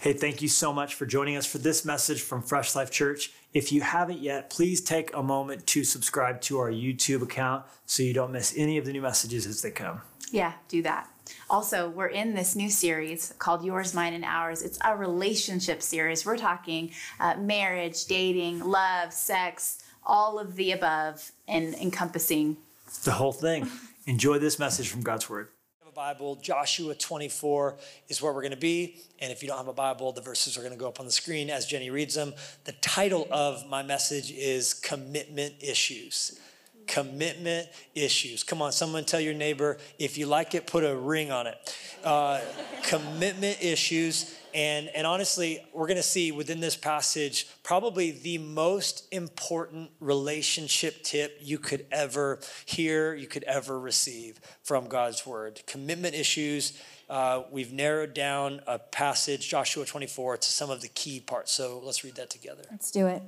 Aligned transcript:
Hey, 0.00 0.14
thank 0.14 0.40
you 0.40 0.48
so 0.48 0.72
much 0.72 0.94
for 0.94 1.04
joining 1.04 1.36
us 1.36 1.44
for 1.44 1.58
this 1.58 1.84
message 1.84 2.22
from 2.22 2.40
Fresh 2.40 2.74
Life 2.74 2.90
Church. 2.90 3.32
If 3.52 3.70
you 3.70 3.82
haven't 3.82 4.20
yet, 4.20 4.48
please 4.48 4.80
take 4.80 5.14
a 5.14 5.22
moment 5.22 5.66
to 5.66 5.84
subscribe 5.84 6.40
to 6.42 6.58
our 6.58 6.70
YouTube 6.70 7.20
account 7.20 7.66
so 7.84 8.02
you 8.02 8.14
don't 8.14 8.32
miss 8.32 8.54
any 8.56 8.78
of 8.78 8.86
the 8.86 8.94
new 8.94 9.02
messages 9.02 9.44
as 9.44 9.60
they 9.60 9.70
come. 9.70 10.00
Yeah, 10.32 10.54
do 10.68 10.80
that. 10.84 11.10
Also, 11.50 11.90
we're 11.90 12.06
in 12.06 12.32
this 12.32 12.56
new 12.56 12.70
series 12.70 13.34
called 13.38 13.62
Yours, 13.62 13.92
Mine, 13.92 14.14
and 14.14 14.24
Ours. 14.24 14.62
It's 14.62 14.78
a 14.82 14.96
relationship 14.96 15.82
series. 15.82 16.24
We're 16.24 16.38
talking 16.38 16.92
uh, 17.20 17.34
marriage, 17.36 18.06
dating, 18.06 18.60
love, 18.60 19.12
sex, 19.12 19.84
all 20.02 20.38
of 20.38 20.56
the 20.56 20.72
above, 20.72 21.30
and 21.46 21.74
encompassing 21.74 22.56
the 23.04 23.12
whole 23.12 23.32
thing. 23.32 23.68
Enjoy 24.06 24.38
this 24.38 24.58
message 24.58 24.88
from 24.88 25.02
God's 25.02 25.28
Word. 25.28 25.48
Bible, 25.92 26.36
Joshua 26.36 26.94
24 26.94 27.76
is 28.08 28.22
where 28.22 28.32
we're 28.32 28.42
going 28.42 28.50
to 28.52 28.56
be. 28.56 28.96
And 29.20 29.32
if 29.32 29.42
you 29.42 29.48
don't 29.48 29.58
have 29.58 29.68
a 29.68 29.72
Bible, 29.72 30.12
the 30.12 30.20
verses 30.20 30.56
are 30.56 30.60
going 30.60 30.72
to 30.72 30.78
go 30.78 30.88
up 30.88 31.00
on 31.00 31.06
the 31.06 31.12
screen 31.12 31.50
as 31.50 31.66
Jenny 31.66 31.90
reads 31.90 32.14
them. 32.14 32.34
The 32.64 32.72
title 32.72 33.26
of 33.30 33.68
my 33.68 33.82
message 33.82 34.30
is 34.30 34.74
Commitment 34.74 35.54
Issues. 35.60 36.38
Commitment 36.86 37.68
Issues. 37.94 38.42
Come 38.42 38.62
on, 38.62 38.72
someone 38.72 39.04
tell 39.04 39.20
your 39.20 39.34
neighbor, 39.34 39.78
if 39.98 40.16
you 40.18 40.26
like 40.26 40.54
it, 40.54 40.66
put 40.66 40.84
a 40.84 40.94
ring 40.96 41.30
on 41.30 41.46
it. 41.46 41.76
Uh, 42.04 42.40
commitment 42.82 43.62
Issues. 43.62 44.36
And, 44.54 44.88
and 44.88 45.06
honestly, 45.06 45.64
we're 45.72 45.86
going 45.86 45.96
to 45.96 46.02
see 46.02 46.32
within 46.32 46.60
this 46.60 46.76
passage 46.76 47.48
probably 47.62 48.10
the 48.10 48.38
most 48.38 49.06
important 49.12 49.90
relationship 50.00 51.02
tip 51.02 51.38
you 51.40 51.58
could 51.58 51.86
ever 51.90 52.40
hear, 52.64 53.14
you 53.14 53.26
could 53.26 53.44
ever 53.44 53.78
receive 53.78 54.40
from 54.62 54.88
God's 54.88 55.26
word. 55.26 55.62
Commitment 55.66 56.14
issues. 56.14 56.80
Uh, 57.08 57.42
we've 57.50 57.72
narrowed 57.72 58.14
down 58.14 58.60
a 58.66 58.78
passage, 58.78 59.48
Joshua 59.48 59.84
24, 59.84 60.36
to 60.36 60.48
some 60.48 60.70
of 60.70 60.80
the 60.80 60.88
key 60.88 61.20
parts. 61.20 61.52
So 61.52 61.80
let's 61.84 62.04
read 62.04 62.14
that 62.16 62.30
together. 62.30 62.62
Let's 62.70 62.90
do 62.90 63.06
it. 63.06 63.22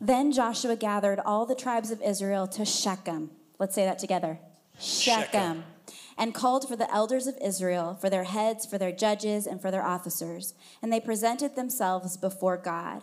Then 0.00 0.32
Joshua 0.32 0.76
gathered 0.76 1.20
all 1.20 1.46
the 1.46 1.54
tribes 1.54 1.90
of 1.90 2.00
Israel 2.02 2.46
to 2.48 2.64
Shechem. 2.64 3.30
Let's 3.58 3.74
say 3.74 3.84
that 3.84 3.98
together 3.98 4.38
Shechem. 4.80 5.22
Shechem 5.22 5.64
and 6.16 6.34
called 6.34 6.68
for 6.68 6.76
the 6.76 6.92
elders 6.92 7.26
of 7.26 7.36
Israel, 7.42 7.94
for 8.00 8.10
their 8.10 8.24
heads, 8.24 8.66
for 8.66 8.78
their 8.78 8.92
judges, 8.92 9.46
and 9.46 9.60
for 9.60 9.70
their 9.70 9.84
officers. 9.84 10.54
And 10.82 10.92
they 10.92 11.00
presented 11.00 11.56
themselves 11.56 12.16
before 12.16 12.56
God. 12.56 13.02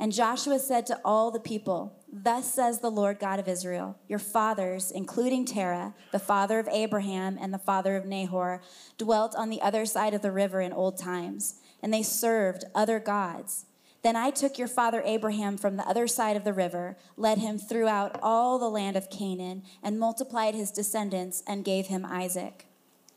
And 0.00 0.14
Joshua 0.14 0.58
said 0.58 0.86
to 0.86 0.98
all 1.04 1.30
the 1.30 1.38
people, 1.38 2.02
Thus 2.10 2.54
says 2.54 2.80
the 2.80 2.90
Lord 2.90 3.18
God 3.18 3.38
of 3.38 3.46
Israel, 3.46 3.98
Your 4.08 4.18
fathers, 4.18 4.90
including 4.90 5.44
Terah, 5.44 5.94
the 6.10 6.18
father 6.18 6.58
of 6.58 6.68
Abraham 6.68 7.36
and 7.38 7.52
the 7.52 7.58
father 7.58 7.96
of 7.96 8.06
Nahor, 8.06 8.62
dwelt 8.96 9.34
on 9.36 9.50
the 9.50 9.60
other 9.60 9.84
side 9.84 10.14
of 10.14 10.22
the 10.22 10.32
river 10.32 10.62
in 10.62 10.72
old 10.72 10.98
times, 10.98 11.56
and 11.82 11.92
they 11.92 12.02
served 12.02 12.64
other 12.74 12.98
gods. 12.98 13.66
Then 14.02 14.16
I 14.16 14.30
took 14.30 14.58
your 14.58 14.68
father 14.68 15.02
Abraham 15.04 15.58
from 15.58 15.76
the 15.76 15.86
other 15.86 16.06
side 16.06 16.36
of 16.36 16.44
the 16.44 16.54
river, 16.54 16.96
led 17.16 17.38
him 17.38 17.58
throughout 17.58 18.18
all 18.22 18.58
the 18.58 18.70
land 18.70 18.96
of 18.96 19.10
Canaan, 19.10 19.62
and 19.82 19.98
multiplied 19.98 20.54
his 20.54 20.70
descendants 20.70 21.42
and 21.46 21.64
gave 21.64 21.88
him 21.88 22.06
Isaac. 22.06 22.66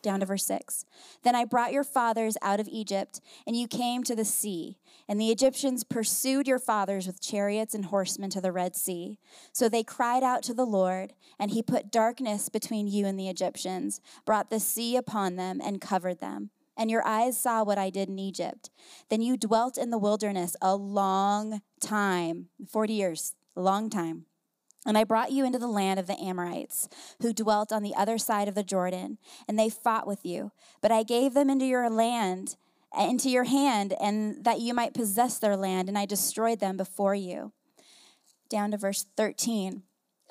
Down 0.02 0.20
to 0.20 0.26
verse 0.26 0.46
6. 0.46 0.86
Then 1.24 1.34
I 1.34 1.46
brought 1.46 1.72
your 1.72 1.86
fathers 1.86 2.36
out 2.42 2.60
of 2.60 2.68
Egypt, 2.68 3.22
and 3.48 3.56
you 3.56 3.70
came 3.70 4.04
to 4.04 4.16
the 4.16 4.26
sea. 4.26 4.78
And 5.08 5.20
the 5.20 5.32
Egyptians 5.32 5.86
pursued 5.86 6.46
your 6.46 6.60
fathers 6.60 7.08
with 7.08 7.22
chariots 7.22 7.74
and 7.74 7.86
horsemen 7.86 8.30
to 8.32 8.42
the 8.42 8.52
Red 8.52 8.76
Sea. 8.76 9.18
So 9.54 9.70
they 9.70 9.84
cried 9.84 10.24
out 10.24 10.44
to 10.44 10.54
the 10.54 10.66
Lord, 10.66 11.14
and 11.40 11.52
he 11.52 11.64
put 11.64 11.92
darkness 11.92 12.50
between 12.50 12.88
you 12.88 13.06
and 13.06 13.18
the 13.18 13.30
Egyptians, 13.30 14.02
brought 14.26 14.50
the 14.50 14.60
sea 14.60 14.98
upon 14.98 15.38
them, 15.38 15.62
and 15.64 15.80
covered 15.80 16.20
them 16.20 16.50
and 16.78 16.90
your 16.90 17.06
eyes 17.06 17.40
saw 17.40 17.64
what 17.64 17.78
I 17.78 17.90
did 17.90 18.10
in 18.10 18.20
Egypt. 18.20 18.70
Then 19.10 19.22
you 19.22 19.38
dwelt 19.38 19.78
in 19.78 19.90
the 19.90 19.98
wilderness 19.98 20.56
a 20.62 20.76
long 20.76 21.62
time 21.80 22.50
40 22.70 22.94
years, 22.94 23.36
a 23.56 23.62
long 23.62 23.90
time. 23.90 24.26
And 24.86 24.98
I 24.98 25.04
brought 25.04 25.32
you 25.32 25.46
into 25.46 25.60
the 25.60 25.68
land 25.68 26.00
of 26.00 26.08
the 26.08 26.20
Amorites, 26.20 26.90
who 27.22 27.34
dwelt 27.34 27.72
on 27.72 27.84
the 27.84 27.96
other 27.96 28.18
side 28.18 28.48
of 28.48 28.56
the 28.56 28.64
Jordan, 28.64 29.18
and 29.48 29.58
they 29.58 29.70
fought 29.70 30.08
with 30.08 30.26
you. 30.26 30.52
But 30.82 30.92
I 30.92 31.04
gave 31.04 31.34
them 31.34 31.50
into 31.50 31.66
your 31.66 31.90
land, 31.90 32.58
eh, 32.94 33.08
into 33.08 33.30
your 33.30 33.46
hand, 33.46 33.94
and 34.02 34.44
that 34.44 34.60
you 34.60 34.74
might 34.74 34.94
possess 34.94 35.40
their 35.40 35.56
land, 35.56 35.88
and 35.88 35.98
I 35.98 36.06
destroyed 36.06 36.60
them 36.60 36.76
before 36.76 37.16
you. 37.16 37.54
Down 38.50 38.72
to 38.72 38.78
verse 38.78 39.06
13. 39.16 39.84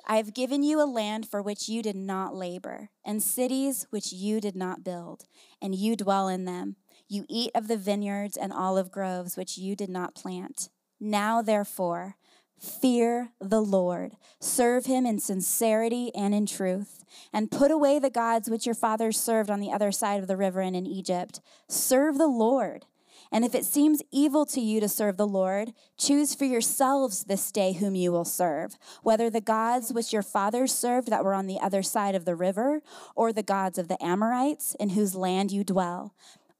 I 0.05 0.17
have 0.17 0.33
given 0.33 0.63
you 0.63 0.81
a 0.81 0.85
land 0.85 1.27
for 1.27 1.41
which 1.41 1.69
you 1.69 1.81
did 1.81 1.95
not 1.95 2.35
labor, 2.35 2.89
and 3.05 3.23
cities 3.23 3.87
which 3.89 4.11
you 4.11 4.41
did 4.41 4.55
not 4.55 4.83
build, 4.83 5.25
and 5.61 5.73
you 5.73 5.95
dwell 5.95 6.27
in 6.27 6.45
them. 6.45 6.75
You 7.07 7.25
eat 7.29 7.51
of 7.55 7.67
the 7.67 7.77
vineyards 7.77 8.35
and 8.35 8.51
olive 8.51 8.91
groves 8.91 9.37
which 9.37 9.57
you 9.57 9.75
did 9.75 9.89
not 9.89 10.15
plant. 10.15 10.69
Now, 10.99 11.41
therefore, 11.41 12.17
fear 12.59 13.31
the 13.39 13.61
Lord, 13.61 14.17
serve 14.39 14.85
him 14.85 15.05
in 15.05 15.19
sincerity 15.19 16.13
and 16.15 16.33
in 16.33 16.45
truth, 16.45 17.03
and 17.31 17.51
put 17.51 17.71
away 17.71 17.99
the 17.99 18.09
gods 18.09 18.49
which 18.49 18.65
your 18.65 18.75
fathers 18.75 19.19
served 19.19 19.49
on 19.49 19.59
the 19.59 19.71
other 19.71 19.91
side 19.91 20.19
of 20.19 20.27
the 20.27 20.37
river 20.37 20.61
and 20.61 20.75
in 20.75 20.85
Egypt. 20.85 21.39
Serve 21.67 22.17
the 22.17 22.27
Lord. 22.27 22.85
And 23.33 23.43
if 23.43 23.55
it 23.55 23.65
seems 23.65 24.03
evil 24.11 24.45
to 24.45 24.61
you 24.61 24.79
to 24.79 24.87
serve 24.87 25.17
the 25.17 25.25
Lord, 25.25 25.73
choose 25.97 26.35
for 26.35 26.45
yourselves 26.45 27.23
this 27.23 27.51
day 27.51 27.73
whom 27.73 27.95
you 27.95 28.11
will 28.11 28.25
serve, 28.25 28.77
whether 29.01 29.27
the 29.31 29.41
gods 29.41 29.91
which 29.91 30.13
your 30.13 30.21
fathers 30.21 30.71
served 30.71 31.07
that 31.07 31.25
were 31.25 31.33
on 31.33 31.47
the 31.47 31.59
other 31.59 31.81
side 31.81 32.13
of 32.13 32.25
the 32.25 32.35
river, 32.35 32.81
or 33.15 33.33
the 33.33 33.41
gods 33.41 33.79
of 33.79 33.87
the 33.87 34.01
Amorites 34.05 34.75
in 34.79 34.89
whose 34.89 35.15
land 35.15 35.51
you 35.51 35.63
dwell. 35.63 36.13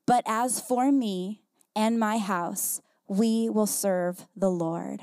But 0.08 0.24
as 0.26 0.60
for 0.60 0.92
me 0.92 1.44
and 1.76 2.00
my 2.00 2.18
house, 2.18 2.82
we 3.08 3.50
will 3.50 3.68
serve 3.68 4.26
the 4.36 4.50
Lord. 4.50 5.02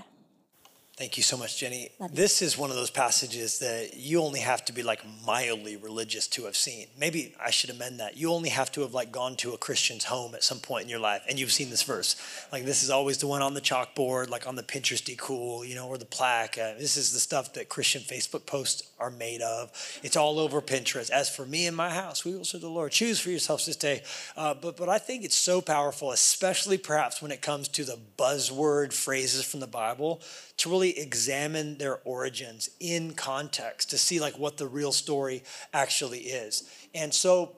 Thank 1.00 1.16
you 1.16 1.22
so 1.22 1.38
much, 1.38 1.56
Jenny. 1.56 1.88
This 2.12 2.43
is 2.43 2.59
one 2.59 2.69
of 2.69 2.77
those 2.77 2.91
passages 2.91 3.61
that 3.61 3.97
you 3.97 4.21
only 4.21 4.41
have 4.41 4.62
to 4.66 4.72
be 4.75 4.83
like 4.83 5.00
mildly 5.27 5.78
religious 5.78 6.27
to 6.28 6.44
have 6.44 6.55
seen. 6.55 6.88
Maybe 6.99 7.34
I 7.43 7.50
should 7.50 7.71
amend 7.71 8.00
that. 8.00 8.19
You 8.19 8.31
only 8.31 8.50
have 8.50 8.71
to 8.72 8.83
have 8.83 8.93
like 8.93 9.10
gone 9.10 9.37
to 9.37 9.55
a 9.55 9.56
Christian's 9.56 10.05
home 10.05 10.34
at 10.34 10.44
some 10.44 10.59
point 10.59 10.83
in 10.83 10.91
your 10.91 10.99
life 10.99 11.22
and 11.27 11.41
you've 11.41 11.53
seen 11.53 11.71
this 11.71 11.84
verse. 11.84 12.16
Like 12.53 12.66
this 12.66 12.83
is 12.83 12.91
always 12.91 13.16
the 13.16 13.27
one 13.27 13.41
on 13.41 13.55
the 13.55 13.62
chalkboard, 13.62 14.28
like 14.28 14.47
on 14.47 14.56
the 14.56 14.62
Pinteresty 14.62 15.16
cool, 15.16 15.65
you 15.65 15.75
know, 15.75 15.89
or 15.89 15.97
the 15.97 16.05
plaque. 16.05 16.59
Uh, 16.59 16.75
this 16.75 16.99
is 16.99 17.15
the 17.15 17.19
stuff 17.19 17.55
that 17.55 17.71
Christian 17.71 18.03
Facebook 18.03 18.44
posts 18.44 18.83
are 18.99 19.10
made 19.10 19.41
of. 19.41 19.72
It's 20.03 20.19
all 20.19 20.39
over 20.39 20.60
Pinterest. 20.60 21.09
As 21.09 21.34
for 21.34 21.47
me 21.47 21.66
and 21.66 21.75
my 21.75 21.89
house, 21.89 22.27
we 22.27 22.37
will 22.37 22.44
serve 22.44 22.60
the 22.60 22.69
Lord. 22.69 22.93
Choose 22.93 23.19
for 23.19 23.31
yourselves 23.31 23.65
this 23.65 23.77
day. 23.77 24.03
Uh, 24.37 24.53
but 24.53 24.77
but 24.77 24.91
I 24.91 24.99
think 24.99 25.25
it's 25.25 25.34
so 25.34 25.62
powerful, 25.62 26.12
especially 26.12 26.77
perhaps 26.77 27.22
when 27.22 27.31
it 27.31 27.41
comes 27.41 27.69
to 27.69 27.84
the 27.84 27.97
buzzword 28.19 28.93
phrases 28.93 29.47
from 29.47 29.60
the 29.60 29.66
Bible 29.66 30.21
to 30.60 30.69
really 30.69 30.90
examine 30.91 31.78
their 31.78 32.01
origins 32.05 32.71
in 32.81 33.15
context 33.15 33.91
to 33.91 33.99
see 33.99 34.21
like 34.21 34.39
what 34.39 34.56
the 34.56 34.67
real 34.67 34.93
story 34.93 35.43
actually 35.73 36.21
is. 36.21 36.69
And 36.95 37.12
so 37.12 37.56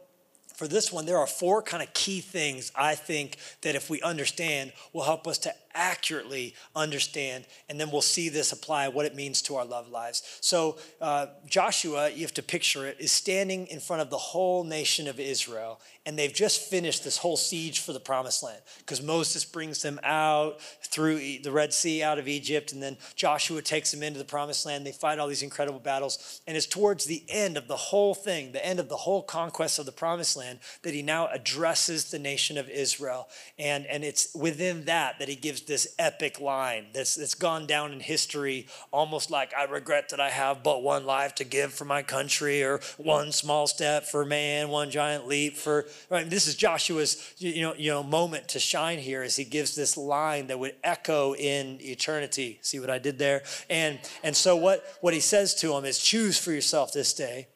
for 0.55 0.69
this 0.69 0.93
one, 0.93 1.07
there 1.07 1.19
are 1.19 1.27
four 1.27 1.63
kind 1.63 1.83
of 1.83 1.93
key 1.95 2.21
things 2.21 2.71
I 2.75 2.95
think 2.95 3.37
that 3.63 3.75
if 3.75 3.91
we 3.91 4.01
understand 4.03 4.73
will 4.93 5.03
help 5.03 5.27
us 5.27 5.39
to 5.39 5.55
accurately 5.75 6.55
understand, 6.75 7.47
and 7.69 7.81
then 7.81 7.91
we'll 7.91 8.03
see 8.03 8.29
this 8.29 8.53
apply 8.53 8.89
what 8.89 9.07
it 9.07 9.15
means 9.15 9.43
to 9.43 9.57
our 9.57 9.65
love 9.65 9.89
lives. 9.89 10.23
So, 10.41 10.79
uh, 11.01 11.27
Joshua, 11.47 12.11
you 12.11 12.23
have 12.23 12.35
to 12.35 12.43
picture 12.43 12.87
it, 12.87 12.97
is 12.99 13.13
standing 13.13 13.67
in 13.69 13.81
front 13.81 14.03
of 14.03 14.11
the 14.11 14.19
whole 14.19 14.65
nation 14.65 15.09
of 15.09 15.19
Israel, 15.19 15.81
and 16.05 16.19
they've 16.19 16.33
just 16.33 16.63
finished 16.63 17.05
this 17.05 17.17
whole 17.17 17.37
siege 17.37 17.81
for 17.81 17.93
the 17.93 18.01
promised 18.01 18.43
land 18.43 18.61
because 18.79 19.03
Moses 19.03 19.45
brings 19.45 19.83
them 19.83 20.01
out 20.03 20.61
through 20.85 21.21
the 21.43 21.53
Red 21.53 21.73
Sea 21.73 22.03
out 22.03 22.19
of 22.19 22.29
Egypt, 22.29 22.73
and 22.73 22.83
then 22.83 22.97
Joshua 23.15 23.63
takes 23.63 23.91
them 23.91 24.03
into 24.03 24.19
the 24.19 24.25
promised 24.25 24.67
land. 24.67 24.87
They 24.87 24.93
fight 24.93 25.19
all 25.19 25.29
these 25.29 25.43
incredible 25.43 25.81
battles, 25.81 26.41
and 26.47 26.57
it's 26.57 26.67
towards 26.67 27.05
the 27.05 27.25
end 27.29 27.57
of 27.57 27.69
the 27.69 27.77
whole 27.77 28.15
thing, 28.15 28.53
the 28.53 28.65
end 28.65 28.81
of 28.81 28.89
the 28.89 28.97
whole 28.97 29.23
conquest 29.23 29.79
of 29.79 29.87
the 29.87 29.93
promised 29.93 30.37
land, 30.37 30.59
that 30.83 30.95
he 30.95 31.03
now 31.03 31.29
addresses 31.29 32.11
the 32.11 32.19
nation 32.19 32.59
of 32.59 32.69
Israel. 32.69 33.29
And, 33.59 33.87
and 33.87 34.05
it's 34.05 34.35
within 34.35 34.85
that 34.85 35.19
that 35.19 35.29
he 35.29 35.37
gives 35.37 35.62
this 35.67 35.95
epic 35.99 36.41
line 36.41 36.87
that's, 36.93 37.15
that's 37.15 37.35
gone 37.35 37.67
down 37.67 37.93
in 37.93 38.01
history 38.01 38.67
almost 38.91 39.31
like 39.31 39.53
I 39.55 39.65
regret 39.65 40.11
that 40.11 40.21
I 40.21 40.31
have 40.31 40.63
but 40.63 40.83
one 40.83 41.05
life 41.07 41.35
to 41.37 41.45
give 41.45 41.73
for 41.73 41.85
my 41.85 42.03
country 42.03 42.63
or 42.63 42.81
one 42.97 43.33
small 43.33 43.67
step 43.67 44.05
for 44.05 44.25
man, 44.25 44.69
one 44.69 44.91
giant 44.91 45.27
leap 45.27 45.57
for 45.57 45.87
right. 46.11 46.29
This 46.29 46.47
is 46.47 46.55
Joshua's 46.55 47.35
you 47.39 47.63
know, 47.63 47.75
you 47.75 47.91
know 47.91 48.03
moment 48.03 48.49
to 48.49 48.59
shine 48.59 48.99
here 48.99 49.23
as 49.23 49.37
he 49.37 49.45
gives 49.45 49.75
this 49.75 49.97
line 49.97 50.49
that 50.49 50.59
would 50.59 50.75
echo 50.85 51.35
in 51.35 51.79
eternity. 51.81 52.59
See 52.63 52.81
what 52.81 52.91
I 52.91 52.99
did 52.99 53.19
there? 53.19 53.43
And 53.69 53.99
and 54.23 54.37
so 54.37 54.57
what, 54.57 54.85
what 55.01 55.15
he 55.15 55.21
says 55.21 55.55
to 55.57 55.75
him 55.75 55.85
is 55.85 55.99
choose 55.99 56.39
for 56.39 56.53
yourself 56.53 56.93
this 56.93 57.13
day 57.13 57.49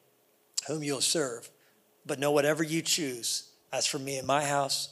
whom 0.67 0.83
you'll 0.83 1.01
serve. 1.01 1.49
But 2.05 2.19
know 2.19 2.31
whatever 2.31 2.63
you 2.63 2.81
choose, 2.81 3.49
as 3.71 3.85
for 3.85 3.99
me 3.99 4.17
and 4.17 4.27
my 4.27 4.45
house, 4.45 4.89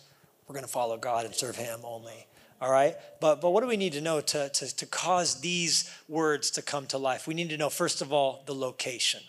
we're 0.48 0.54
going 0.54 0.66
to 0.66 0.72
follow 0.72 0.98
God 0.98 1.26
and 1.26 1.34
serve 1.34 1.56
him 1.56 1.80
only. 1.84 2.28
All 2.66 2.72
right? 2.72 2.96
But, 3.22 3.42
but 3.42 3.52
what 3.52 3.62
do 3.62 3.68
we 3.68 3.78
need 3.78 3.94
to 3.94 4.02
know 4.02 4.22
to, 4.22 4.50
to, 4.50 4.76
to 4.76 4.86
cause 4.88 5.42
these 5.42 5.88
words 6.08 6.50
to 6.52 6.64
come 6.64 6.88
to 6.88 6.98
life? 6.98 7.28
We 7.28 7.36
need 7.36 7.52
to 7.52 7.58
know, 7.58 7.70
first 7.70 8.02
of 8.02 8.12
all, 8.12 8.42
the 8.48 8.56
location. 8.56 9.22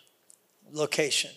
Location. 0.73 1.33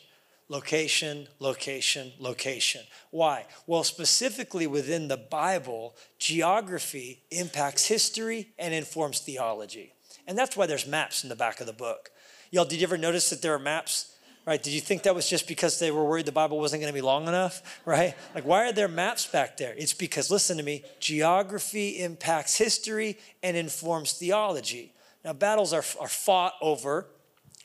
location, 0.48 1.28
location, 1.40 2.13
location. 2.18 2.81
Why? 3.12 3.46
Well, 3.68 3.84
specifically 3.84 4.66
within 4.66 5.10
the 5.10 5.18
Bible, 5.18 5.94
geography 6.18 7.22
impacts 7.31 7.88
history 7.88 8.48
and 8.57 8.74
informs 8.74 9.19
theology. 9.19 9.92
And 10.25 10.38
that's 10.38 10.56
why 10.56 10.68
there's 10.68 10.88
maps 10.88 11.24
in 11.24 11.30
the 11.30 11.36
back 11.36 11.60
of 11.60 11.68
the 11.68 11.74
book. 11.74 12.12
Y'all, 12.50 12.66
did 12.66 12.80
you 12.80 12.88
ever 12.88 12.98
notice 12.98 13.30
that 13.30 13.42
there 13.42 13.54
are 13.54 13.60
maps? 13.60 14.16
Right? 14.45 14.62
Did 14.62 14.74
you 14.74 14.81
think 14.81 15.03
that 15.03 15.13
was 15.13 15.30
just 15.30 15.47
because 15.47 15.80
they 15.80 15.91
were 15.91 16.03
worried 16.03 16.25
the 16.25 16.31
Bible 16.31 16.57
wasn't 16.57 16.81
going 16.81 16.91
to 16.91 16.97
be 16.97 17.01
long 17.01 17.27
enough? 17.27 17.81
Right? 17.86 18.15
Like, 18.33 18.45
why 18.45 18.68
are 18.68 18.71
there 18.71 18.88
maps 18.88 19.27
back 19.27 19.57
there? 19.57 19.75
It's 19.77 19.94
because, 19.94 20.31
listen 20.31 20.57
to 20.57 20.63
me, 20.63 20.83
geography 21.00 22.01
impacts 22.01 22.57
history 22.57 23.18
and 23.44 23.56
informs 23.56 24.13
theology. 24.13 24.94
Now, 25.24 25.33
battles 25.33 25.74
are, 25.74 25.83
are 26.00 26.07
fought 26.07 26.53
over 26.62 27.07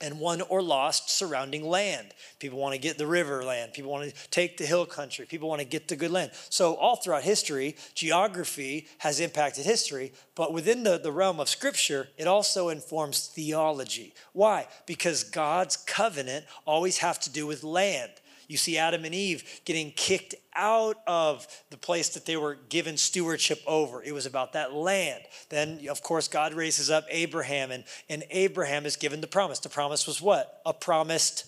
and 0.05 0.21
won 0.21 0.43
or 0.43 0.61
lost 0.61 1.09
surrounding 1.09 1.65
land. 1.65 2.09
People 2.39 2.59
want 2.59 2.75
to 2.75 2.81
get 2.81 2.99
the 2.99 3.06
river 3.06 3.43
land. 3.43 3.73
People 3.73 3.91
want 3.91 4.15
to 4.15 4.31
take 4.31 4.59
the 4.59 4.67
hill 4.67 4.85
country. 4.85 5.25
People 5.25 5.49
want 5.49 5.62
to 5.62 5.67
get 5.67 5.89
the 5.89 5.97
good 5.97 6.11
land. 6.11 6.31
So, 6.51 6.75
all 6.75 6.97
throughout 6.97 7.23
history, 7.23 7.77
geography 7.95 8.87
has 8.99 9.19
impacted 9.19 9.65
history, 9.65 10.12
but 10.35 10.53
within 10.53 10.83
the, 10.83 10.99
the 10.99 11.11
realm 11.11 11.41
of 11.41 11.49
Scripture, 11.49 12.09
it 12.19 12.27
also 12.27 12.69
informs 12.69 13.29
theology. 13.29 14.12
Why? 14.35 14.67
Because 14.85 15.25
God's 15.25 15.79
covenant 15.79 16.45
always 16.67 16.99
have 16.99 17.19
to 17.21 17.31
do 17.31 17.47
with 17.47 17.65
land. 17.65 18.12
You 18.49 18.56
see 18.56 18.79
Adam 18.79 19.05
and 19.05 19.14
Eve 19.14 19.62
getting 19.64 19.91
kicked 19.93 20.35
out 20.55 20.99
of 21.06 21.46
the 21.70 21.76
place 21.76 22.11
that 22.11 22.26
they 22.26 22.37
were 22.37 22.55
given 22.69 22.96
stewardship 22.96 23.61
over. 23.67 24.02
It 24.02 24.12
was 24.12 24.26
about 24.26 24.52
that 24.52 24.73
land. 24.73 25.23
Then, 25.49 25.81
of 25.88 26.02
course, 26.02 26.29
God 26.29 26.55
raises 26.55 26.91
up 26.91 27.06
Abraham, 27.11 27.70
and, 27.70 27.85
and 28.08 28.25
Abraham 28.31 28.87
is 28.87 28.96
given 28.96 29.20
the 29.20 29.26
promise. 29.26 29.58
The 29.58 29.69
promise 29.69 30.06
was 30.06 30.20
what? 30.20 30.61
A 30.64 30.73
promised 30.73 31.46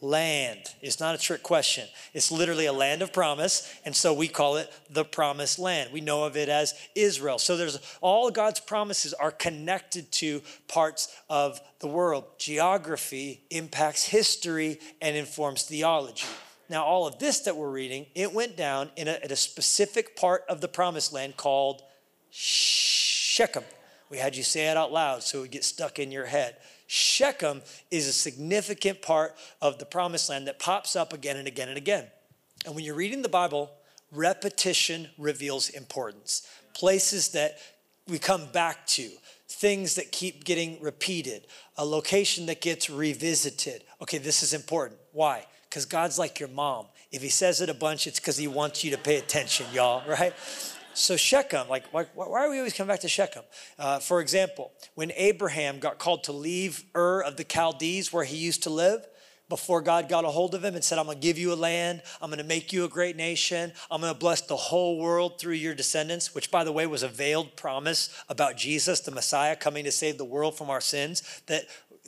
land. 0.00 0.60
It's 0.82 1.00
not 1.00 1.14
a 1.14 1.18
trick 1.18 1.42
question. 1.42 1.88
It's 2.12 2.30
literally 2.30 2.66
a 2.66 2.72
land 2.72 3.02
of 3.02 3.12
promise, 3.12 3.72
and 3.84 3.96
so 3.96 4.12
we 4.12 4.28
call 4.28 4.56
it 4.56 4.72
the 4.90 5.04
promised 5.04 5.58
land. 5.58 5.90
We 5.92 6.00
know 6.00 6.24
of 6.24 6.36
it 6.36 6.48
as 6.48 6.74
Israel. 6.94 7.38
So 7.38 7.56
there's 7.56 7.78
all 8.00 8.30
God's 8.30 8.60
promises 8.60 9.14
are 9.14 9.30
connected 9.30 10.12
to 10.12 10.42
parts 10.68 11.14
of 11.30 11.60
the 11.80 11.88
world. 11.88 12.24
Geography 12.38 13.42
impacts 13.50 14.04
history 14.04 14.80
and 15.00 15.16
informs 15.16 15.62
theology. 15.62 16.26
Now, 16.68 16.84
all 16.84 17.06
of 17.06 17.18
this 17.18 17.40
that 17.40 17.56
we're 17.56 17.70
reading, 17.70 18.06
it 18.14 18.32
went 18.32 18.56
down 18.56 18.90
in 18.96 19.08
a, 19.08 19.12
at 19.12 19.30
a 19.30 19.36
specific 19.36 20.16
part 20.16 20.44
of 20.48 20.60
the 20.60 20.68
promised 20.68 21.12
land 21.12 21.36
called 21.36 21.82
Shechem. 22.30 23.64
We 24.10 24.18
had 24.18 24.36
you 24.36 24.42
say 24.42 24.68
it 24.68 24.76
out 24.76 24.92
loud 24.92 25.22
so 25.22 25.38
it 25.38 25.40
would 25.42 25.50
get 25.50 25.64
stuck 25.64 25.98
in 25.98 26.10
your 26.10 26.26
head. 26.26 26.56
Shechem 26.86 27.62
is 27.90 28.06
a 28.06 28.12
significant 28.12 29.02
part 29.02 29.34
of 29.60 29.78
the 29.78 29.84
promised 29.84 30.28
land 30.28 30.46
that 30.46 30.58
pops 30.58 30.96
up 30.96 31.12
again 31.12 31.36
and 31.36 31.48
again 31.48 31.68
and 31.68 31.76
again. 31.76 32.06
And 32.64 32.74
when 32.74 32.84
you're 32.84 32.94
reading 32.94 33.22
the 33.22 33.28
Bible, 33.28 33.70
repetition 34.12 35.08
reveals 35.18 35.68
importance. 35.70 36.46
Places 36.74 37.30
that 37.30 37.58
we 38.08 38.18
come 38.18 38.46
back 38.52 38.86
to, 38.88 39.10
things 39.48 39.94
that 39.96 40.12
keep 40.12 40.44
getting 40.44 40.80
repeated, 40.80 41.46
a 41.76 41.84
location 41.84 42.46
that 42.46 42.60
gets 42.60 42.88
revisited. 42.88 43.82
Okay, 44.02 44.18
this 44.18 44.42
is 44.42 44.54
important. 44.54 45.00
Why? 45.12 45.46
Because 45.68 45.86
God's 45.86 46.18
like 46.18 46.38
your 46.38 46.48
mom. 46.48 46.86
If 47.10 47.22
he 47.22 47.28
says 47.28 47.60
it 47.60 47.68
a 47.68 47.74
bunch, 47.74 48.06
it's 48.06 48.20
because 48.20 48.36
he 48.36 48.48
wants 48.48 48.84
you 48.84 48.90
to 48.92 48.98
pay 48.98 49.16
attention, 49.16 49.66
y'all, 49.72 50.02
right? 50.08 50.34
So 50.96 51.16
Shechem, 51.16 51.68
like, 51.68 51.84
why, 51.92 52.06
why 52.14 52.46
are 52.46 52.50
we 52.50 52.56
always 52.56 52.72
coming 52.72 52.88
back 52.88 53.00
to 53.00 53.08
Shechem? 53.08 53.42
Uh, 53.78 53.98
for 53.98 54.22
example, 54.22 54.72
when 54.94 55.12
Abraham 55.16 55.78
got 55.78 55.98
called 55.98 56.24
to 56.24 56.32
leave 56.32 56.84
Ur 56.96 57.20
of 57.20 57.36
the 57.36 57.44
Chaldees, 57.44 58.14
where 58.14 58.24
he 58.24 58.36
used 58.38 58.62
to 58.62 58.70
live, 58.70 59.06
before 59.48 59.80
God 59.82 60.08
got 60.08 60.24
a 60.24 60.28
hold 60.28 60.54
of 60.54 60.64
him 60.64 60.74
and 60.74 60.82
said, 60.82 60.98
I'm 60.98 61.06
to 61.06 61.14
give 61.14 61.38
you 61.38 61.52
a 61.52 61.54
land. 61.54 62.02
I'm 62.20 62.32
to 62.32 62.42
make 62.42 62.72
you 62.72 62.84
a 62.84 62.88
great 62.88 63.14
nation. 63.14 63.72
I'm 63.90 64.00
to 64.00 64.14
bless 64.14 64.40
the 64.40 64.56
whole 64.56 64.98
world 64.98 65.38
through 65.38 65.54
your 65.54 65.74
descendants, 65.74 66.34
which, 66.34 66.50
by 66.50 66.64
the 66.64 66.72
way, 66.72 66.86
was 66.86 67.02
a 67.02 67.08
veiled 67.08 67.56
promise 67.56 68.08
about 68.28 68.56
Jesus, 68.56 69.00
the 69.00 69.12
Messiah, 69.12 69.54
coming 69.54 69.84
to 69.84 69.92
save 69.92 70.18
the 70.18 70.24
world 70.24 70.56
from 70.56 70.70
our 70.70 70.80
sins. 70.80 71.42
That 71.46 71.66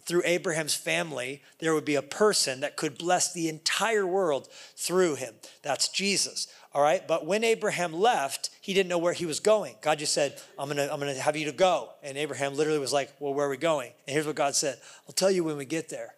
through 0.09 0.23
Abraham's 0.25 0.75
family, 0.75 1.43
there 1.59 1.75
would 1.75 1.85
be 1.85 1.95
a 1.95 2.03
person 2.03 2.61
that 2.61 2.77
could 2.77 2.97
bless 2.97 3.33
the 3.33 3.49
entire 3.49 4.07
world 4.07 4.49
through 4.75 5.17
him. 5.17 5.35
That's 5.63 5.89
Jesus. 5.91 6.49
All 6.73 6.83
right. 6.83 7.07
But 7.07 7.27
when 7.27 7.45
Abraham 7.45 7.93
left, 7.93 8.51
he 8.61 8.75
didn't 8.75 8.89
know 8.89 8.99
where 8.99 9.13
he 9.13 9.27
was 9.27 9.41
going. 9.41 9.77
God 9.81 9.99
just 9.99 10.13
said, 10.13 10.41
I'm 10.59 10.69
to 10.71 10.93
I'm 10.93 11.01
to 11.01 11.15
have 11.15 11.37
you 11.37 11.47
to 11.47 11.53
go. 11.53 11.91
And 12.03 12.19
Abraham 12.19 12.55
literally 12.55 12.79
was 12.79 12.93
like, 12.93 13.13
Well, 13.21 13.33
where 13.35 13.47
are 13.47 13.51
we 13.51 13.57
going? 13.57 13.93
And 14.07 14.15
here's 14.15 14.27
what 14.27 14.37
God 14.37 14.55
said 14.55 14.79
I'll 15.07 15.15
tell 15.15 15.31
you 15.31 15.45
when 15.45 15.57
we 15.57 15.65
get 15.65 15.89
there. 15.89 16.15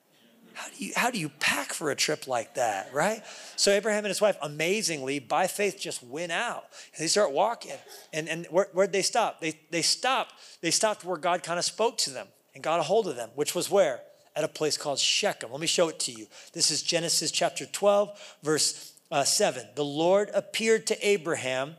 How 0.54 0.68
do 0.68 0.84
you 0.84 0.92
how 0.96 1.10
do 1.10 1.18
you 1.18 1.28
pack 1.28 1.72
for 1.72 1.90
a 1.90 1.96
trip 1.96 2.26
like 2.26 2.56
that, 2.56 2.92
right? 2.92 3.22
So 3.56 3.70
Abraham 3.70 4.04
and 4.04 4.08
his 4.08 4.20
wife, 4.20 4.36
amazingly, 4.42 5.20
by 5.20 5.46
faith, 5.46 5.78
just 5.78 6.02
went 6.02 6.32
out 6.32 6.64
and 6.94 7.02
they 7.02 7.06
start 7.06 7.32
walking. 7.32 7.76
And 8.12 8.28
and 8.28 8.46
where, 8.50 8.68
where'd 8.72 8.92
they 8.92 9.02
stop? 9.02 9.40
They 9.40 9.58
they 9.70 9.82
stopped. 9.82 10.34
They 10.60 10.70
stopped 10.70 11.04
where 11.04 11.16
God 11.16 11.42
kind 11.42 11.58
of 11.58 11.64
spoke 11.64 11.96
to 11.98 12.10
them 12.10 12.26
and 12.54 12.64
got 12.64 12.80
a 12.80 12.82
hold 12.82 13.06
of 13.06 13.16
them, 13.16 13.30
which 13.36 13.54
was 13.54 13.70
where? 13.70 14.00
At 14.34 14.44
a 14.44 14.48
place 14.48 14.76
called 14.76 14.98
Shechem. 14.98 15.50
Let 15.50 15.60
me 15.60 15.66
show 15.66 15.88
it 15.88 15.98
to 16.00 16.12
you. 16.12 16.26
This 16.52 16.70
is 16.70 16.82
Genesis 16.82 17.30
chapter 17.30 17.66
12, 17.66 18.36
verse 18.42 18.92
uh, 19.10 19.24
7. 19.24 19.66
The 19.74 19.84
Lord 19.84 20.30
appeared 20.34 20.86
to 20.88 21.06
Abraham 21.06 21.76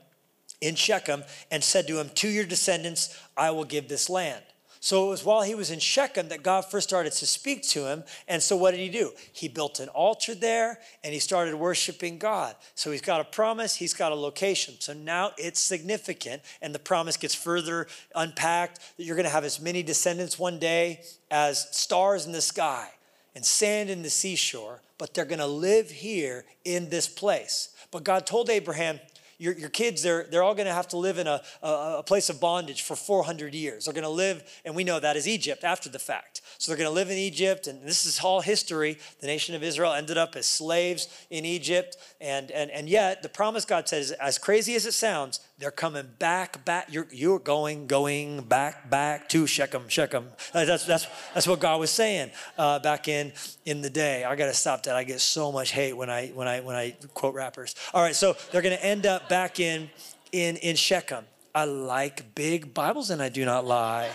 in 0.60 0.76
Shechem 0.76 1.24
and 1.50 1.64
said 1.64 1.88
to 1.88 2.00
him, 2.00 2.10
To 2.16 2.28
your 2.28 2.46
descendants 2.46 3.18
I 3.36 3.52
will 3.52 3.66
give 3.66 3.88
this 3.88 4.10
land. 4.10 4.44
So 4.84 5.06
it 5.06 5.10
was 5.10 5.24
while 5.24 5.44
he 5.44 5.54
was 5.54 5.70
in 5.70 5.78
Shechem 5.78 6.30
that 6.30 6.42
God 6.42 6.66
first 6.66 6.90
started 6.90 7.14
to 7.14 7.28
speak 7.28 7.62
to 7.70 7.88
him. 7.88 8.04
And 8.28 8.42
so 8.42 8.58
what 8.58 8.72
did 8.72 8.80
he 8.80 8.90
do? 8.90 9.12
He 9.32 9.48
built 9.48 9.80
an 9.80 9.90
altar 9.90 10.34
there 10.34 10.80
and 11.04 11.14
he 11.14 11.20
started 11.20 11.54
worshiping 11.54 12.18
God. 12.18 12.56
So 12.74 12.90
he's 12.90 13.02
got 13.02 13.22
a 13.22 13.24
promise, 13.24 13.76
he's 13.76 13.94
got 13.94 14.12
a 14.12 14.16
location. 14.16 14.74
So 14.80 14.94
now 14.94 15.34
it's 15.38 15.60
significant. 15.60 16.42
And 16.64 16.74
the 16.74 16.80
promise 16.80 17.16
gets 17.16 17.36
further 17.36 17.86
unpacked 18.16 18.80
that 18.98 19.04
you're 19.04 19.16
going 19.16 19.26
to 19.26 19.32
have 19.32 19.44
as 19.44 19.62
many 19.62 19.84
descendants 19.84 20.40
one 20.40 20.58
day 20.58 21.02
as 21.30 21.68
stars 21.78 22.26
in 22.26 22.32
the 22.32 22.42
sky 22.42 22.90
and 23.36 23.46
sand 23.46 23.90
in 23.90 24.02
the 24.02 24.10
seashore, 24.10 24.82
but 24.98 25.14
they're 25.14 25.26
going 25.26 25.40
to 25.40 25.48
live 25.48 25.90
here 25.90 26.46
in 26.66 26.90
this 26.90 27.08
place. 27.08 27.70
But 27.92 28.04
God 28.04 28.26
told 28.26 28.50
Abraham, 28.50 29.00
your, 29.42 29.54
your 29.54 29.70
kids, 29.70 30.04
they're, 30.04 30.26
they're 30.30 30.44
all 30.44 30.54
going 30.54 30.68
to 30.68 30.74
have 30.74 30.90
to 30.90 30.98
live 30.98 31.18
in 31.18 31.26
a, 31.26 31.42
a, 31.64 31.96
a 31.98 32.04
place 32.04 32.30
of 32.30 32.40
bondage 32.40 32.84
for 32.84 32.96
400 32.96 33.56
years. 33.56 33.86
They're 33.86 33.94
going 33.94 34.04
to 34.04 34.10
live, 34.10 34.44
and 34.64 34.76
we 34.76 34.84
know 34.84 35.00
that 35.00 35.18
is 35.18 35.28
Egypt 35.28 35.64
after 35.64 35.90
the 35.90 35.98
fact. 35.98 36.42
So 36.60 36.72
they're 36.72 36.78
going 36.78 36.90
to 36.90 36.94
live 36.94 37.10
in 37.10 37.18
Egypt, 37.18 37.66
and 37.66 37.82
this 37.82 38.06
is 38.06 38.20
all 38.20 38.42
history. 38.42 39.00
The 39.20 39.26
nation 39.26 39.56
of 39.56 39.64
Israel 39.64 39.94
ended 39.94 40.16
up 40.16 40.36
as 40.36 40.46
slaves 40.46 41.08
in 41.32 41.44
Egypt, 41.44 41.98
and, 42.22 42.52
and, 42.52 42.70
and 42.70 42.88
yet 42.88 43.24
the 43.24 43.30
promise 43.30 43.66
God 43.66 43.90
says, 43.90 44.12
as 44.12 44.38
crazy 44.38 44.76
as 44.76 44.86
it 44.86 44.94
sounds, 44.94 45.40
they're 45.62 45.70
coming 45.70 46.10
back, 46.18 46.66
back. 46.66 46.88
You're, 46.90 47.08
you're 47.12 47.38
going, 47.38 47.86
going 47.86 48.42
back, 48.42 48.90
back 48.90 49.30
to 49.30 49.46
Shechem, 49.46 49.88
Shechem. 49.90 50.26
Uh, 50.56 50.66
that's, 50.66 50.86
that's, 50.86 51.06
that's 51.36 51.48
what 51.48 51.60
God 51.60 51.80
was 51.80 51.92
saying 51.92 52.32
uh, 52.58 52.80
back 52.80 53.08
in, 53.08 53.32
in 53.64 53.82
the 53.82 53.90
day. 53.90 54.24
I 54.24 54.36
got 54.36 54.48
to 54.48 54.56
stop 54.56 54.82
that. 54.84 54.96
I 54.96 55.04
get 55.04 55.22
so 55.22 55.52
much 55.52 55.72
hate 55.72 55.94
when 55.94 56.10
I, 56.10 56.30
when 56.30 56.48
I, 56.48 56.62
when 56.62 56.76
I 56.76 56.96
quote 57.14 57.36
rappers. 57.36 57.76
All 57.94 58.02
right, 58.02 58.16
so 58.16 58.36
they're 58.52 58.64
going 58.64 58.76
to 58.76 58.84
end 58.84 59.06
up 59.06 59.30
back 59.30 59.60
in, 59.60 59.92
in, 60.32 60.58
in 60.58 60.76
Shechem. 60.76 61.26
I 61.54 61.66
like 61.66 62.34
big 62.34 62.74
Bibles 62.74 63.12
and 63.12 63.22
I 63.22 63.30
do 63.30 63.46
not 63.46 63.64
lie. 63.64 64.10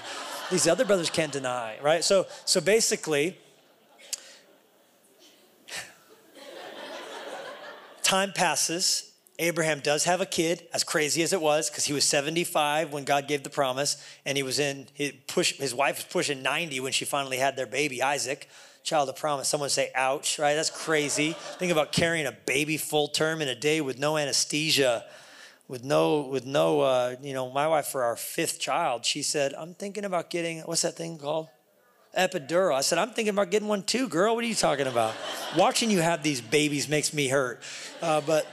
These 0.50 0.67
other 0.67 0.85
brothers 0.85 1.11
can't 1.11 1.31
deny, 1.31 1.79
right? 1.81 2.03
So, 2.03 2.26
so 2.45 2.61
basically, 2.61 3.38
time 8.03 8.33
passes. 8.33 9.06
Abraham 9.38 9.81
does 9.81 10.05
have 10.05 10.21
a 10.21 10.26
kid, 10.26 10.66
as 10.73 10.83
crazy 10.83 11.23
as 11.23 11.33
it 11.33 11.40
was, 11.40 11.69
because 11.69 11.85
he 11.85 11.93
was 11.93 12.05
75 12.05 12.93
when 12.93 13.05
God 13.05 13.28
gave 13.28 13.43
the 13.43 13.50
promise, 13.50 14.02
and 14.25 14.37
he 14.37 14.43
was 14.43 14.59
in, 14.59 14.87
he 14.95 15.12
push, 15.12 15.55
his 15.59 15.75
wife 15.75 15.97
was 15.97 16.05
pushing 16.05 16.43
90 16.43 16.81
when 16.81 16.93
she 16.93 17.05
finally 17.05 17.37
had 17.37 17.57
their 17.57 17.66
baby, 17.66 18.02
Isaac, 18.02 18.49
child 18.83 19.09
of 19.09 19.16
promise. 19.16 19.49
Someone 19.49 19.69
say, 19.69 19.90
ouch, 19.95 20.38
right? 20.38 20.55
That's 20.55 20.71
crazy. 20.71 21.37
Think 21.59 21.71
about 21.71 21.93
carrying 21.93 22.26
a 22.26 22.33
baby 22.33 22.78
full 22.78 23.09
term 23.09 23.43
in 23.43 23.49
a 23.49 23.55
day 23.55 23.81
with 23.81 23.99
no 23.99 24.16
anesthesia 24.16 25.05
with 25.69 25.85
no 25.85 26.21
with 26.21 26.47
no 26.47 26.81
uh, 26.81 27.16
you 27.23 27.35
know 27.35 27.50
my 27.50 27.66
wife 27.66 27.87
for 27.87 28.05
our 28.05 28.16
fifth 28.16 28.61
child 28.61 29.05
she 29.05 29.23
said 29.23 29.52
i'm 29.55 29.75
thinking 29.75 30.05
about 30.05 30.31
getting 30.31 30.61
what's 30.61 30.83
that 30.83 30.95
thing 30.95 31.19
called 31.19 31.49
epidural 32.16 32.75
i 32.75 32.81
said 32.81 32.99
i'm 32.99 33.11
thinking 33.11 33.31
about 33.31 33.50
getting 33.50 33.69
one 33.69 33.83
too 33.83 34.09
girl 34.09 34.35
what 34.35 34.45
are 34.45 34.47
you 34.47 34.55
talking 34.55 34.87
about 34.87 35.14
watching 35.57 35.90
you 35.90 36.00
have 36.00 36.23
these 36.23 36.40
babies 36.40 36.88
makes 36.88 37.12
me 37.12 37.28
hurt 37.28 37.61
uh, 38.00 38.21
but 38.21 38.47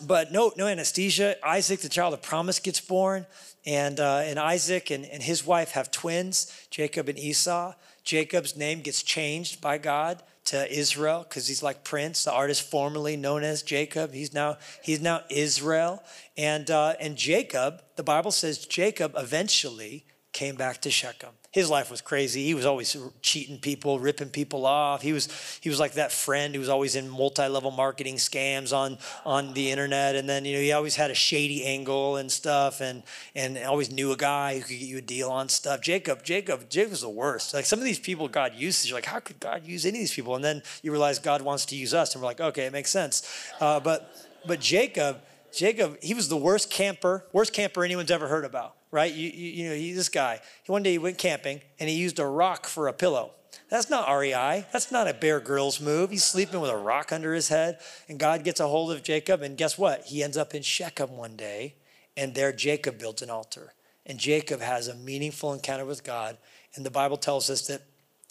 but 0.00 0.32
no 0.32 0.52
no 0.56 0.66
anesthesia 0.66 1.36
isaac 1.46 1.80
the 1.80 1.88
child 1.88 2.14
of 2.14 2.22
promise 2.22 2.58
gets 2.58 2.80
born 2.80 3.26
and 3.64 4.00
uh, 4.00 4.22
and 4.24 4.38
isaac 4.38 4.90
and, 4.90 5.04
and 5.06 5.22
his 5.22 5.46
wife 5.46 5.72
have 5.72 5.90
twins 5.90 6.52
jacob 6.70 7.08
and 7.08 7.18
esau 7.18 7.72
jacob's 8.04 8.56
name 8.56 8.80
gets 8.80 9.02
changed 9.02 9.60
by 9.60 9.78
god 9.78 10.22
to 10.46 10.72
Israel 10.72 11.26
because 11.28 11.48
he's 11.48 11.62
like 11.62 11.84
Prince, 11.84 12.24
the 12.24 12.32
artist 12.32 12.70
formerly 12.70 13.16
known 13.16 13.42
as 13.42 13.62
Jacob. 13.62 14.12
He's 14.12 14.32
now 14.32 14.58
he's 14.82 15.00
now 15.00 15.22
Israel, 15.28 16.02
and 16.36 16.70
uh, 16.70 16.94
and 17.00 17.16
Jacob. 17.16 17.82
The 17.96 18.04
Bible 18.04 18.30
says 18.30 18.64
Jacob 18.64 19.14
eventually 19.16 20.06
came 20.32 20.54
back 20.54 20.80
to 20.82 20.90
Shechem. 20.90 21.34
His 21.56 21.70
life 21.70 21.90
was 21.90 22.02
crazy. 22.02 22.44
He 22.44 22.52
was 22.52 22.66
always 22.66 22.94
cheating 23.22 23.56
people, 23.56 23.98
ripping 23.98 24.28
people 24.28 24.66
off. 24.66 25.00
He 25.00 25.14
was 25.14 25.58
he 25.62 25.70
was 25.70 25.80
like 25.80 25.94
that 25.94 26.12
friend 26.12 26.54
who 26.54 26.60
was 26.60 26.68
always 26.68 26.96
in 26.96 27.08
multi-level 27.08 27.70
marketing 27.70 28.16
scams 28.16 28.76
on 28.76 28.98
on 29.24 29.54
the 29.54 29.70
internet. 29.70 30.16
And 30.16 30.28
then 30.28 30.44
you 30.44 30.54
know 30.54 30.60
he 30.60 30.72
always 30.72 30.96
had 30.96 31.10
a 31.10 31.14
shady 31.14 31.64
angle 31.64 32.16
and 32.16 32.30
stuff, 32.30 32.82
and 32.82 33.02
and 33.34 33.56
always 33.64 33.90
knew 33.90 34.12
a 34.12 34.18
guy 34.18 34.56
who 34.58 34.64
could 34.64 34.78
get 34.78 34.86
you 34.86 34.98
a 34.98 35.00
deal 35.00 35.30
on 35.30 35.48
stuff. 35.48 35.80
Jacob, 35.80 36.22
Jacob, 36.22 36.68
Jacob 36.68 36.90
was 36.90 37.00
the 37.00 37.08
worst. 37.08 37.54
Like 37.54 37.64
some 37.64 37.78
of 37.78 37.86
these 37.86 37.98
people 37.98 38.28
God 38.28 38.52
uses, 38.54 38.90
you're 38.90 38.98
like, 38.98 39.06
how 39.06 39.20
could 39.20 39.40
God 39.40 39.64
use 39.64 39.86
any 39.86 39.96
of 39.96 40.02
these 40.02 40.14
people? 40.14 40.34
And 40.34 40.44
then 40.44 40.62
you 40.82 40.90
realize 40.92 41.18
God 41.18 41.40
wants 41.40 41.64
to 41.66 41.74
use 41.74 41.94
us, 41.94 42.14
and 42.14 42.20
we're 42.20 42.28
like, 42.28 42.40
okay, 42.42 42.66
it 42.66 42.72
makes 42.74 42.90
sense. 42.90 43.26
Uh, 43.62 43.80
but 43.80 44.14
but 44.44 44.60
Jacob 44.60 45.22
Jacob, 45.56 46.02
he 46.02 46.14
was 46.14 46.28
the 46.28 46.36
worst 46.36 46.70
camper, 46.70 47.24
worst 47.32 47.52
camper 47.52 47.84
anyone's 47.84 48.10
ever 48.10 48.28
heard 48.28 48.44
about, 48.44 48.76
right? 48.90 49.12
You, 49.12 49.30
you, 49.30 49.50
you 49.50 49.68
know, 49.68 49.74
he, 49.74 49.92
this 49.92 50.08
guy, 50.08 50.40
one 50.66 50.82
day 50.82 50.92
he 50.92 50.98
went 50.98 51.18
camping 51.18 51.60
and 51.80 51.88
he 51.88 51.96
used 51.96 52.18
a 52.18 52.26
rock 52.26 52.66
for 52.66 52.88
a 52.88 52.92
pillow. 52.92 53.32
That's 53.68 53.90
not 53.90 54.08
REI. 54.08 54.66
That's 54.72 54.92
not 54.92 55.08
a 55.08 55.14
Bear 55.14 55.40
Grylls 55.40 55.80
move. 55.80 56.10
He's 56.10 56.24
sleeping 56.24 56.60
with 56.60 56.70
a 56.70 56.76
rock 56.76 57.10
under 57.10 57.34
his 57.34 57.48
head. 57.48 57.80
And 58.08 58.18
God 58.18 58.44
gets 58.44 58.60
a 58.60 58.68
hold 58.68 58.92
of 58.92 59.02
Jacob. 59.02 59.42
And 59.42 59.56
guess 59.56 59.76
what? 59.76 60.04
He 60.04 60.22
ends 60.22 60.36
up 60.36 60.54
in 60.54 60.62
Shechem 60.62 61.16
one 61.16 61.36
day. 61.36 61.74
And 62.16 62.34
there 62.34 62.52
Jacob 62.52 62.98
builds 62.98 63.22
an 63.22 63.30
altar. 63.30 63.72
And 64.04 64.18
Jacob 64.18 64.60
has 64.60 64.86
a 64.86 64.94
meaningful 64.94 65.52
encounter 65.52 65.84
with 65.84 66.04
God. 66.04 66.38
And 66.76 66.86
the 66.86 66.90
Bible 66.90 67.16
tells 67.16 67.50
us 67.50 67.66
that 67.66 67.82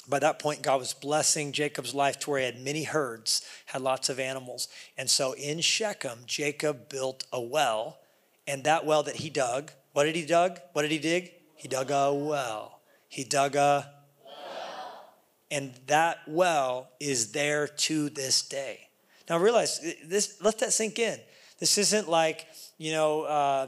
by 0.07 0.19
that 0.19 0.39
point, 0.39 0.61
God 0.61 0.79
was 0.79 0.93
blessing 0.93 1.51
Jacob's 1.51 1.95
life 1.95 2.19
to 2.19 2.29
where 2.29 2.39
he 2.39 2.45
had 2.45 2.59
many 2.59 2.83
herds, 2.83 3.41
had 3.67 3.81
lots 3.81 4.09
of 4.09 4.19
animals. 4.19 4.67
And 4.97 5.09
so 5.09 5.33
in 5.33 5.61
Shechem, 5.61 6.19
Jacob 6.25 6.89
built 6.89 7.25
a 7.33 7.41
well. 7.41 7.99
And 8.47 8.63
that 8.63 8.85
well 8.85 9.03
that 9.03 9.17
he 9.17 9.29
dug, 9.29 9.71
what 9.93 10.03
did 10.03 10.15
he 10.15 10.25
dug? 10.25 10.59
What 10.73 10.83
did 10.83 10.91
he 10.91 10.99
dig? 10.99 11.31
He 11.55 11.67
dug 11.67 11.89
a 11.89 12.13
well. 12.13 12.81
He 13.07 13.23
dug 13.23 13.55
a 13.55 13.91
well. 14.23 15.05
And 15.49 15.73
that 15.87 16.19
well 16.27 16.89
is 16.99 17.31
there 17.31 17.67
to 17.67 18.09
this 18.09 18.47
day. 18.47 18.89
Now 19.29 19.39
realize 19.39 19.79
this, 20.05 20.37
let 20.41 20.59
that 20.59 20.73
sink 20.73 20.99
in. 20.99 21.19
This 21.59 21.77
isn't 21.77 22.07
like, 22.07 22.45
you 22.77 22.91
know, 22.91 23.23
uh, 23.23 23.67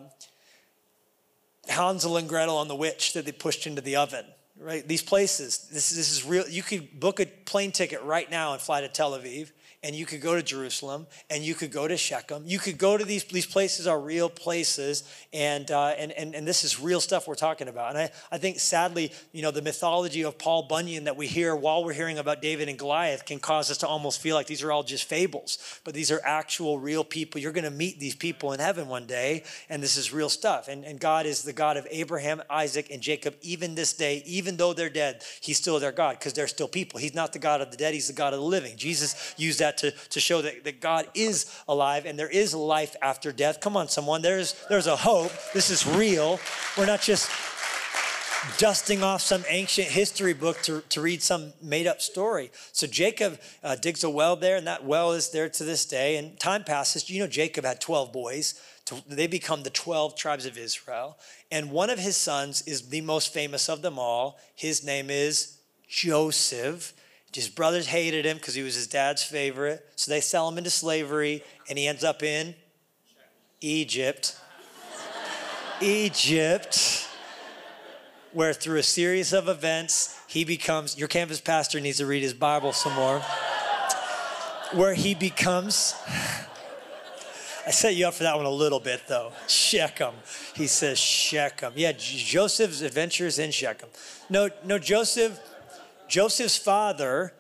Hansel 1.67 2.17
and 2.17 2.29
Gretel 2.29 2.58
on 2.58 2.67
the 2.67 2.75
witch 2.75 3.13
that 3.13 3.25
they 3.25 3.32
pushed 3.32 3.65
into 3.65 3.82
the 3.82 3.96
oven 3.96 4.25
right? 4.59 4.87
These 4.87 5.03
places, 5.03 5.67
this, 5.71 5.89
this 5.89 6.11
is 6.11 6.25
real. 6.25 6.47
You 6.47 6.63
could 6.63 6.99
book 6.99 7.19
a 7.19 7.25
plane 7.25 7.71
ticket 7.71 8.01
right 8.03 8.29
now 8.29 8.53
and 8.53 8.61
fly 8.61 8.81
to 8.81 8.87
Tel 8.87 9.11
Aviv 9.11 9.51
and 9.88 9.96
you 9.96 10.06
could 10.06 10.20
go 10.20 10.36
to 10.36 10.44
Jerusalem, 10.44 11.08
and 11.29 11.46
you 11.46 11.56
could 11.56 11.72
go 11.72 11.88
to 11.88 11.96
Shechem. 11.96 12.44
You 12.46 12.60
could 12.60 12.77
go 12.77 12.98
to 12.98 13.06
these, 13.06 13.24
these 13.24 13.46
places 13.46 13.88
are 13.88 13.98
real 13.98 14.27
places, 14.27 15.06
and, 15.32 15.72
uh, 15.72 15.94
and, 15.98 16.12
and, 16.12 16.36
and 16.36 16.46
this 16.46 16.65
is 16.65 16.77
real 16.77 17.00
stuff 17.00 17.25
we're 17.25 17.36
talking 17.36 17.70
about. 17.70 17.91
And 17.91 18.00
I, 18.00 18.10
I 18.29 18.38
think 18.38 18.60
sadly, 18.60 19.13
you 19.32 19.41
know, 19.41 19.50
the 19.50 19.62
mythology 19.62 20.25
of 20.25 20.38
Paul 20.38 20.63
Bunyan 20.63 21.06
that 21.06 21.15
we 21.15 21.25
hear 21.25 21.56
while 21.56 21.86
we're 21.86 21.94
hearing 21.94 22.17
about 22.17 22.41
David 22.41 22.67
and 22.67 22.77
Goliath 22.77 23.24
can 23.24 23.39
cause 23.39 23.72
us 23.72 23.77
to 23.77 23.88
almost 23.88 24.20
feel 24.20 24.36
like 24.36 24.46
these 24.46 24.62
are 24.62 24.74
all 24.74 24.84
just 24.84 25.06
fables, 25.06 25.79
but 25.86 25.94
these 25.94 26.12
are 26.12 26.20
actual 26.25 26.79
real 26.79 27.06
people. 27.06 27.39
You're 27.39 27.53
going 27.53 27.63
to 27.63 27.72
meet 27.72 27.98
these 27.98 28.15
people 28.15 28.51
in 28.51 28.60
heaven 28.60 28.89
one 28.89 29.06
day, 29.06 29.46
and 29.70 29.82
this 29.82 29.96
is 29.96 30.12
real 30.12 30.27
stuff. 30.27 30.67
And, 30.67 30.84
and 30.84 31.00
God 31.00 31.25
is 31.25 31.44
the 31.44 31.53
God 31.53 31.77
of 31.77 31.88
Abraham, 31.91 32.41
Isaac, 32.50 32.89
and 32.91 33.01
Jacob, 33.01 33.36
even 33.41 33.75
this 33.75 33.94
day, 33.94 34.22
even 34.25 34.58
though 34.58 34.74
they're 34.74 34.89
dead, 34.89 35.24
He's 35.39 35.58
still 35.58 35.79
their 35.79 35.94
God 35.94 36.20
because 36.20 36.34
they're 36.34 36.48
still 36.48 36.67
people. 36.67 37.00
He's 37.00 37.15
not 37.15 37.32
the 37.32 37.39
God 37.39 37.62
of 37.62 37.72
the 37.72 37.77
dead, 37.77 37.94
He's 37.94 38.08
the 38.08 38.13
God 38.13 38.34
of 38.34 38.41
the 38.41 38.46
living. 38.46 38.75
Jesus 38.75 39.34
used 39.38 39.60
that 39.60 39.76
to, 39.79 39.91
to 39.91 40.19
show 40.19 40.41
that, 40.41 40.63
that 40.63 40.81
God 40.81 41.07
is 41.13 41.46
alive 41.67 42.05
and 42.05 42.17
there 42.17 42.29
is 42.29 42.53
life 42.53 42.96
after 43.01 43.31
death. 43.31 43.60
Come 43.60 43.77
on, 43.77 43.88
someone. 43.88 44.22
There's, 44.22 44.53
there's 44.69 44.88
a 44.88 44.96
hope. 44.96 45.31
This 45.53 45.69
is 45.69 45.86
real. 45.86 46.39
We're 46.77 46.86
not 46.86 47.01
just 47.01 47.29
dusting 48.57 49.03
off 49.03 49.22
some 49.22 49.43
ancient 49.50 49.88
history 49.88 50.34
book 50.34 50.62
to, 50.63 50.81
to 50.89 51.01
read 51.01 51.22
some 51.22 51.53
made 51.62 51.88
up 51.88 52.01
story. 52.01 52.51
So 52.72 52.88
Jacob 52.88 53.39
uh, 53.63 53.75
digs 53.75 54.03
a 54.03 54.10
well 54.10 54.36
there, 54.36 54.57
and 54.57 54.67
that 54.67 54.86
well 54.86 55.13
is 55.13 55.29
there 55.29 55.50
to 55.50 55.63
this 55.63 55.86
day. 55.86 56.17
And 56.17 56.39
time 56.39 56.63
passes. 56.63 57.10
You 57.10 57.22
know, 57.22 57.27
Jacob 57.27 57.65
had 57.65 57.81
12 57.81 58.13
boys. 58.13 58.62
They 59.07 59.27
become 59.27 59.63
the 59.63 59.69
12 59.69 60.15
tribes 60.15 60.46
of 60.46 60.57
Israel. 60.57 61.17
And 61.51 61.72
one 61.72 61.89
of 61.89 62.00
his 62.00 62.15
sons 62.15 62.62
is 62.62 62.89
the 62.89 63.01
most 63.01 63.34
famous 63.34 63.69
of 63.69 63.81
them 63.81 64.00
all. 64.00 64.39
His 64.55 64.84
name 64.84 65.10
is 65.10 65.57
Joseph. 65.88 66.93
His 67.34 67.50
brothers 67.50 67.88
hated 67.88 68.25
him 68.25 68.38
because 68.38 68.55
he 68.55 68.63
was 68.63 68.74
his 68.74 68.88
dad's 68.88 69.22
favorite. 69.22 69.86
So 69.96 70.10
they 70.10 70.22
sell 70.22 70.48
him 70.50 70.57
into 70.57 70.72
slavery, 70.72 71.43
and 71.69 71.77
he 71.77 71.88
ends 71.88 72.03
up 72.03 72.24
in 72.24 72.55
Egypt. 73.62 74.36
Egypt, 75.79 77.07
where 78.34 78.53
through 78.53 78.79
a 78.79 78.84
series 78.84 79.34
of 79.34 79.48
events, 79.48 80.19
he 80.27 80.43
becomes, 80.43 80.98
your 80.98 81.07
campus 81.07 81.39
pastor 81.39 81.79
needs 81.79 81.98
to 81.98 82.07
read 82.07 82.24
his 82.24 82.34
Bible 82.34 82.74
some 82.74 82.93
more, 82.93 83.22
where 84.74 84.96
he 84.96 85.13
becomes, 85.13 85.93
I 87.65 87.72
set 87.72 87.96
you 87.96 88.07
up 88.07 88.15
for 88.15 88.24
that 88.24 88.36
one 88.36 88.46
a 88.46 88.50
little 88.50 88.79
bit 88.79 89.03
though. 89.07 89.31
Shechem. 89.48 90.15
He 90.55 90.67
says 90.67 90.98
Shechem. 90.98 91.74
Yeah, 91.75 91.91
Joseph's 91.91 92.81
adventures 92.81 93.38
in 93.38 93.51
Shechem. 93.51 93.89
No, 94.29 94.50
no, 94.65 94.79
Joseph 94.79 95.39
Joseph's 96.07 96.57
father 96.57 97.33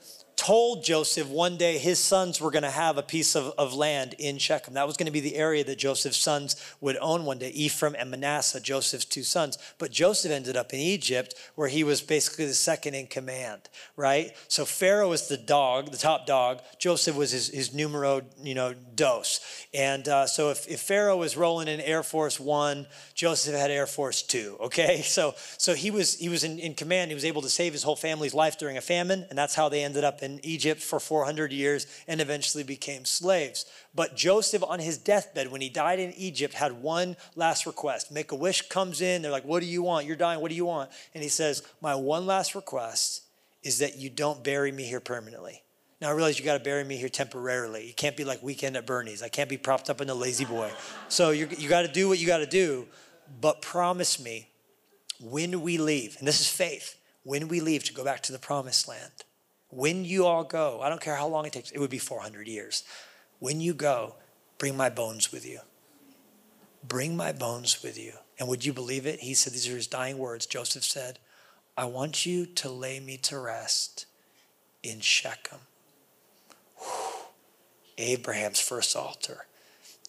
told 0.47 0.81
Joseph 0.81 1.27
one 1.27 1.57
day 1.57 1.77
his 1.77 1.99
sons 1.99 2.39
were 2.39 2.51
going 2.51 2.63
to 2.63 2.71
have 2.71 2.97
a 2.97 3.03
piece 3.03 3.35
of, 3.35 3.53
of 3.57 3.73
land 3.73 4.15
in 4.17 4.37
Shechem. 4.37 4.75
That 4.75 4.87
was 4.87 4.95
going 4.95 5.07
to 5.07 5.11
be 5.11 5.19
the 5.19 5.35
area 5.35 5.61
that 5.65 5.77
Joseph's 5.77 6.15
sons 6.15 6.55
would 6.79 6.95
own 7.01 7.25
one 7.25 7.37
day 7.37 7.49
Ephraim 7.49 7.97
and 7.99 8.09
Manasseh, 8.09 8.61
Joseph's 8.61 9.03
two 9.03 9.23
sons. 9.23 9.57
But 9.77 9.91
Joseph 9.91 10.31
ended 10.31 10.55
up 10.55 10.71
in 10.71 10.79
Egypt, 10.79 11.35
where 11.55 11.67
he 11.67 11.83
was 11.83 11.99
basically 11.99 12.45
the 12.45 12.53
second 12.53 12.93
in 12.93 13.07
command, 13.07 13.63
right? 13.97 14.31
So 14.47 14.63
Pharaoh 14.63 15.09
was 15.09 15.27
the 15.27 15.35
dog, 15.35 15.91
the 15.91 15.97
top 15.97 16.25
dog. 16.25 16.61
Joseph 16.79 17.17
was 17.17 17.31
his, 17.31 17.49
his 17.49 17.73
numero, 17.73 18.21
you 18.41 18.55
know, 18.55 18.73
dos. 18.95 19.41
And 19.73 20.07
uh, 20.07 20.27
so 20.27 20.49
if, 20.51 20.65
if 20.69 20.79
Pharaoh 20.79 21.17
was 21.17 21.35
rolling 21.35 21.67
in 21.67 21.81
Air 21.81 22.03
Force 22.03 22.39
One, 22.39 22.87
Joseph 23.13 23.53
had 23.53 23.69
Air 23.69 23.85
Force 23.85 24.21
Two, 24.21 24.55
okay? 24.61 25.03
So, 25.17 25.33
so 25.57 25.73
he 25.73 25.89
was, 25.89 26.15
he 26.19 26.29
was 26.29 26.43
in, 26.43 26.59
in 26.59 26.75
command. 26.75 27.09
He 27.09 27.15
was 27.15 27.25
able 27.25 27.41
to 27.41 27.49
save 27.49 27.73
his 27.73 27.81
whole 27.81 27.95
family's 27.95 28.35
life 28.35 28.59
during 28.59 28.77
a 28.77 28.81
famine, 28.81 29.25
and 29.29 29.37
that's 29.37 29.55
how 29.55 29.67
they 29.67 29.83
ended 29.83 30.03
up 30.03 30.21
in 30.21 30.36
Egypt 30.43 30.81
for 30.81 30.99
400 30.99 31.51
years 31.51 31.87
and 32.07 32.21
eventually 32.21 32.63
became 32.63 33.05
slaves. 33.05 33.65
But 33.93 34.15
Joseph, 34.15 34.63
on 34.63 34.79
his 34.79 34.97
deathbed, 34.97 35.51
when 35.51 35.61
he 35.61 35.69
died 35.69 35.99
in 35.99 36.13
Egypt, 36.13 36.53
had 36.53 36.81
one 36.81 37.15
last 37.35 37.65
request. 37.65 38.11
Make 38.11 38.31
a 38.31 38.35
wish 38.35 38.67
comes 38.69 39.01
in. 39.01 39.21
They're 39.21 39.31
like, 39.31 39.45
What 39.45 39.61
do 39.61 39.65
you 39.65 39.83
want? 39.83 40.05
You're 40.05 40.15
dying. 40.15 40.41
What 40.41 40.49
do 40.49 40.55
you 40.55 40.65
want? 40.65 40.89
And 41.13 41.23
he 41.23 41.29
says, 41.29 41.63
My 41.81 41.95
one 41.95 42.25
last 42.25 42.55
request 42.55 43.23
is 43.63 43.79
that 43.79 43.97
you 43.97 44.09
don't 44.09 44.43
bury 44.43 44.71
me 44.71 44.83
here 44.83 44.99
permanently. 44.99 45.63
Now 45.99 46.09
I 46.09 46.11
realize 46.11 46.37
you 46.37 46.45
got 46.45 46.57
to 46.57 46.63
bury 46.63 46.83
me 46.83 46.95
here 46.95 47.09
temporarily. 47.09 47.87
You 47.87 47.93
can't 47.93 48.15
be 48.15 48.23
like 48.23 48.43
weekend 48.43 48.77
at 48.77 48.85
Bernie's. 48.85 49.23
I 49.23 49.29
can't 49.29 49.49
be 49.49 49.57
propped 49.57 49.89
up 49.89 49.99
in 49.99 50.09
a 50.09 50.13
lazy 50.13 50.45
boy. 50.45 50.71
So 51.09 51.31
you 51.31 51.47
you 51.57 51.67
got 51.67 51.81
to 51.81 51.87
do 51.87 52.07
what 52.07 52.19
you 52.19 52.27
got 52.27 52.37
to 52.37 52.45
do, 52.45 52.87
but 53.41 53.61
promise 53.61 54.19
me 54.19 54.49
when 55.19 55.61
we 55.61 55.77
leave, 55.77 56.15
and 56.19 56.27
this 56.27 56.39
is 56.39 56.47
faith, 56.47 56.95
when 57.23 57.47
we 57.47 57.59
leave 57.59 57.83
to 57.85 57.93
go 57.93 58.03
back 58.03 58.21
to 58.23 58.31
the 58.31 58.39
promised 58.39 58.87
land, 58.87 59.23
when 59.69 60.05
you 60.05 60.25
all 60.25 60.43
go, 60.43 60.81
I 60.81 60.89
don't 60.89 61.01
care 61.01 61.15
how 61.15 61.27
long 61.27 61.45
it 61.45 61.53
takes, 61.53 61.71
it 61.71 61.79
would 61.79 61.89
be 61.89 61.97
400 61.97 62.47
years. 62.47 62.83
When 63.39 63.61
you 63.61 63.73
go, 63.73 64.15
bring 64.57 64.77
my 64.77 64.89
bones 64.89 65.31
with 65.31 65.45
you. 65.45 65.59
Bring 66.87 67.17
my 67.17 67.31
bones 67.31 67.83
with 67.83 67.97
you. 67.97 68.13
And 68.39 68.47
would 68.47 68.65
you 68.65 68.71
believe 68.73 69.05
it? 69.05 69.19
He 69.19 69.33
said, 69.33 69.53
These 69.53 69.67
are 69.67 69.75
his 69.75 69.87
dying 69.87 70.17
words. 70.17 70.45
Joseph 70.45 70.83
said, 70.83 71.19
I 71.75 71.85
want 71.85 72.25
you 72.25 72.45
to 72.45 72.69
lay 72.69 72.99
me 72.99 73.17
to 73.17 73.39
rest 73.39 74.05
in 74.83 74.99
Shechem. 74.99 75.59
Whew. 76.77 77.13
Abraham's 77.97 78.59
first 78.59 78.95
altar. 78.95 79.47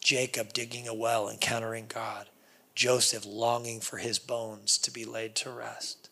Jacob 0.00 0.52
digging 0.52 0.86
a 0.86 0.94
well, 0.94 1.28
encountering 1.28 1.86
God. 1.88 2.28
Joseph 2.74 3.26
longing 3.26 3.80
for 3.80 3.96
his 3.96 4.18
bones 4.18 4.78
to 4.78 4.90
be 4.90 5.04
laid 5.04 5.34
to 5.36 5.50
rest. 5.50 6.07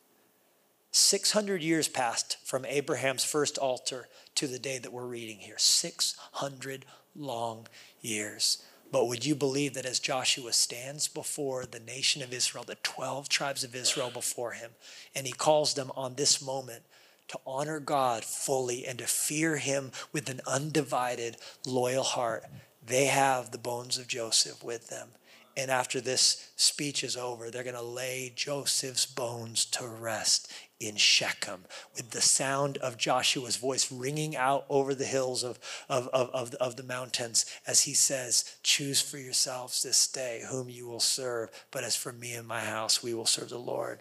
600 0.97 1.63
years 1.63 1.89
passed 1.89 2.39
from 2.43 2.65
Abraham's 2.65 3.23
first 3.23 3.59
altar 3.59 4.09
to 4.35 4.47
the 4.47 4.59
day 4.59 4.79
that 4.79 4.93
we're 4.93 5.05
reading 5.05 5.39
here. 5.39 5.59
600 5.59 6.87
long 7.15 7.67
years. 8.01 8.63
But 8.91 9.07
would 9.07 9.27
you 9.27 9.35
believe 9.35 9.75
that 9.75 9.85
as 9.85 9.99
Joshua 9.99 10.55
stands 10.55 11.07
before 11.07 11.67
the 11.67 11.81
nation 11.81 12.23
of 12.23 12.33
Israel, 12.33 12.65
the 12.65 12.77
12 12.77 13.29
tribes 13.29 13.63
of 13.63 13.75
Israel 13.75 14.11
before 14.11 14.53
him, 14.53 14.71
and 15.15 15.27
he 15.27 15.33
calls 15.35 15.75
them 15.75 15.93
on 15.97 16.15
this 16.15 16.41
moment 16.41 16.85
to 17.29 17.39
honor 17.47 17.79
God 17.79 18.25
fully 18.25 18.87
and 18.87 18.99
to 18.99 19.07
fear 19.07 19.59
him 19.59 19.91
with 20.13 20.31
an 20.31 20.41
undivided, 20.47 21.37
loyal 21.67 22.05
heart, 22.05 22.45
they 22.85 23.05
have 23.07 23.51
the 23.51 23.59
bones 23.59 23.99
of 23.99 24.09
Joseph 24.09 24.65
with 24.65 24.89
them. 24.89 25.09
And 25.57 25.71
after 25.71 26.01
this 26.01 26.51
speech 26.57 27.03
is 27.03 27.17
over, 27.17 27.51
they're 27.51 27.65
going 27.65 27.75
to 27.77 27.83
lay 27.83 28.31
Joseph's 28.35 29.07
bones 29.07 29.65
to 29.67 29.87
rest 29.87 30.53
in 30.79 30.97
Shechem 30.97 31.65
with 31.95 32.11
the 32.11 32.21
sound 32.21 32.77
of 32.79 32.99
Joshua's 32.99 33.57
voice 33.57 33.91
ringing 33.91 34.37
out 34.37 34.65
over 34.69 34.95
the 34.95 35.05
hills 35.05 35.43
of, 35.43 35.59
of, 35.89 36.09
of, 36.09 36.31
of, 36.31 36.51
the, 36.51 36.63
of 36.63 36.77
the 36.77 36.83
mountains 36.83 37.47
as 37.67 37.83
he 37.83 37.95
says, 37.95 38.57
Choose 38.63 39.01
for 39.01 39.19
yourselves 39.19 39.83
this 39.83 40.07
day 40.07 40.43
whom 40.49 40.69
you 40.69 40.87
will 40.87 41.01
serve. 41.01 41.51
But 41.71 41.85
as 41.85 41.97
for 41.97 42.13
me 42.13 42.35
and 42.35 42.47
my 42.47 42.61
house, 42.61 43.03
we 43.03 43.15
will 43.15 43.27
serve 43.27 43.49
the 43.49 43.59
Lord. 43.59 44.01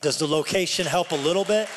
Does 0.00 0.18
the 0.18 0.26
location 0.26 0.86
help 0.86 1.12
a 1.12 1.16
little 1.16 1.44
bit? 1.44 1.68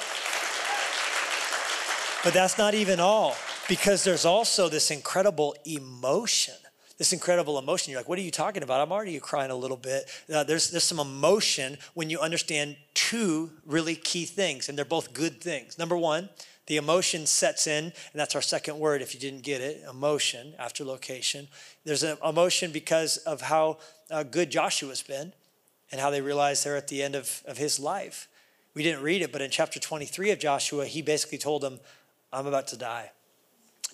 But 2.23 2.33
that's 2.33 2.57
not 2.57 2.73
even 2.73 2.99
all, 2.99 3.35
because 3.69 4.03
there's 4.03 4.25
also 4.25 4.67
this 4.67 4.91
incredible 4.91 5.55
emotion. 5.65 6.55
This 6.97 7.13
incredible 7.13 7.59
emotion. 7.59 7.91
You're 7.91 7.99
like, 7.99 8.09
what 8.09 8.17
are 8.17 8.23
you 8.23 8.31
talking 8.31 8.63
about? 8.63 8.81
I'm 8.81 8.91
already 8.91 9.19
crying 9.19 9.51
a 9.51 9.55
little 9.55 9.77
bit. 9.77 10.09
Uh, 10.33 10.43
there's, 10.43 10.71
there's 10.71 10.83
some 10.83 10.99
emotion 10.99 11.77
when 11.93 12.09
you 12.09 12.19
understand 12.19 12.75
two 12.95 13.51
really 13.65 13.95
key 13.95 14.25
things, 14.25 14.67
and 14.67 14.77
they're 14.77 14.85
both 14.85 15.13
good 15.13 15.39
things. 15.39 15.77
Number 15.77 15.95
one, 15.95 16.29
the 16.65 16.77
emotion 16.77 17.25
sets 17.25 17.67
in, 17.67 17.85
and 17.85 17.93
that's 18.13 18.35
our 18.35 18.41
second 18.41 18.79
word 18.79 19.01
if 19.01 19.13
you 19.13 19.19
didn't 19.19 19.43
get 19.43 19.61
it 19.61 19.83
emotion 19.89 20.53
after 20.57 20.83
location. 20.83 21.47
There's 21.85 22.03
an 22.03 22.17
emotion 22.25 22.71
because 22.71 23.17
of 23.17 23.41
how 23.41 23.77
uh, 24.09 24.23
good 24.23 24.49
Joshua's 24.49 25.03
been 25.03 25.33
and 25.91 26.01
how 26.01 26.09
they 26.09 26.21
realize 26.21 26.63
they're 26.63 26.75
at 26.75 26.87
the 26.87 27.03
end 27.03 27.15
of, 27.15 27.43
of 27.45 27.57
his 27.57 27.79
life. 27.79 28.27
We 28.73 28.83
didn't 28.83 29.01
read 29.01 29.21
it, 29.21 29.31
but 29.31 29.41
in 29.41 29.49
chapter 29.49 29.79
23 29.79 30.31
of 30.31 30.39
Joshua, 30.39 30.85
he 30.85 31.01
basically 31.01 31.37
told 31.37 31.61
them, 31.61 31.79
I'm 32.33 32.47
about 32.47 32.67
to 32.67 32.77
die. 32.77 33.11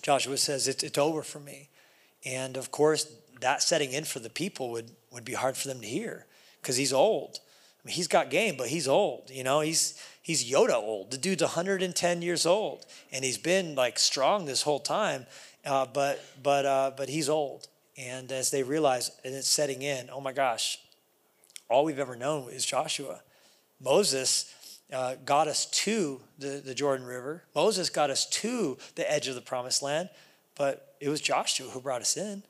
Joshua 0.02 0.36
says, 0.36 0.66
It's, 0.66 0.82
it's 0.82 0.98
over 0.98 1.22
for 1.22 1.40
me. 1.40 1.68
And 2.24 2.56
of 2.56 2.70
course, 2.70 3.12
that 3.40 3.62
setting 3.62 3.92
in 3.92 4.04
for 4.04 4.18
the 4.18 4.30
people 4.30 4.70
would, 4.70 4.90
would 5.10 5.24
be 5.24 5.34
hard 5.34 5.56
for 5.56 5.68
them 5.68 5.80
to 5.80 5.86
hear 5.86 6.26
because 6.60 6.76
he's 6.76 6.92
old. 6.92 7.40
I 7.84 7.88
mean, 7.88 7.94
he's 7.94 8.08
got 8.08 8.30
game, 8.30 8.56
but 8.56 8.68
he's 8.68 8.88
old. 8.88 9.30
You 9.30 9.44
know, 9.44 9.60
he's 9.60 10.00
he's 10.22 10.50
Yoda 10.50 10.74
old. 10.74 11.10
The 11.10 11.18
dude's 11.18 11.42
110 11.42 12.22
years 12.22 12.46
old, 12.46 12.86
and 13.12 13.24
he's 13.24 13.38
been 13.38 13.74
like 13.74 13.98
strong 13.98 14.46
this 14.46 14.62
whole 14.62 14.80
time. 14.80 15.26
Uh, 15.64 15.86
but 15.86 16.24
but 16.42 16.64
uh, 16.64 16.92
but 16.96 17.08
he's 17.08 17.28
old. 17.28 17.68
And 17.96 18.32
as 18.32 18.50
they 18.50 18.62
realize, 18.62 19.10
and 19.24 19.34
it's 19.34 19.48
setting 19.48 19.82
in, 19.82 20.08
oh 20.10 20.20
my 20.20 20.32
gosh, 20.32 20.78
all 21.68 21.84
we've 21.84 21.98
ever 21.98 22.16
known 22.16 22.50
is 22.50 22.66
Joshua. 22.66 23.20
Moses 23.80 24.52
uh, 24.92 25.14
got 25.24 25.46
us 25.46 25.66
to 25.66 26.20
the, 26.38 26.62
the 26.64 26.74
Jordan 26.74 27.06
River. 27.06 27.44
Moses 27.54 27.90
got 27.90 28.10
us 28.10 28.26
to 28.26 28.78
the 28.96 29.10
edge 29.10 29.28
of 29.28 29.34
the 29.34 29.40
promised 29.40 29.82
land, 29.82 30.08
but 30.56 30.94
it 31.00 31.08
was 31.08 31.20
Joshua 31.20 31.68
who 31.68 31.80
brought 31.80 32.00
us 32.00 32.16
in. 32.16 32.42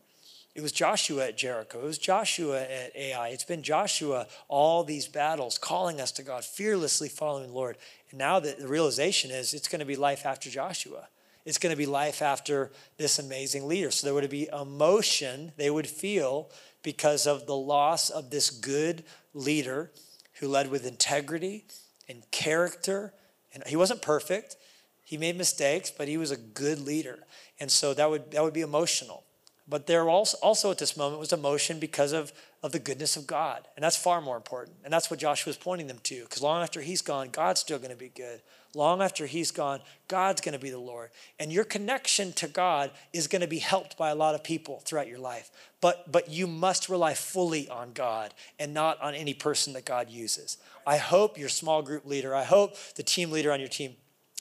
It 0.55 0.63
was 0.63 0.71
Joshua 0.71 1.27
at 1.27 1.37
Jericho. 1.37 1.81
It 1.81 1.85
was 1.85 1.99
Joshua 1.99 2.63
at 2.63 2.95
Ai. 2.95 3.29
It's 3.31 3.45
been 3.45 3.65
Joshua 3.65 4.29
all 4.47 4.85
these 4.85 5.09
battles, 5.09 5.59
calling 5.59 6.01
us 6.01 6.13
to 6.13 6.23
God, 6.23 6.45
fearlessly 6.45 7.09
following 7.09 7.49
the 7.49 7.53
Lord. 7.53 7.77
And 8.11 8.19
now 8.21 8.39
the, 8.39 8.55
the 8.59 8.69
realization 8.69 9.33
is 9.33 9.53
it's 9.53 9.67
going 9.67 9.81
to 9.81 9.85
be 9.85 9.97
life 9.97 10.25
after 10.25 10.49
Joshua. 10.49 11.09
It's 11.45 11.59
going 11.59 11.73
to 11.73 11.77
be 11.77 11.87
life 11.87 12.23
after 12.23 12.71
this 12.97 13.19
amazing 13.19 13.67
leader. 13.67 13.91
So 13.91 14.07
there 14.07 14.15
would 14.15 14.31
be 14.31 14.49
emotion 14.49 15.53
they 15.57 15.71
would 15.71 15.89
feel 15.89 16.51
because 16.85 17.27
of 17.27 17.47
the 17.47 17.57
loss 17.57 18.09
of 18.09 18.31
this 18.31 18.51
good 18.51 19.05
leader 19.35 19.91
who 20.35 20.47
led 20.49 20.71
with 20.71 20.87
integrity 20.87 21.65
and 22.09 22.23
character. 22.31 23.13
And 23.53 23.65
he 23.67 23.77
wasn't 23.77 24.03
perfect. 24.03 24.57
He 25.03 25.19
made 25.19 25.37
mistakes, 25.37 25.91
but 25.91 26.09
he 26.09 26.17
was 26.17 26.31
a 26.31 26.37
good 26.37 26.81
leader. 26.81 27.19
And 27.61 27.71
so 27.71 27.95
that 27.95 28.11
would 28.11 28.31
that 28.33 28.43
would 28.43 28.55
be 28.55 28.63
emotional. 28.63 29.25
But 29.67 29.87
there 29.87 30.09
also, 30.09 30.37
also 30.43 30.71
at 30.71 30.79
this 30.79 30.97
moment 30.97 31.21
was 31.21 31.33
emotion 31.33 31.79
because 31.79 32.13
of, 32.13 32.33
of 32.63 32.73
the 32.73 32.79
goodness 32.79 33.17
of 33.17 33.27
God. 33.27 33.67
And 33.77 33.83
that's 33.83 33.97
far 33.97 34.21
more 34.21 34.37
important. 34.37 34.77
And 34.85 34.93
that's 34.93 35.11
what 35.11 35.21
Joshua 35.21 35.51
was 35.51 35.57
pointing 35.57 35.87
them 35.87 36.01
to. 36.03 36.23
Because 36.23 36.43
long 36.43 36.63
after 36.63 36.83
he's 36.83 37.01
gone, 37.01 37.31
God's 37.31 37.61
still 37.61 37.79
going 37.79 37.91
to 37.91 37.97
be 37.97 38.11
good. 38.11 38.43
Long 38.75 39.01
after 39.01 39.25
he's 39.25 39.51
gone, 39.51 39.81
God's 40.09 40.43
going 40.43 40.53
to 40.53 40.59
be 40.59 40.69
the 40.69 40.79
Lord. 40.79 41.11
And 41.41 41.51
your 41.51 41.65
connection 41.65 42.33
to 42.35 42.49
God 42.49 42.91
is 43.13 43.27
going 43.27 43.41
to 43.41 43.49
be 43.49 43.61
helped 43.61 43.97
by 43.97 44.11
a 44.11 44.15
lot 44.15 44.35
of 44.35 44.45
people 44.45 44.83
throughout 44.85 45.09
your 45.09 45.19
life. 45.19 45.51
But, 45.81 46.11
but 46.13 46.29
you 46.29 46.47
must 46.47 46.89
rely 46.91 47.15
fully 47.15 47.69
on 47.69 47.93
God 47.93 48.35
and 48.59 48.75
not 48.75 49.01
on 49.01 49.15
any 49.15 49.33
person 49.33 49.73
that 49.75 49.87
God 49.87 50.11
uses. 50.11 50.59
I 50.87 50.99
hope 50.99 51.39
your 51.39 51.49
small 51.49 51.83
group 51.83 52.05
leader, 52.05 52.35
I 52.35 52.45
hope 52.45 52.77
the 52.97 53.03
team 53.03 53.31
leader 53.31 53.53
on 53.53 53.61
your 53.61 53.69
team 53.69 53.95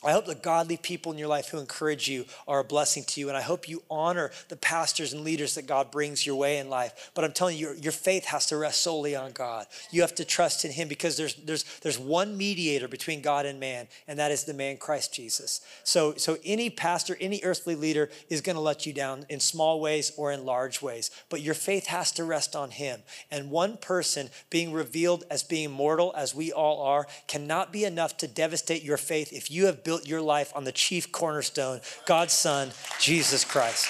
I 0.04 0.12
hope 0.12 0.26
the 0.26 0.36
godly 0.36 0.78
people 0.78 1.12
in 1.12 1.18
your 1.18 1.28
life 1.28 1.50
who 1.50 1.60
encourage 1.60 2.08
you 2.08 2.26
are 2.48 2.60
a 2.60 2.64
blessing 2.64 3.04
to 3.06 3.20
you. 3.20 3.30
And 3.30 3.38
I 3.38 3.42
hope 3.42 3.70
you 3.70 3.84
honor 3.90 4.32
the 4.50 4.56
pastors 4.56 5.14
and 5.14 5.24
leaders 5.24 5.56
that 5.56 5.68
God 5.68 5.92
brings 5.92 6.26
your 6.26 6.36
way 6.36 6.58
in 6.58 6.70
life. 6.70 7.12
But 7.14 7.24
I'm 7.24 7.32
telling 7.32 7.58
you, 7.58 7.68
your, 7.68 7.76
your 7.76 7.92
faith 7.92 8.26
has 8.26 8.46
to 8.48 8.58
rest 8.58 8.82
solely 8.82 9.16
on 9.16 9.32
God. 9.32 9.68
You 9.92 10.02
have 10.02 10.16
to 10.16 10.26
trust 10.26 10.66
in 10.66 10.72
Him 10.72 10.88
because 10.88 11.18
there's, 11.18 11.36
there's, 11.36 11.64
there's 11.80 12.00
one 12.00 12.38
mediator 12.38 12.88
between 12.88 13.22
God 13.22 13.46
and 13.46 13.60
man, 13.60 13.88
and 14.08 14.20
that 14.20 14.32
is 14.32 14.44
the 14.44 14.54
man 14.54 14.78
Christ 14.78 15.14
Jesus. 15.14 15.62
So, 15.84 16.16
so 16.16 16.38
any 16.44 16.70
pastor, 16.70 17.18
any 17.22 17.40
earthly 17.44 17.76
leader 17.76 18.10
is 18.30 18.42
going 18.42 18.56
to 18.56 18.62
let 18.62 18.86
you 18.86 18.94
down 18.94 19.26
in 19.30 19.40
small 19.40 19.80
ways 19.80 20.12
or 20.18 20.32
in 20.32 20.46
large 20.46 20.82
ways. 20.82 21.12
But 21.30 21.42
your 21.42 21.54
faith 21.54 21.88
has 21.88 22.12
to 22.14 22.24
rest 22.24 22.56
on 22.56 22.72
Him. 22.72 23.02
And 23.32 23.52
one 23.52 23.78
person 23.78 24.30
being 24.50 24.74
revealed 24.74 25.24
as 25.30 25.44
being 25.44 25.72
mortal, 25.72 26.14
as 26.16 26.36
we 26.36 26.52
all 26.52 26.82
are, 26.82 27.08
cannot 27.28 27.72
be 27.72 27.86
enough 27.86 28.18
to 28.18 28.28
devastate 28.28 28.84
your 28.84 28.98
faith 28.98 29.32
if 29.32 29.50
you 29.50 29.66
have 29.68 29.84
built 29.84 29.93
built 29.94 30.08
your 30.08 30.22
life 30.22 30.52
on 30.56 30.64
the 30.64 30.72
chief 30.72 31.12
cornerstone, 31.12 31.80
God's 32.08 32.34
Son, 32.34 32.72
Jesus 33.00 33.46
Christ. 33.46 33.86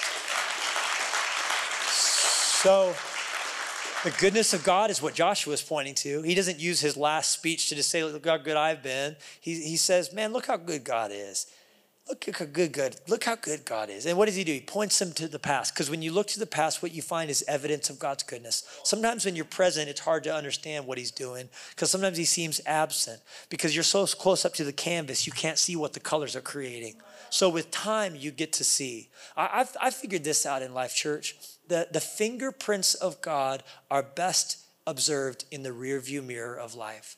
So, 2.62 2.94
the 4.04 4.14
goodness 4.18 4.52
of 4.52 4.62
God 4.64 4.90
is 4.90 5.00
what 5.00 5.14
Joshua 5.14 5.54
is 5.54 5.62
pointing 5.62 5.94
to. 5.94 6.20
He 6.20 6.34
doesn't 6.34 6.60
use 6.60 6.78
his 6.78 6.98
last 6.98 7.30
speech 7.30 7.70
to 7.70 7.74
just 7.74 7.88
say, 7.88 8.04
Look 8.04 8.26
how 8.26 8.36
good 8.36 8.58
I've 8.58 8.82
been. 8.82 9.16
He, 9.40 9.54
he 9.62 9.78
says, 9.78 10.12
Man, 10.12 10.34
look 10.34 10.44
how 10.44 10.58
good 10.58 10.84
God 10.84 11.10
is. 11.10 11.46
Look 12.06 12.36
how 12.36 12.44
good, 12.44 12.72
good. 12.72 12.96
Look 13.08 13.24
how 13.24 13.36
good 13.36 13.64
God 13.64 13.88
is. 13.88 14.04
And 14.04 14.18
what 14.18 14.26
does 14.26 14.36
he 14.36 14.44
do? 14.44 14.52
He 14.52 14.60
points 14.60 14.98
them 14.98 15.12
to 15.12 15.26
the 15.26 15.38
past. 15.38 15.72
Because 15.72 15.88
when 15.88 16.02
you 16.02 16.12
look 16.12 16.26
to 16.28 16.38
the 16.38 16.46
past, 16.46 16.82
what 16.82 16.92
you 16.92 17.00
find 17.00 17.30
is 17.30 17.42
evidence 17.48 17.88
of 17.88 17.98
God's 17.98 18.22
goodness. 18.22 18.62
Sometimes 18.84 19.24
when 19.24 19.36
you're 19.36 19.46
present, 19.46 19.88
it's 19.88 20.00
hard 20.00 20.22
to 20.24 20.34
understand 20.34 20.86
what 20.86 20.98
he's 20.98 21.10
doing 21.10 21.48
because 21.70 21.90
sometimes 21.90 22.18
he 22.18 22.26
seems 22.26 22.60
absent 22.66 23.22
because 23.48 23.74
you're 23.74 23.82
so 23.82 24.06
close 24.06 24.44
up 24.44 24.52
to 24.54 24.64
the 24.64 24.72
canvas, 24.72 25.26
you 25.26 25.32
can't 25.32 25.58
see 25.58 25.76
what 25.76 25.94
the 25.94 26.00
colors 26.00 26.36
are 26.36 26.42
creating. 26.42 26.96
So 27.30 27.48
with 27.48 27.70
time, 27.70 28.14
you 28.14 28.30
get 28.30 28.52
to 28.54 28.64
see. 28.64 29.08
I, 29.34 29.58
have 29.58 29.76
I 29.80 29.90
figured 29.90 30.24
this 30.24 30.44
out 30.44 30.60
in 30.60 30.74
Life 30.74 30.94
Church. 30.94 31.36
The, 31.68 31.88
the 31.90 32.00
fingerprints 32.00 32.94
of 32.94 33.22
God 33.22 33.62
are 33.90 34.02
best 34.02 34.58
observed 34.86 35.46
in 35.50 35.62
the 35.62 35.70
rearview 35.70 36.22
mirror 36.22 36.58
of 36.58 36.74
life. 36.74 37.16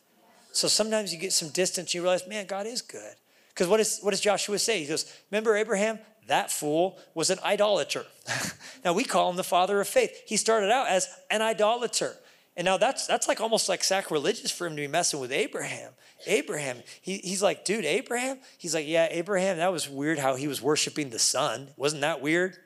So 0.53 0.69
sometimes 0.69 1.13
you 1.13 1.19
get 1.19 1.33
some 1.33 1.49
distance, 1.49 1.93
you 1.93 2.03
realize, 2.03 2.27
man, 2.29 2.47
God 2.47 2.67
is 2.67 2.81
good. 2.81 3.17
Because 3.57 3.69
what, 3.69 3.81
is, 3.81 4.01
what 4.03 4.11
does 4.11 4.21
Joshua 4.21 4.59
say? 4.59 4.81
He 4.81 4.87
goes, 4.87 5.11
Remember 5.31 5.57
Abraham? 5.57 5.99
That 6.27 6.51
fool 6.51 6.99
was 7.15 7.31
an 7.31 7.39
idolater. 7.43 8.05
now 8.85 8.93
we 8.93 9.03
call 9.03 9.31
him 9.31 9.37
the 9.37 9.45
father 9.45 9.81
of 9.81 9.89
faith. 9.89 10.25
He 10.27 10.37
started 10.37 10.71
out 10.71 10.89
as 10.89 11.09
an 11.31 11.41
idolater. 11.41 12.15
And 12.55 12.67
now 12.67 12.77
that's 12.77 13.07
that's 13.07 13.29
like 13.29 13.41
almost 13.41 13.69
like 13.69 13.83
sacrilegious 13.83 14.51
for 14.51 14.67
him 14.67 14.77
to 14.77 14.83
be 14.83 14.89
messing 14.89 15.21
with 15.21 15.33
Abraham. 15.33 15.93
Abraham, 16.27 16.83
he, 17.01 17.19
he's 17.19 17.43
like, 17.43 17.65
dude, 17.65 17.85
Abraham? 17.85 18.39
He's 18.59 18.75
like, 18.75 18.87
yeah, 18.87 19.09
Abraham, 19.11 19.59
that 19.59 19.73
was 19.73 19.89
weird 19.89 20.19
how 20.19 20.35
he 20.35 20.49
was 20.49 20.61
worshiping 20.61 21.11
the 21.11 21.19
sun. 21.19 21.69
Wasn't 21.77 22.03
that 22.03 22.21
weird? 22.21 22.57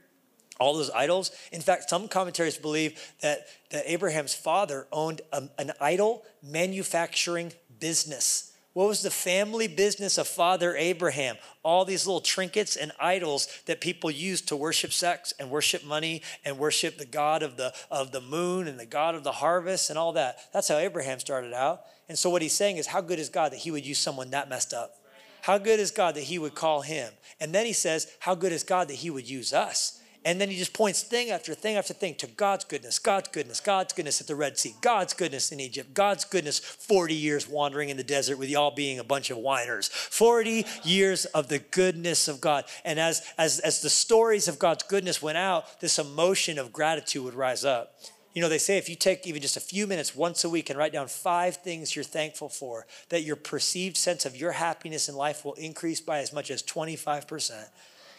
All 0.59 0.74
those 0.74 0.90
idols. 0.90 1.31
In 1.53 1.61
fact, 1.61 1.90
some 1.90 2.09
commentaries 2.09 2.57
believe 2.57 3.12
that, 3.22 3.46
that 3.70 3.85
Abraham's 3.87 4.35
father 4.35 4.87
owned 4.92 5.20
a, 5.33 5.48
an 5.59 5.72
idol 5.81 6.24
manufacturing 6.42 7.53
business. 7.79 8.50
What 8.72 8.87
was 8.87 9.02
the 9.02 9.11
family 9.11 9.66
business 9.66 10.16
of 10.16 10.28
Father 10.28 10.76
Abraham? 10.76 11.37
All 11.64 11.85
these 11.85 12.06
little 12.06 12.20
trinkets 12.20 12.76
and 12.76 12.92
idols 13.00 13.48
that 13.66 13.80
people 13.80 14.12
used 14.12 14.46
to 14.48 14.56
worship 14.56 14.92
sex 14.92 15.35
and 15.40 15.50
worship 15.50 15.85
money 15.85 16.22
and 16.44 16.56
worship 16.56 16.96
the 16.96 17.04
God 17.04 17.42
of 17.42 17.56
the, 17.56 17.74
of 17.90 18.12
the 18.12 18.20
moon 18.20 18.68
and 18.68 18.78
the 18.78 18.87
God 18.87 19.16
of 19.16 19.24
the 19.24 19.33
harvest 19.33 19.90
and 19.90 19.98
all 19.98 20.12
that. 20.12 20.38
That's 20.52 20.68
how 20.68 20.78
Abraham 20.78 21.18
started 21.18 21.52
out. 21.52 21.83
And 22.09 22.16
so, 22.16 22.30
what 22.30 22.42
he's 22.42 22.52
saying 22.52 22.76
is, 22.76 22.87
how 22.87 23.00
good 23.00 23.18
is 23.18 23.28
God 23.28 23.52
that 23.52 23.59
he 23.59 23.70
would 23.72 23.87
use 23.87 23.98
someone 23.98 24.30
that 24.30 24.48
messed 24.48 24.72
up? 24.72 24.96
How 25.42 25.59
good 25.59 25.80
is 25.80 25.90
God 25.90 26.14
that 26.14 26.24
he 26.24 26.38
would 26.38 26.54
call 26.54 26.83
him? 26.83 27.12
And 27.40 27.52
then 27.52 27.66
he 27.66 27.72
says, 27.72 28.12
how 28.20 28.35
good 28.35 28.52
is 28.52 28.62
God 28.62 28.88
that 28.88 28.94
he 28.94 29.11
would 29.11 29.28
use 29.28 29.52
us? 29.52 30.00
And 30.22 30.38
then 30.38 30.50
he 30.50 30.56
just 30.56 30.74
points 30.74 31.02
thing 31.02 31.30
after 31.30 31.54
thing 31.54 31.76
after 31.76 31.94
thing 31.94 32.14
to 32.16 32.26
God's 32.26 32.64
goodness, 32.64 32.98
God's 32.98 33.28
goodness, 33.28 33.59
God's 33.59 33.94
goodness 33.94 34.20
at 34.20 34.26
the 34.26 34.37
Red 34.37 34.59
Sea, 34.59 34.74
God's 34.83 35.14
goodness 35.14 35.50
in 35.50 35.61
Egypt, 35.61 35.94
God's 35.94 36.26
goodness 36.26 36.59
40 36.59 37.14
years 37.14 37.48
wandering 37.48 37.88
in 37.88 37.96
the 37.96 38.04
desert 38.04 38.37
with 38.37 38.50
y'all 38.50 38.70
being 38.70 38.98
a 38.98 39.04
bunch 39.04 39.30
of 39.30 39.38
whiners. 39.38 39.88
40 39.88 40.66
years 40.85 41.24
of 41.26 41.48
the 41.48 41.59
goodness 41.59 42.28
of 42.28 42.38
God. 42.38 42.64
And 42.85 43.00
as, 43.00 43.22
as, 43.38 43.61
as 43.61 43.80
the 43.80 43.88
stories 43.88 44.46
of 44.46 44.59
God's 44.59 44.83
goodness 44.83 45.22
went 45.22 45.38
out, 45.38 45.80
this 45.80 45.98
emotion 45.98 46.59
of 46.59 46.70
gratitude 46.70 47.24
would 47.24 47.35
rise 47.35 47.64
up. 47.64 47.94
You 48.35 48.42
know, 48.42 48.48
they 48.48 48.59
say 48.59 48.76
if 48.76 48.88
you 48.88 48.96
take 48.96 49.26
even 49.26 49.40
just 49.42 49.56
a 49.56 49.61
few 49.61 49.87
minutes 49.87 50.14
once 50.14 50.44
a 50.44 50.50
week 50.50 50.68
and 50.68 50.78
write 50.78 50.92
down 50.92 51.09
five 51.09 51.56
things 51.56 51.96
you're 51.96 52.04
thankful 52.04 52.48
for, 52.48 52.87
that 53.09 53.22
your 53.22 53.37
perceived 53.37 53.96
sense 53.96 54.26
of 54.26 54.37
your 54.37 54.52
happiness 54.52 55.09
in 55.09 55.16
life 55.16 55.44
will 55.44 55.54
increase 55.54 56.00
by 56.00 56.18
as 56.18 56.33
much 56.33 56.50
as 56.50 56.62
25%. 56.62 57.68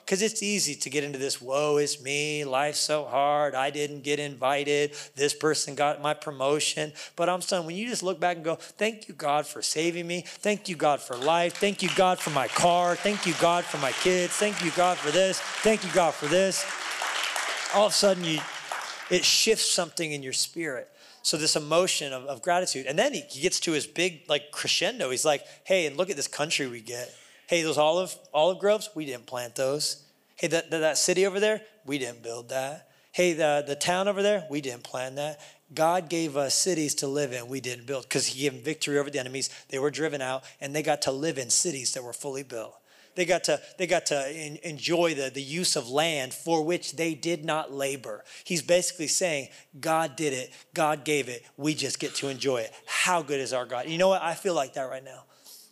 Because 0.05 0.21
it's 0.21 0.43
easy 0.43 0.75
to 0.75 0.89
get 0.89 1.03
into 1.03 1.17
this, 1.17 1.41
woe 1.41 1.77
is 1.77 2.01
me, 2.03 2.43
life's 2.43 2.79
so 2.79 3.05
hard, 3.05 3.55
I 3.55 3.69
didn't 3.69 4.01
get 4.01 4.19
invited, 4.19 4.95
this 5.15 5.33
person 5.33 5.75
got 5.75 6.01
my 6.01 6.13
promotion. 6.13 6.91
But 7.15 7.29
I'm 7.29 7.41
saying, 7.41 7.65
when 7.65 7.75
you 7.75 7.87
just 7.87 8.03
look 8.03 8.19
back 8.19 8.35
and 8.35 8.43
go, 8.43 8.55
thank 8.55 9.07
you, 9.07 9.13
God, 9.13 9.45
for 9.45 9.61
saving 9.61 10.07
me. 10.07 10.23
Thank 10.25 10.67
you, 10.67 10.75
God, 10.75 11.01
for 11.01 11.15
life. 11.15 11.55
Thank 11.55 11.81
you, 11.81 11.89
God, 11.95 12.19
for 12.19 12.31
my 12.31 12.47
car. 12.47 12.95
Thank 12.95 13.25
you, 13.25 13.33
God, 13.39 13.63
for 13.63 13.77
my 13.77 13.91
kids. 13.91 14.33
Thank 14.33 14.63
you, 14.63 14.71
God, 14.71 14.97
for 14.97 15.11
this. 15.11 15.39
Thank 15.39 15.83
you, 15.85 15.91
God, 15.93 16.13
for 16.13 16.27
this. 16.27 16.65
All 17.73 17.85
of 17.85 17.91
a 17.91 17.95
sudden, 17.95 18.23
you, 18.23 18.39
it 19.09 19.23
shifts 19.23 19.71
something 19.71 20.11
in 20.11 20.23
your 20.23 20.33
spirit. 20.33 20.89
So 21.23 21.37
this 21.37 21.55
emotion 21.55 22.13
of, 22.13 22.25
of 22.25 22.41
gratitude. 22.41 22.87
And 22.87 22.97
then 22.97 23.13
he, 23.13 23.21
he 23.21 23.41
gets 23.41 23.59
to 23.61 23.71
his 23.71 23.85
big 23.85 24.23
like 24.27 24.51
crescendo. 24.51 25.11
He's 25.11 25.25
like, 25.25 25.45
hey, 25.63 25.85
and 25.85 25.95
look 25.95 26.09
at 26.09 26.15
this 26.15 26.27
country 26.27 26.67
we 26.67 26.81
get. 26.81 27.13
Hey, 27.51 27.63
those 27.63 27.77
olive 27.77 28.17
olive 28.33 28.59
groves, 28.59 28.89
we 28.95 29.05
didn't 29.05 29.25
plant 29.25 29.55
those. 29.55 30.05
Hey, 30.37 30.47
that, 30.47 30.71
that, 30.71 30.79
that 30.79 30.97
city 30.97 31.25
over 31.25 31.37
there, 31.37 31.59
we 31.85 31.97
didn't 31.97 32.23
build 32.23 32.47
that. 32.47 32.87
Hey, 33.11 33.33
the, 33.33 33.61
the 33.67 33.75
town 33.75 34.07
over 34.07 34.23
there, 34.23 34.45
we 34.49 34.61
didn't 34.61 34.83
plan 34.83 35.15
that. 35.15 35.41
God 35.73 36.07
gave 36.07 36.37
us 36.37 36.55
cities 36.55 36.95
to 36.95 37.07
live 37.07 37.33
in, 37.33 37.49
we 37.49 37.59
didn't 37.59 37.87
build 37.87 38.03
because 38.03 38.27
He 38.27 38.43
gave 38.43 38.53
them 38.53 38.63
victory 38.63 38.97
over 38.97 39.09
the 39.09 39.19
enemies. 39.19 39.49
They 39.67 39.79
were 39.79 39.91
driven 39.91 40.21
out 40.21 40.45
and 40.61 40.73
they 40.73 40.81
got 40.81 41.01
to 41.01 41.11
live 41.11 41.37
in 41.37 41.49
cities 41.49 41.93
that 41.93 42.05
were 42.05 42.13
fully 42.13 42.43
built. 42.43 42.73
They 43.15 43.25
got 43.25 43.43
to, 43.43 43.59
they 43.77 43.85
got 43.85 44.05
to 44.05 44.65
enjoy 44.65 45.15
the, 45.15 45.29
the 45.29 45.41
use 45.41 45.75
of 45.75 45.89
land 45.89 46.33
for 46.33 46.63
which 46.63 46.95
they 46.95 47.15
did 47.15 47.43
not 47.43 47.73
labor. 47.73 48.23
He's 48.45 48.61
basically 48.61 49.07
saying, 49.07 49.49
God 49.77 50.15
did 50.15 50.31
it, 50.31 50.53
God 50.73 51.03
gave 51.03 51.27
it, 51.27 51.43
we 51.57 51.73
just 51.73 51.99
get 51.99 52.15
to 52.15 52.29
enjoy 52.29 52.61
it. 52.61 52.71
How 52.85 53.21
good 53.21 53.41
is 53.41 53.51
our 53.51 53.65
God? 53.65 53.89
You 53.89 53.97
know 53.97 54.07
what? 54.07 54.21
I 54.21 54.35
feel 54.35 54.53
like 54.53 54.75
that 54.75 54.83
right 54.83 55.03
now. 55.03 55.25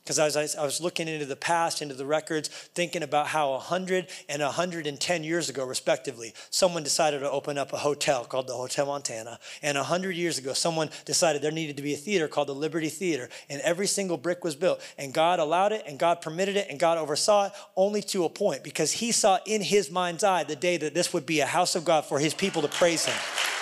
Because 0.09 0.17
I 0.17 0.41
was, 0.41 0.55
I 0.55 0.65
was 0.65 0.81
looking 0.81 1.07
into 1.07 1.27
the 1.27 1.35
past, 1.35 1.83
into 1.83 1.93
the 1.93 2.03
records, 2.03 2.47
thinking 2.47 3.03
about 3.03 3.27
how 3.27 3.51
100 3.51 4.07
and 4.27 4.41
110 4.41 5.23
years 5.23 5.49
ago, 5.49 5.63
respectively, 5.63 6.33
someone 6.49 6.81
decided 6.81 7.19
to 7.19 7.29
open 7.29 7.59
up 7.59 7.73
a 7.73 7.77
hotel 7.77 8.25
called 8.25 8.47
the 8.47 8.55
Hotel 8.55 8.87
Montana. 8.87 9.37
And 9.61 9.77
100 9.77 10.15
years 10.15 10.39
ago, 10.39 10.53
someone 10.53 10.89
decided 11.05 11.43
there 11.43 11.51
needed 11.51 11.77
to 11.77 11.83
be 11.83 11.93
a 11.93 11.95
theater 11.95 12.27
called 12.27 12.47
the 12.47 12.55
Liberty 12.55 12.89
Theater. 12.89 13.29
And 13.51 13.61
every 13.61 13.85
single 13.85 14.17
brick 14.17 14.43
was 14.43 14.55
built. 14.55 14.81
And 14.97 15.13
God 15.13 15.37
allowed 15.37 15.73
it, 15.73 15.83
and 15.85 15.99
God 15.99 16.21
permitted 16.21 16.57
it, 16.57 16.71
and 16.71 16.79
God 16.79 16.97
oversaw 16.97 17.45
it 17.45 17.51
only 17.75 18.01
to 18.01 18.25
a 18.25 18.29
point 18.29 18.63
because 18.63 18.91
He 18.91 19.11
saw 19.11 19.37
in 19.45 19.61
His 19.61 19.91
mind's 19.91 20.23
eye 20.23 20.43
the 20.43 20.55
day 20.55 20.77
that 20.77 20.95
this 20.95 21.13
would 21.13 21.27
be 21.27 21.41
a 21.41 21.45
house 21.45 21.75
of 21.75 21.85
God 21.85 22.03
for 22.03 22.17
His 22.17 22.33
people 22.33 22.63
to 22.63 22.67
praise 22.67 23.05
Him. 23.05 23.58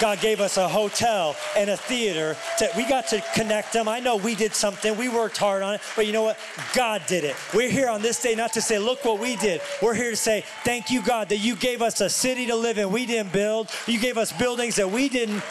God 0.00 0.20
gave 0.20 0.40
us 0.40 0.56
a 0.56 0.68
hotel 0.68 1.36
and 1.56 1.70
a 1.70 1.76
theater. 1.76 2.36
To, 2.58 2.70
we 2.76 2.84
got 2.88 3.06
to 3.08 3.22
connect 3.34 3.72
them. 3.72 3.88
I 3.88 4.00
know 4.00 4.16
we 4.16 4.34
did 4.34 4.54
something. 4.54 4.96
We 4.96 5.08
worked 5.08 5.36
hard 5.36 5.62
on 5.62 5.74
it. 5.74 5.80
But 5.96 6.06
you 6.06 6.12
know 6.12 6.22
what? 6.22 6.38
God 6.74 7.02
did 7.06 7.24
it. 7.24 7.36
We're 7.54 7.70
here 7.70 7.88
on 7.88 8.02
this 8.02 8.20
day 8.22 8.34
not 8.34 8.52
to 8.54 8.60
say, 8.60 8.78
look 8.78 9.04
what 9.04 9.18
we 9.18 9.36
did. 9.36 9.60
We're 9.82 9.94
here 9.94 10.10
to 10.10 10.16
say, 10.16 10.44
thank 10.64 10.90
you, 10.90 11.02
God, 11.02 11.28
that 11.30 11.38
you 11.38 11.56
gave 11.56 11.82
us 11.82 12.00
a 12.00 12.08
city 12.08 12.46
to 12.46 12.54
live 12.56 12.78
in. 12.78 12.92
We 12.92 13.06
didn't 13.06 13.32
build. 13.32 13.70
You 13.86 13.98
gave 13.98 14.18
us 14.18 14.32
buildings 14.32 14.76
that 14.76 14.90
we 14.90 15.08
didn't 15.08 15.42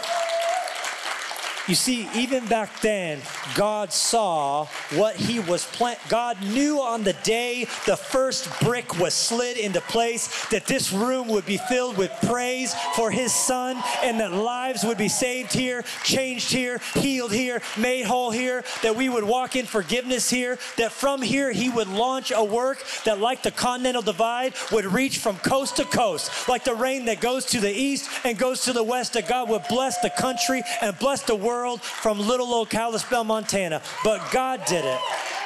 you 1.68 1.76
see, 1.76 2.08
even 2.16 2.46
back 2.46 2.80
then, 2.80 3.20
God 3.56 3.92
saw 3.92 4.68
what 4.94 5.18
he 5.18 5.40
was. 5.40 5.68
God 6.08 6.42
knew 6.42 6.82
on 6.82 7.04
the 7.04 7.14
day 7.24 7.66
the 7.86 7.98
first 7.98 8.48
brick 8.62 8.98
was 9.00 9.14
slid 9.14 9.58
into 9.58 9.82
place 9.82 10.48
that 10.48 10.66
this 10.66 10.94
room 10.94 11.28
would 11.28 11.46
be 11.46 11.58
filled 11.58 11.98
with 11.98 12.12
praise 12.26 12.74
for 12.96 13.12
his 13.12 13.34
son 13.34 13.78
and 14.02 14.20
that 14.22 14.32
lives 14.32 14.86
would 14.86 14.98
be 14.98 15.10
saved 15.10 15.52
here, 15.52 15.84
changed 16.04 16.52
here, 16.52 16.80
healed 16.94 17.34
here, 17.34 17.62
made 17.78 18.06
whole 18.06 18.32
here, 18.32 18.64
that 18.82 18.96
we 18.96 19.10
would 19.10 19.26
walk 19.26 19.58
in 19.58 19.66
forgiveness 19.66 20.30
here, 20.30 20.58
that 20.78 20.94
from 20.94 21.22
here 21.22 21.52
he 21.52 21.70
would 21.70 21.90
launch 21.90 22.32
a 22.34 22.44
work 22.44 22.82
that, 23.04 23.20
like 23.20 23.44
the 23.44 23.52
continental 23.52 24.02
divide, 24.02 24.54
would 24.72 24.86
reach 24.86 25.18
from 25.18 25.36
coast 25.40 25.76
to 25.76 25.84
coast, 25.84 26.48
like 26.48 26.64
the 26.64 26.74
rain 26.74 27.06
that 27.06 27.20
goes 27.20 27.46
to 27.46 27.60
the 27.60 27.72
east 27.72 28.10
and 28.24 28.38
goes 28.38 28.62
to 28.62 28.72
the 28.72 28.84
west, 28.84 29.14
that 29.14 29.28
God 29.28 29.50
would 29.50 29.64
bless 29.68 30.00
the 30.00 30.10
country 30.10 30.64
and 30.82 30.98
bless 30.98 31.24
the 31.24 31.36
world 31.36 31.57
world 31.58 31.82
from 31.82 32.20
little 32.20 32.54
old 32.54 32.70
Kalispell, 32.70 33.24
Montana. 33.24 33.82
But 34.04 34.32
God 34.32 34.64
did 34.66 34.86
it, 34.86 35.00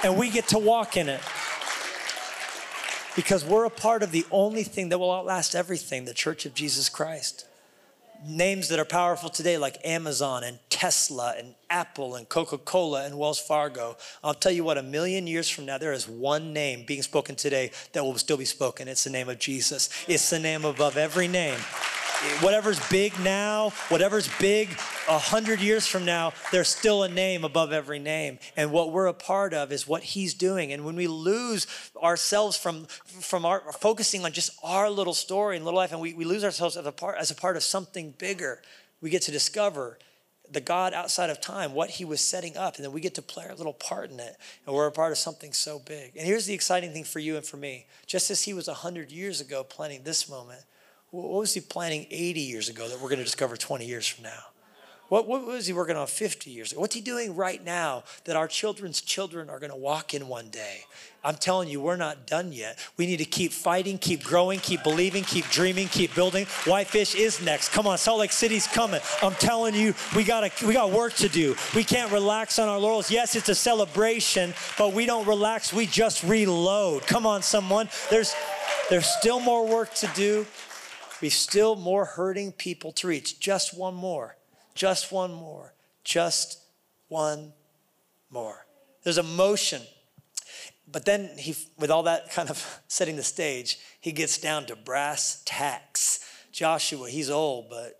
and 0.04 0.18
we 0.18 0.30
get 0.30 0.50
to 0.50 0.60
walk 0.60 0.98
in 0.98 1.08
it. 1.08 1.22
Because 3.16 3.44
we're 3.44 3.66
a 3.66 3.70
part 3.70 4.04
of 4.04 4.12
the 4.12 4.26
only 4.32 4.64
thing 4.64 4.90
that 4.90 5.00
will 5.00 5.12
outlast 5.12 5.56
everything 5.56 6.06
the 6.06 6.14
Church 6.14 6.46
of 6.46 6.54
Jesus 6.54 6.90
Christ. 6.90 7.46
Names 8.26 8.68
that 8.70 8.78
are 8.78 8.86
powerful 8.86 9.30
today, 9.30 9.58
like 9.58 9.78
Amazon 9.84 10.44
and 10.44 10.60
Tesla 10.70 11.34
and 11.38 11.56
Apple 11.70 12.16
and 12.16 12.30
Coca 12.30 12.58
Cola 12.58 13.06
and 13.06 13.18
Wells 13.18 13.40
Fargo. 13.40 13.98
I'll 14.24 14.34
tell 14.34 14.52
you 14.52 14.64
what, 14.64 14.78
a 14.78 14.84
million 14.84 15.28
years 15.28 15.50
from 15.50 15.66
now, 15.66 15.78
there 15.78 15.92
is 15.92 16.08
one 16.08 16.54
name 16.54 16.84
being 16.86 17.02
spoken 17.02 17.36
today 17.36 17.72
that 17.94 18.04
will 18.04 18.18
still 18.18 18.38
be 18.38 18.46
spoken. 18.46 18.88
It's 18.88 19.04
the 19.04 19.10
name 19.10 19.28
of 19.28 19.40
Jesus. 19.40 19.90
It's 20.08 20.30
the 20.30 20.40
name 20.40 20.66
above 20.66 20.98
every 20.98 21.28
name 21.28 21.58
whatever's 22.42 22.80
big 22.90 23.18
now, 23.20 23.70
whatever's 23.90 24.30
big 24.40 24.70
a 25.08 25.18
hundred 25.18 25.60
years 25.60 25.88
from 25.88 26.06
now, 26.06 26.34
there's 26.52 26.68
still 26.70 27.04
a 27.04 27.10
name 27.10 27.44
above 27.44 27.72
every 27.72 28.00
name. 28.00 28.40
And 28.56 28.72
what 28.72 28.92
we're 28.92 29.08
a 29.08 29.14
part 29.14 29.54
of 29.54 29.72
is 29.72 29.88
what 29.88 30.04
he's 30.04 30.34
doing. 30.34 30.72
And 30.72 30.86
when 30.86 30.96
we 30.96 31.08
lose 31.08 31.68
ourselves 32.02 32.58
from, 32.58 32.86
from 33.06 33.46
our 33.46 33.62
focusing 33.74 34.24
on 34.26 34.32
just 34.32 34.52
our 34.64 34.90
little 34.90 35.14
story 35.14 35.56
and 35.56 35.66
little 35.66 35.80
life, 35.80 35.92
and 35.92 36.02
we, 36.02 36.14
we 36.14 36.26
lose 36.26 36.44
ourselves 36.44 36.78
as 36.78 36.86
a 36.86 36.92
part 36.92 37.18
as 37.18 37.32
a 37.32 37.36
part 37.36 37.58
of 37.58 37.64
something 37.64 38.14
bigger, 38.18 38.62
we 39.02 39.10
get 39.10 39.24
to 39.24 39.32
discover 39.32 39.98
the 40.52 40.62
God 40.62 40.94
outside 40.94 41.30
of 41.30 41.40
time, 41.40 41.74
what 41.74 41.92
he 41.92 42.06
was 42.06 42.20
setting 42.20 42.58
up, 42.58 42.76
and 42.76 42.84
then 42.84 42.92
we 42.92 43.00
get 43.00 43.16
to 43.16 43.22
play 43.22 43.46
our 43.48 43.56
little 43.56 43.74
part 43.74 44.12
in 44.12 44.20
it. 44.20 44.36
And 44.66 44.76
we're 44.76 44.88
a 44.88 44.92
part 44.92 45.12
of 45.12 45.18
something 45.18 45.54
so 45.54 45.80
big. 45.80 46.12
And 46.18 46.28
here's 46.28 46.46
the 46.46 46.54
exciting 46.54 46.92
thing 46.92 47.06
for 47.06 47.20
you 47.20 47.38
and 47.38 47.46
for 47.46 47.58
me. 47.58 47.86
Just 48.06 48.30
as 48.30 48.44
he 48.44 48.54
was 48.54 48.68
100 48.68 49.12
years 49.12 49.40
ago 49.40 49.64
planning 49.64 50.04
this 50.04 50.30
moment, 50.30 50.62
what 51.12 51.30
was 51.42 51.54
he 51.54 51.62
planning 51.62 52.08
80 52.10 52.40
years 52.40 52.70
ago 52.70 52.88
that 52.88 53.00
we're 53.00 53.10
going 53.10 53.20
to 53.20 53.26
discover 53.26 53.58
20 53.58 53.86
years 53.86 54.08
from 54.08 54.24
now? 54.24 54.44
What, 55.10 55.28
what 55.28 55.46
was 55.46 55.68
he 55.68 55.74
working 55.74 55.98
on 55.98 56.08
50 56.08 56.50
years 56.50 56.72
ago? 56.72 56.80
What's 56.80 56.96
he 56.96 57.02
doing 57.02 57.36
right 57.36 57.62
now 57.62 58.06
that 58.24 58.38
our 58.38 58.48
children's 58.48 59.02
children 59.02 59.50
are 59.50 59.60
going 59.60 59.72
to 59.72 59.78
walk 59.78 60.14
in 60.14 60.30
one 60.30 60.48
day? 60.48 60.86
I'm 61.22 61.36
telling 61.36 61.68
you, 61.68 61.82
we're 61.82 61.98
not 61.98 62.26
done 62.26 62.54
yet. 62.54 62.80
We 62.96 63.06
need 63.08 63.18
to 63.18 63.26
keep 63.26 63.52
fighting, 63.52 63.98
keep 63.98 64.24
growing, 64.24 64.60
keep 64.60 64.84
believing, 64.84 65.26
keep 65.26 65.44
dreaming, 65.50 65.90
keep 65.90 66.16
building. 66.16 66.46
Whitefish 66.66 67.14
is 67.14 67.42
next. 67.42 67.74
Come 67.74 67.88
on, 67.88 67.98
Salt 67.98 68.22
Lake 68.22 68.32
City's 68.32 68.68
coming. 68.68 69.02
I'm 69.22 69.34
telling 69.34 69.76
you, 69.76 69.94
we 70.16 70.24
got 70.24 70.50
we 70.62 70.74
got 70.74 70.92
work 70.92 71.14
to 71.16 71.28
do. 71.28 71.56
We 71.76 71.84
can't 71.84 72.12
relax 72.12 72.58
on 72.58 72.70
our 72.70 72.80
laurels. 72.80 73.12
Yes, 73.12 73.36
it's 73.36 73.50
a 73.50 73.56
celebration, 73.56 74.54
but 74.78 74.94
we 74.94 75.06
don't 75.06 75.28
relax. 75.28 75.74
We 75.74 75.88
just 75.88 76.24
reload. 76.24 77.06
Come 77.06 77.26
on, 77.26 77.44
someone. 77.44 77.90
There's 78.10 78.34
there's 78.90 79.06
still 79.06 79.40
more 79.40 79.68
work 79.68 79.94
to 79.96 80.08
do. 80.16 80.46
We 81.22 81.30
still 81.30 81.76
more 81.76 82.06
hurting 82.06 82.54
people 82.54 82.92
to 82.94 83.08
reach. 83.08 83.40
Just 83.40 83.78
one 83.78 83.94
more. 83.94 84.38
Just 84.74 85.12
one 85.12 85.34
more. 85.34 85.74
Just 86.04 86.60
one 87.08 87.54
more. 88.30 88.66
There's 89.04 89.18
emotion. 89.18 89.82
But 90.92 91.06
then 91.06 91.30
he, 91.38 91.56
with 91.78 91.92
all 91.92 92.04
that 92.04 92.32
kind 92.32 92.50
of 92.50 92.82
setting 92.88 93.16
the 93.16 93.24
stage, 93.24 93.78
he 94.00 94.12
gets 94.12 94.38
down 94.38 94.66
to 94.66 94.76
brass 94.76 95.42
tacks. 95.46 96.28
Joshua, 96.52 97.10
he's 97.10 97.30
old, 97.30 97.70
but 97.70 97.98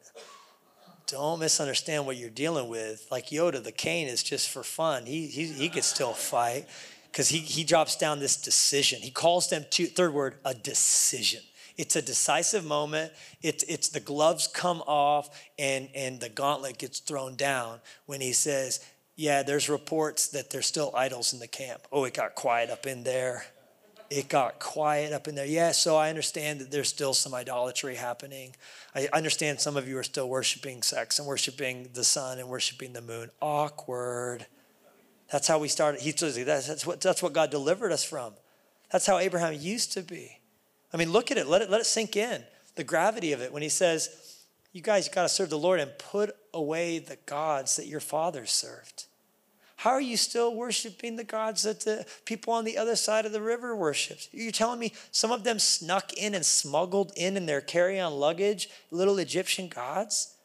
don't 1.08 1.40
misunderstand 1.40 2.06
what 2.06 2.18
you're 2.18 2.30
dealing 2.30 2.70
with. 2.70 3.08
Like 3.12 3.28
Yoda, 3.28 3.64
the 3.64 3.72
cane 3.72 4.08
is 4.08 4.24
just 4.24 4.50
for 4.50 4.64
fun. 4.64 5.06
He, 5.06 5.28
he, 5.28 5.46
he 5.46 5.70
could 5.70 5.84
still 5.84 6.14
fight 6.14 6.68
because 7.12 7.30
he, 7.30 7.40
he 7.40 7.64
drops 7.64 7.98
down 7.98 8.20
this 8.20 8.38
decision. 8.38 9.02
He 9.02 9.12
calls 9.12 9.50
them 9.50 9.66
to, 9.72 9.86
third 9.86 10.14
word, 10.14 10.36
a 10.46 10.54
decision. 10.54 11.42
It's 11.82 11.96
a 11.96 12.02
decisive 12.04 12.64
moment. 12.64 13.12
It's, 13.42 13.64
it's 13.64 13.90
the 13.90 14.00
gloves 14.00 14.46
come 14.46 14.84
off 14.86 15.32
and, 15.58 15.90
and 15.96 16.20
the 16.20 16.30
gauntlet 16.30 16.78
gets 16.78 17.00
thrown 17.00 17.36
down 17.36 17.80
when 18.06 18.22
he 18.22 18.34
says, 18.34 18.86
Yeah, 19.16 19.42
there's 19.42 19.68
reports 19.68 20.28
that 20.28 20.52
there's 20.52 20.68
still 20.68 20.94
idols 20.96 21.34
in 21.34 21.40
the 21.40 21.48
camp. 21.48 21.88
Oh, 21.92 22.04
it 22.04 22.14
got 22.14 22.36
quiet 22.36 22.70
up 22.70 22.86
in 22.86 23.04
there. 23.04 23.46
It 24.12 24.30
got 24.30 24.60
quiet 24.60 25.12
up 25.12 25.28
in 25.28 25.34
there. 25.34 25.48
Yeah, 25.48 25.72
so 25.72 25.96
I 25.98 26.10
understand 26.10 26.60
that 26.60 26.70
there's 26.70 26.90
still 26.90 27.16
some 27.16 27.34
idolatry 27.34 27.96
happening. 27.96 28.56
I 28.94 29.10
understand 29.12 29.60
some 29.60 29.76
of 29.76 29.88
you 29.88 29.98
are 29.98 30.04
still 30.04 30.30
worshiping 30.30 30.84
sex 30.84 31.18
and 31.18 31.28
worshiping 31.28 31.90
the 31.96 32.04
sun 32.04 32.38
and 32.38 32.48
worshiping 32.48 32.94
the 32.94 33.02
moon. 33.02 33.32
Awkward. 33.42 34.46
That's 35.32 35.48
how 35.48 35.58
we 35.58 35.68
started. 35.68 36.02
He 36.02 36.12
says 36.12 36.36
that's 36.46 36.86
what, 36.86 37.02
that's 37.02 37.24
what 37.24 37.34
God 37.34 37.50
delivered 37.50 37.92
us 37.92 38.04
from. 38.04 38.34
That's 38.92 39.08
how 39.08 39.18
Abraham 39.18 39.56
used 39.56 39.94
to 39.94 40.04
be. 40.04 40.41
I 40.94 40.98
mean, 40.98 41.12
look 41.12 41.32
at 41.32 41.38
it. 41.38 41.48
Let 41.48 41.62
it, 41.62 41.70
let 41.70 41.82
it 41.82 41.86
sink 41.86 42.16
in. 42.16 42.44
The 42.76 42.84
gravity 42.84 43.34
of 43.34 43.42
it 43.42 43.52
when 43.52 43.62
he 43.62 43.70
says, 43.70 44.38
You 44.74 44.82
guys 44.82 45.10
got 45.10 45.24
to 45.24 45.30
serve 45.30 45.50
the 45.50 45.58
Lord 45.58 45.80
and 45.80 45.92
put 45.98 46.36
away 46.54 47.00
the 47.00 47.18
gods 47.26 47.76
that 47.76 47.88
your 47.88 48.00
fathers 48.00 48.52
served. 48.52 49.06
How 49.78 49.92
are 49.92 50.02
you 50.02 50.16
still 50.16 50.54
worshiping 50.54 51.16
the 51.16 51.24
gods 51.24 51.64
that 51.64 51.80
the 51.82 52.06
people 52.26 52.54
on 52.54 52.66
the 52.66 52.78
other 52.78 52.96
side 52.96 53.26
of 53.26 53.32
the 53.32 53.42
river 53.42 53.76
worshiped? 53.76 54.30
You're 54.32 54.52
telling 54.52 54.80
me 54.80 54.94
some 55.12 55.32
of 55.32 55.44
them 55.44 55.58
snuck 55.58 56.14
in 56.14 56.36
and 56.36 56.46
smuggled 56.46 57.14
in 57.16 57.36
in 57.36 57.48
their 57.48 57.62
carry 57.62 58.00
on 58.00 58.14
luggage 58.14 58.70
little 58.92 59.18
Egyptian 59.18 59.70
gods? 59.70 60.36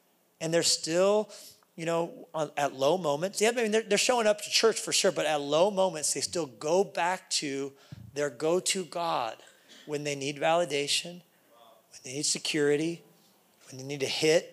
And 0.40 0.54
they're 0.54 0.62
still, 0.62 1.30
you 1.74 1.84
know, 1.84 2.28
on, 2.34 2.50
at 2.56 2.74
low 2.74 2.96
moments. 2.96 3.40
Yeah, 3.40 3.50
I 3.50 3.62
mean, 3.62 3.72
they're, 3.72 3.82
they're 3.82 3.98
showing 3.98 4.26
up 4.26 4.40
to 4.40 4.50
church 4.50 4.80
for 4.80 4.92
sure, 4.92 5.12
but 5.12 5.26
at 5.26 5.40
low 5.40 5.70
moments, 5.70 6.14
they 6.14 6.20
still 6.22 6.46
go 6.46 6.82
back 6.82 7.28
to 7.30 7.72
their 8.14 8.30
go 8.30 8.58
to 8.58 8.84
God 8.86 9.36
when 9.86 10.04
they 10.04 10.14
need 10.14 10.36
validation, 10.36 11.12
when 11.12 12.00
they 12.04 12.12
need 12.14 12.26
security, 12.26 13.02
when 13.70 13.78
they 13.78 13.84
need 13.84 14.02
a 14.02 14.06
hit. 14.06 14.52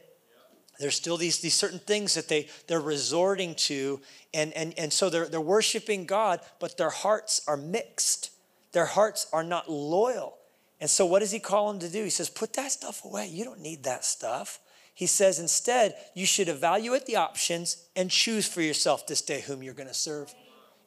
There's 0.80 0.96
still 0.96 1.18
these, 1.18 1.40
these 1.40 1.54
certain 1.54 1.80
things 1.80 2.16
that 2.16 2.28
they, 2.28 2.48
they're 2.68 2.82
resorting 2.82 3.56
to. 3.56 4.02
And, 4.34 4.54
and, 4.54 4.74
and 4.78 4.92
so 4.92 5.10
they're, 5.10 5.28
they're 5.28 5.40
worshiping 5.40 6.06
God, 6.06 6.40
but 6.60 6.78
their 6.78 6.90
hearts 6.90 7.42
are 7.48 7.58
mixed. 7.58 8.32
Their 8.72 8.88
hearts 8.88 9.28
are 9.32 9.44
not 9.44 9.70
loyal. 9.70 10.38
And 10.82 10.90
so 10.90 11.06
what 11.06 11.20
does 11.20 11.32
he 11.32 11.40
call 11.40 11.72
them 11.72 11.80
to 11.80 11.90
do? 11.90 12.04
He 12.04 12.10
says, 12.10 12.30
put 12.30 12.54
that 12.54 12.72
stuff 12.72 13.06
away. 13.06 13.28
You 13.28 13.46
don't 13.46 13.62
need 13.62 13.84
that 13.84 14.04
stuff. 14.04 14.60
He 14.96 15.06
says 15.06 15.40
instead, 15.40 15.96
you 16.14 16.26
should 16.26 16.50
evaluate 16.50 17.06
the 17.06 17.16
options 17.16 17.86
and 17.96 18.12
choose 18.12 18.48
for 18.48 18.62
yourself 18.62 19.08
this 19.08 19.22
day 19.22 19.42
whom 19.42 19.64
you're 19.64 19.74
going 19.74 19.88
to 19.88 19.94
serve. 19.94 20.34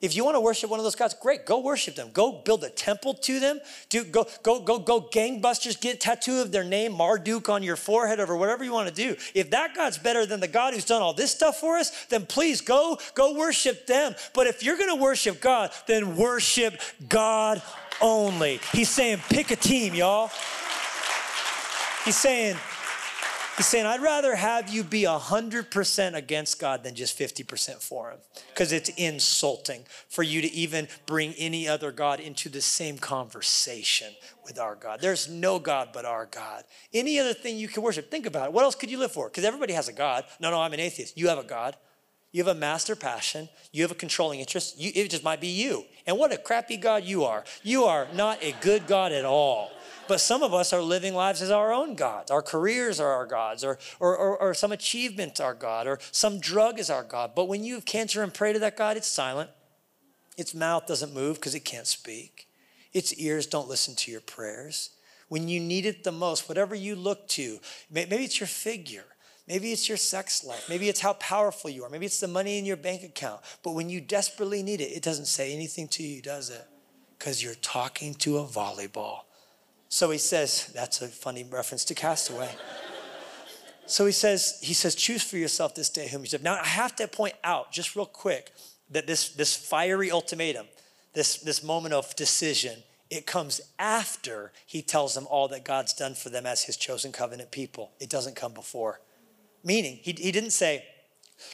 If 0.03 0.15
you 0.15 0.25
want 0.25 0.35
to 0.35 0.41
worship 0.41 0.69
one 0.69 0.79
of 0.79 0.85
those 0.85 0.95
gods, 0.95 1.15
great, 1.15 1.47
go 1.47 1.61
worship 1.61 1.95
them. 1.95 2.11
Go 2.13 2.43
build 2.45 2.63
a 2.65 2.69
temple 2.69 3.15
to 3.15 3.41
them. 3.41 3.61
Do 3.89 4.05
go 4.05 4.27
go 4.43 4.61
go 4.61 4.79
go 4.79 5.01
gangbusters, 5.01 5.81
get 5.81 5.97
a 5.97 5.99
tattoo 5.99 6.41
of 6.43 6.53
their 6.53 6.65
name, 6.65 6.93
Marduk 6.93 7.49
on 7.49 7.63
your 7.63 7.77
forehead 7.77 8.21
or 8.21 8.37
whatever 8.37 8.63
you 8.63 8.73
want 8.73 8.89
to 8.89 8.95
do. 8.95 9.17
If 9.35 9.51
that 9.51 9.75
God's 9.75 9.97
better 9.97 10.27
than 10.27 10.41
the 10.41 10.49
God 10.49 10.75
who's 10.75 10.85
done 10.85 11.01
all 11.01 11.15
this 11.15 11.31
stuff 11.31 11.61
for 11.61 11.79
us, 11.79 12.05
then 12.07 12.27
please 12.27 12.61
go 12.61 12.99
go 13.15 13.35
worship 13.35 13.87
them. 13.87 14.15
But 14.35 14.47
if 14.47 14.63
you're 14.63 14.77
going 14.77 14.95
to 14.95 15.03
worship 15.03 15.41
God, 15.41 15.71
then 15.87 16.17
worship 16.17 16.79
God 17.09 17.63
only. 18.03 18.61
He's 18.73 18.91
saying 18.91 19.21
pick 19.31 19.51
a 19.51 19.57
team, 19.57 19.95
y'all. 19.95 20.31
He's 22.05 22.17
saying 22.17 22.57
He's 23.57 23.67
saying, 23.67 23.87
I'd 23.87 24.03
rather 24.03 24.35
have 24.35 24.69
you 24.69 24.85
be 24.85 25.05
100% 25.05 26.15
against 26.15 26.61
God 26.61 26.85
than 26.85 26.95
just 26.95 27.19
50% 27.19 27.83
for 27.83 28.11
Him. 28.11 28.19
Because 28.49 28.71
it's 28.71 28.91
insulting 28.91 29.85
for 30.11 30.23
you 30.23 30.43
to 30.43 30.53
even 30.53 30.89
bring 31.07 31.33
any 31.39 31.67
other 31.67 31.91
God 31.91 32.21
into 32.21 32.51
the 32.51 32.61
same 32.61 32.99
conversation 32.99 34.13
with 34.45 34.59
our 34.59 34.75
God. 34.75 35.01
There's 35.01 35.31
no 35.31 35.59
God 35.59 35.89
but 35.95 36.05
our 36.05 36.27
God. 36.27 36.65
Any 36.93 37.19
other 37.19 37.33
thing 37.33 37.57
you 37.57 37.69
can 37.69 37.83
worship, 37.83 38.11
think 38.11 38.27
about 38.27 38.49
it. 38.49 38.53
What 38.53 38.65
else 38.65 38.75
could 38.75 38.91
you 38.91 38.99
live 38.99 39.13
for? 39.13 39.29
Because 39.29 39.45
everybody 39.45 39.73
has 39.73 39.89
a 39.89 39.93
God. 39.95 40.25
No, 40.39 40.51
no, 40.51 40.61
I'm 40.61 40.75
an 40.75 40.81
atheist. 40.81 41.17
You 41.17 41.29
have 41.29 41.39
a 41.39 41.45
God. 41.45 41.77
You 42.33 42.45
have 42.45 42.55
a 42.55 42.59
master 42.59 42.95
passion. 42.95 43.49
You 43.73 43.83
have 43.83 43.91
a 43.91 43.95
controlling 43.95 44.41
interest. 44.41 44.79
You, 44.79 44.93
it 44.95 45.09
just 45.09 45.25
might 45.25 45.41
be 45.41 45.49
you. 45.49 45.85
And 46.07 46.19
what 46.19 46.31
a 46.31 46.37
crappy 46.37 46.77
God 46.77 47.05
you 47.05 47.25
are. 47.25 47.45
You 47.63 47.85
are 47.85 48.07
not 48.15 48.43
a 48.43 48.55
good 48.61 48.87
God 48.87 49.13
at 49.13 49.25
all. 49.25 49.71
But 50.09 50.21
some 50.21 50.43
of 50.43 50.55
us 50.55 50.73
are 50.73 50.83
living 50.83 51.15
lives 51.15 51.43
as 51.43 51.51
our 51.51 51.73
own 51.73 51.95
gods. 51.95 52.31
Our 52.31 52.43
careers 52.43 53.01
are 53.01 53.13
our 53.13 53.27
gods, 53.27 53.65
or, 53.65 53.79
or, 53.99 54.17
or, 54.17 54.39
or 54.39 54.55
some 54.55 54.73
achievement 54.73 55.41
our 55.41 55.55
God, 55.55 55.87
or 55.87 55.99
some 56.13 56.39
drug 56.39 56.79
is 56.79 56.91
our 56.91 57.03
God. 57.03 57.33
But 57.35 57.49
when 57.49 57.65
you 57.65 57.75
have 57.75 57.85
cancer 57.85 58.23
and 58.23 58.33
pray 58.33 58.53
to 58.53 58.59
that 58.61 58.77
God, 58.77 58.97
it's 58.97 59.09
silent. 59.09 59.51
Its 60.37 60.55
mouth 60.55 60.87
doesn't 60.87 61.15
move 61.15 61.37
because 61.37 61.55
it 61.55 61.65
can't 61.65 61.87
speak. 61.87 62.49
Its 62.93 63.15
ears 63.15 63.47
don't 63.47 63.69
listen 63.69 63.95
to 63.97 64.11
your 64.11 64.21
prayers. 64.21 64.91
When 65.29 65.49
you 65.49 65.61
need 65.61 65.87
it 65.87 66.05
the 66.05 66.13
most, 66.13 66.49
whatever 66.49 66.75
you 66.75 66.95
look 66.95 67.27
to, 67.29 67.59
maybe 67.91 68.17
it's 68.17 68.39
your 68.39 68.47
figure. 68.47 69.05
Maybe 69.49 69.73
it's 69.73 69.89
your 69.89 69.99
sex 69.99 70.45
life. 70.45 70.69
Maybe 70.69 70.89
it's 70.89 71.01
how 71.01 71.13
powerful 71.15 71.71
you 71.71 71.85
are. 71.85 71.91
Maybe 71.91 72.07
it's 72.07 72.21
the 72.21 72.29
money 72.29 72.59
in 72.59 72.65
your 72.65 72.77
bank 72.77 73.03
account. 73.05 73.41
But 73.63 73.73
when 73.73 73.89
you 73.89 74.01
desperately 74.01 74.63
need 74.63 74.81
it, 74.81 74.91
it 74.91 75.03
doesn't 75.03 75.27
say 75.27 75.55
anything 75.55 75.89
to 75.89 76.03
you, 76.03 76.21
does 76.21 76.51
it? 76.51 76.67
Because 77.19 77.43
you're 77.43 77.55
talking 77.55 78.15
to 78.15 78.39
a 78.39 78.45
volleyball. 78.45 79.21
So 79.97 80.11
he 80.11 80.19
says, 80.19 80.71
that's 80.75 81.01
a 81.01 81.09
funny 81.09 81.43
reference 81.43 81.83
to 81.87 81.95
Castaway. 81.95 82.51
so 83.87 84.05
he 84.05 84.13
says, 84.13 84.59
he 84.63 84.75
says, 84.75 84.95
choose 84.95 85.23
for 85.23 85.39
yourself 85.39 85.75
this 85.75 85.89
day 85.89 86.07
whom 86.07 86.21
you 86.21 86.27
serve. 86.27 86.43
Now 86.43 86.61
I 86.61 86.67
have 86.67 86.95
to 86.97 87.09
point 87.09 87.33
out 87.43 87.73
just 87.73 87.97
real 87.97 88.05
quick 88.05 88.53
that 88.91 89.07
this, 89.07 89.31
this 89.31 89.57
fiery 89.57 90.11
ultimatum, 90.11 90.67
this, 91.15 91.39
this 91.39 91.65
moment 91.65 91.95
of 91.95 92.15
decision, 92.15 92.83
it 93.09 93.25
comes 93.25 93.63
after 93.79 94.53
he 94.67 94.83
tells 94.83 95.15
them 95.15 95.27
all 95.31 95.49
that 95.49 95.65
God's 95.65 95.95
done 95.95 96.13
for 96.13 96.29
them 96.29 96.45
as 96.45 96.65
his 96.65 96.77
chosen 96.77 97.11
covenant 97.11 97.51
people. 97.51 97.93
It 97.99 98.11
doesn't 98.11 98.37
come 98.37 98.53
before. 98.53 99.01
Meaning, 99.65 100.01
he, 100.03 100.13
he 100.13 100.31
didn't 100.31 100.51
say, 100.51 100.85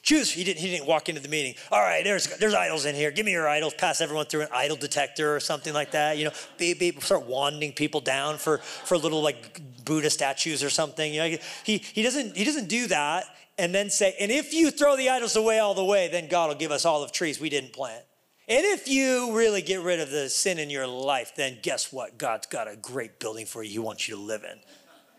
Choose. 0.02 0.30
He 0.30 0.44
didn't, 0.44 0.60
he 0.60 0.70
didn't 0.70 0.86
walk 0.86 1.08
into 1.08 1.20
the 1.20 1.28
meeting. 1.28 1.54
All 1.70 1.80
right, 1.80 2.04
there's, 2.04 2.26
there's 2.38 2.54
idols 2.54 2.84
in 2.84 2.94
here. 2.94 3.10
Give 3.10 3.26
me 3.26 3.32
your 3.32 3.48
idols. 3.48 3.74
Pass 3.74 4.00
everyone 4.00 4.26
through 4.26 4.42
an 4.42 4.48
idol 4.52 4.76
detector 4.76 5.34
or 5.34 5.40
something 5.40 5.74
like 5.74 5.90
that. 5.92 6.18
You 6.18 6.26
know, 6.26 6.32
be, 6.58 6.74
be, 6.74 6.92
start 7.00 7.26
wanding 7.26 7.72
people 7.72 8.00
down 8.00 8.38
for, 8.38 8.58
for 8.58 8.96
little 8.96 9.22
like 9.22 9.60
Buddha 9.84 10.10
statues 10.10 10.62
or 10.62 10.70
something. 10.70 11.12
You 11.12 11.20
know, 11.20 11.36
he, 11.64 11.78
he, 11.78 12.02
doesn't, 12.02 12.36
he 12.36 12.44
doesn't 12.44 12.68
do 12.68 12.86
that 12.88 13.24
and 13.58 13.74
then 13.74 13.90
say, 13.90 14.14
and 14.18 14.30
if 14.30 14.54
you 14.54 14.70
throw 14.70 14.96
the 14.96 15.10
idols 15.10 15.36
away 15.36 15.58
all 15.58 15.74
the 15.74 15.84
way, 15.84 16.08
then 16.08 16.28
God 16.28 16.48
will 16.48 16.56
give 16.56 16.70
us 16.70 16.84
olive 16.84 17.12
trees 17.12 17.40
we 17.40 17.48
didn't 17.50 17.72
plant. 17.72 18.04
And 18.48 18.64
if 18.64 18.88
you 18.88 19.36
really 19.36 19.62
get 19.62 19.82
rid 19.82 20.00
of 20.00 20.10
the 20.10 20.28
sin 20.28 20.58
in 20.58 20.68
your 20.68 20.86
life, 20.86 21.32
then 21.36 21.58
guess 21.62 21.92
what? 21.92 22.18
God's 22.18 22.46
got 22.46 22.68
a 22.68 22.76
great 22.76 23.20
building 23.20 23.46
for 23.46 23.62
you 23.62 23.70
he 23.70 23.78
wants 23.78 24.08
you 24.08 24.16
to 24.16 24.20
live 24.20 24.42
in. 24.44 24.58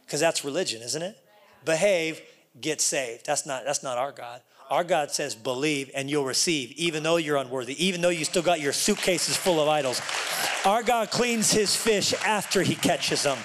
Because 0.06 0.20
that's 0.20 0.44
religion, 0.44 0.82
isn't 0.82 1.02
it? 1.02 1.18
Behave, 1.64 2.22
get 2.60 2.82
saved. 2.82 3.26
That's 3.26 3.46
not, 3.46 3.64
that's 3.66 3.82
not 3.82 3.98
our 3.98 4.12
God. 4.12 4.42
Our 4.70 4.84
God 4.84 5.12
says, 5.12 5.36
believe 5.36 5.92
and 5.96 6.10
you'll 6.10 6.26
receive, 6.26 6.72
even 6.74 7.04
though 7.04 7.18
you're 7.18 7.38
unworthy, 7.38 7.86
even 7.86 8.02
though 8.02 8.10
you 8.10 8.26
still 8.26 8.42
got 8.42 8.60
your 8.60 8.74
suitcases 8.74 9.38
full 9.38 9.62
of 9.62 9.68
idols. 9.68 10.02
Our 10.66 10.84
God 10.84 11.12
cleans 11.12 11.52
his 11.52 11.76
fish 11.76 12.14
after 12.26 12.62
he 12.62 12.76
catches 12.76 13.24
them. 13.24 13.38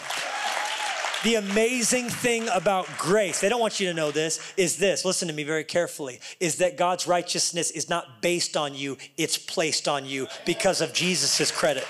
The 1.25 1.35
amazing 1.35 2.11
thing 2.11 2.49
about 2.49 2.87
grace, 2.97 3.41
they 3.41 3.49
don't 3.49 3.61
want 3.61 3.81
you 3.81 3.89
to 3.89 3.95
know 3.95 4.13
this, 4.13 4.53
is 4.57 4.77
this, 4.77 5.05
listen 5.05 5.27
to 5.27 5.35
me 5.35 5.43
very 5.43 5.65
carefully, 5.65 6.21
is 6.39 6.59
that 6.59 6.77
God's 6.77 7.09
righteousness 7.09 7.73
is 7.73 7.89
not 7.89 8.23
based 8.23 8.57
on 8.57 8.77
you, 8.77 8.97
it's 9.17 9.37
placed 9.37 9.89
on 9.89 10.07
you 10.07 10.29
because 10.47 10.81
of 10.81 10.93
Jesus' 10.93 11.51
credit. 11.51 11.85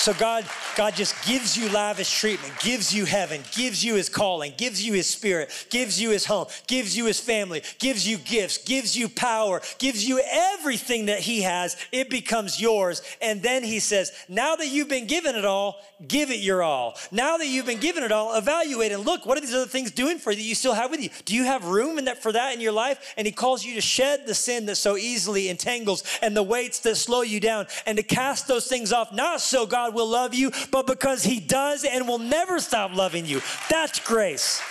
So 0.00 0.14
God, 0.14 0.46
God 0.76 0.94
just 0.94 1.14
gives 1.26 1.58
you 1.58 1.68
lavish 1.68 2.20
treatment, 2.20 2.58
gives 2.60 2.90
you 2.90 3.04
heaven, 3.04 3.42
gives 3.52 3.84
you 3.84 3.96
his 3.96 4.08
calling, 4.08 4.54
gives 4.56 4.82
you 4.82 4.94
his 4.94 5.06
spirit, 5.06 5.66
gives 5.68 6.00
you 6.00 6.08
his 6.08 6.24
home, 6.24 6.46
gives 6.66 6.96
you 6.96 7.04
his 7.04 7.20
family, 7.20 7.62
gives 7.78 8.08
you 8.08 8.16
gifts, 8.16 8.56
gives 8.56 8.96
you 8.96 9.10
power, 9.10 9.60
gives 9.78 10.08
you 10.08 10.22
everything 10.26 11.04
that 11.06 11.18
he 11.18 11.42
has. 11.42 11.76
It 11.92 12.08
becomes 12.08 12.58
yours. 12.58 13.02
And 13.20 13.42
then 13.42 13.62
he 13.62 13.78
says, 13.78 14.10
now 14.26 14.56
that 14.56 14.68
you've 14.68 14.88
been 14.88 15.06
given 15.06 15.36
it 15.36 15.44
all, 15.44 15.78
give 16.08 16.30
it 16.30 16.40
your 16.40 16.62
all. 16.62 16.96
Now 17.12 17.36
that 17.36 17.46
you've 17.46 17.66
been 17.66 17.78
given 17.78 18.02
it 18.02 18.10
all, 18.10 18.34
evaluate 18.38 18.92
and 18.92 19.04
look, 19.04 19.26
what 19.26 19.36
are 19.36 19.42
these 19.42 19.54
other 19.54 19.66
things 19.66 19.90
doing 19.90 20.16
for 20.16 20.30
you 20.30 20.38
that 20.38 20.42
you 20.42 20.54
still 20.54 20.72
have 20.72 20.90
with 20.90 21.02
you? 21.02 21.10
Do 21.26 21.34
you 21.34 21.44
have 21.44 21.66
room 21.66 21.98
in 21.98 22.06
that 22.06 22.22
for 22.22 22.32
that 22.32 22.54
in 22.54 22.60
your 22.62 22.72
life? 22.72 23.12
And 23.18 23.26
he 23.26 23.34
calls 23.34 23.66
you 23.66 23.74
to 23.74 23.82
shed 23.82 24.26
the 24.26 24.34
sin 24.34 24.64
that 24.64 24.76
so 24.76 24.96
easily 24.96 25.50
entangles 25.50 26.04
and 26.22 26.34
the 26.34 26.42
weights 26.42 26.78
that 26.80 26.96
slow 26.96 27.20
you 27.20 27.38
down 27.38 27.66
and 27.84 27.98
to 27.98 28.02
cast 28.02 28.48
those 28.48 28.66
things 28.66 28.94
off, 28.94 29.12
not 29.12 29.42
so 29.42 29.66
God 29.66 29.89
God 29.90 29.96
will 29.96 30.08
love 30.08 30.34
you, 30.34 30.52
but 30.70 30.86
because 30.86 31.24
He 31.24 31.40
does 31.40 31.84
and 31.84 32.06
will 32.06 32.18
never 32.18 32.60
stop 32.60 32.94
loving 32.94 33.26
you. 33.26 33.40
That's 33.68 33.98
grace. 33.98 34.62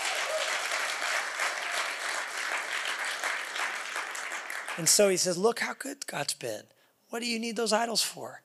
And 4.78 4.88
so 4.88 5.10
he 5.10 5.18
says, 5.18 5.38
Look 5.38 5.60
how 5.60 5.74
good 5.78 6.08
God's 6.08 6.34
been. 6.34 6.64
What 7.10 7.20
do 7.20 7.26
you 7.26 7.38
need 7.38 7.58
those 7.58 7.74
idols 7.74 8.02
for? 8.02 8.42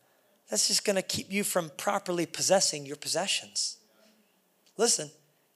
That's 0.50 0.66
just 0.66 0.84
going 0.84 0.96
to 0.96 1.02
keep 1.02 1.32
you 1.32 1.44
from 1.44 1.70
properly 1.76 2.26
possessing 2.26 2.84
your 2.87 2.96
possessions. 2.96 3.76
Listen, 4.76 5.10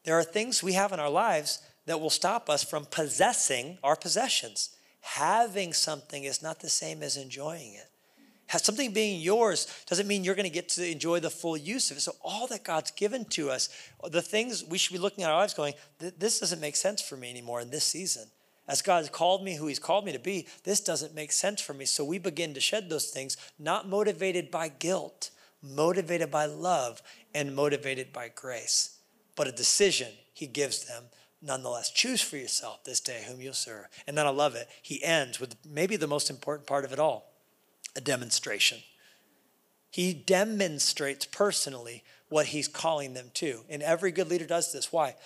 there 0.04 0.14
are 0.14 0.22
things 0.22 0.62
we 0.62 0.74
have 0.74 0.92
in 0.92 1.00
our 1.00 1.10
lives 1.10 1.60
that 1.86 2.00
will 2.00 2.10
stop 2.10 2.48
us 2.48 2.62
from 2.62 2.84
possessing 2.84 3.78
our 3.82 3.96
possessions. 3.96 4.70
Having 5.00 5.72
something 5.72 6.22
is 6.22 6.42
not 6.42 6.60
the 6.60 6.68
same 6.68 7.02
as 7.02 7.16
enjoying 7.16 7.74
it 7.74 7.90
something 8.56 8.92
being 8.92 9.20
yours 9.20 9.66
doesn't 9.86 10.06
mean 10.06 10.24
you're 10.24 10.34
going 10.34 10.44
to 10.44 10.50
get 10.50 10.70
to 10.70 10.90
enjoy 10.90 11.20
the 11.20 11.30
full 11.30 11.56
use 11.56 11.90
of 11.90 11.98
it. 11.98 12.00
So, 12.00 12.12
all 12.22 12.46
that 12.46 12.64
God's 12.64 12.90
given 12.90 13.26
to 13.26 13.50
us, 13.50 13.68
the 14.10 14.22
things 14.22 14.64
we 14.64 14.78
should 14.78 14.94
be 14.94 14.98
looking 14.98 15.24
at 15.24 15.30
our 15.30 15.36
lives 15.36 15.52
going, 15.52 15.74
this 15.98 16.40
doesn't 16.40 16.60
make 16.60 16.76
sense 16.76 17.02
for 17.02 17.16
me 17.16 17.28
anymore 17.28 17.60
in 17.60 17.70
this 17.70 17.84
season. 17.84 18.24
As 18.66 18.82
God 18.82 18.98
has 18.98 19.10
called 19.10 19.44
me 19.44 19.56
who 19.56 19.66
He's 19.66 19.78
called 19.78 20.04
me 20.04 20.12
to 20.12 20.18
be, 20.18 20.46
this 20.64 20.80
doesn't 20.80 21.14
make 21.14 21.32
sense 21.32 21.60
for 21.60 21.74
me. 21.74 21.84
So, 21.84 22.04
we 22.04 22.18
begin 22.18 22.54
to 22.54 22.60
shed 22.60 22.88
those 22.88 23.08
things, 23.10 23.36
not 23.58 23.86
motivated 23.86 24.50
by 24.50 24.68
guilt, 24.68 25.30
motivated 25.62 26.30
by 26.30 26.46
love, 26.46 27.02
and 27.34 27.54
motivated 27.54 28.12
by 28.14 28.30
grace. 28.34 28.98
But 29.36 29.48
a 29.48 29.52
decision 29.52 30.08
He 30.32 30.46
gives 30.46 30.86
them 30.86 31.04
nonetheless. 31.42 31.90
Choose 31.90 32.22
for 32.22 32.38
yourself 32.38 32.82
this 32.84 33.00
day 33.00 33.24
whom 33.28 33.42
you'll 33.42 33.52
serve. 33.52 33.88
And 34.06 34.16
then 34.16 34.26
I 34.26 34.30
love 34.30 34.54
it. 34.54 34.68
He 34.82 35.04
ends 35.04 35.38
with 35.38 35.54
maybe 35.68 35.96
the 35.96 36.06
most 36.06 36.30
important 36.30 36.66
part 36.66 36.84
of 36.86 36.92
it 36.92 36.98
all 36.98 37.27
a 37.98 38.00
demonstration. 38.00 38.78
He 39.90 40.14
demonstrates 40.14 41.26
personally 41.26 42.04
what 42.28 42.46
he's 42.46 42.68
calling 42.68 43.12
them 43.12 43.30
to. 43.34 43.64
And 43.68 43.82
every 43.82 44.12
good 44.12 44.30
leader 44.30 44.46
does 44.46 44.72
this. 44.72 44.92
Why? 44.92 45.16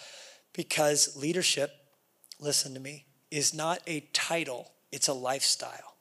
Because 0.54 1.16
leadership, 1.16 1.70
listen 2.40 2.72
to 2.74 2.80
me, 2.80 3.04
is 3.30 3.52
not 3.52 3.80
a 3.86 4.00
title, 4.12 4.72
it's 4.90 5.08
a 5.08 5.12
lifestyle. 5.12 5.96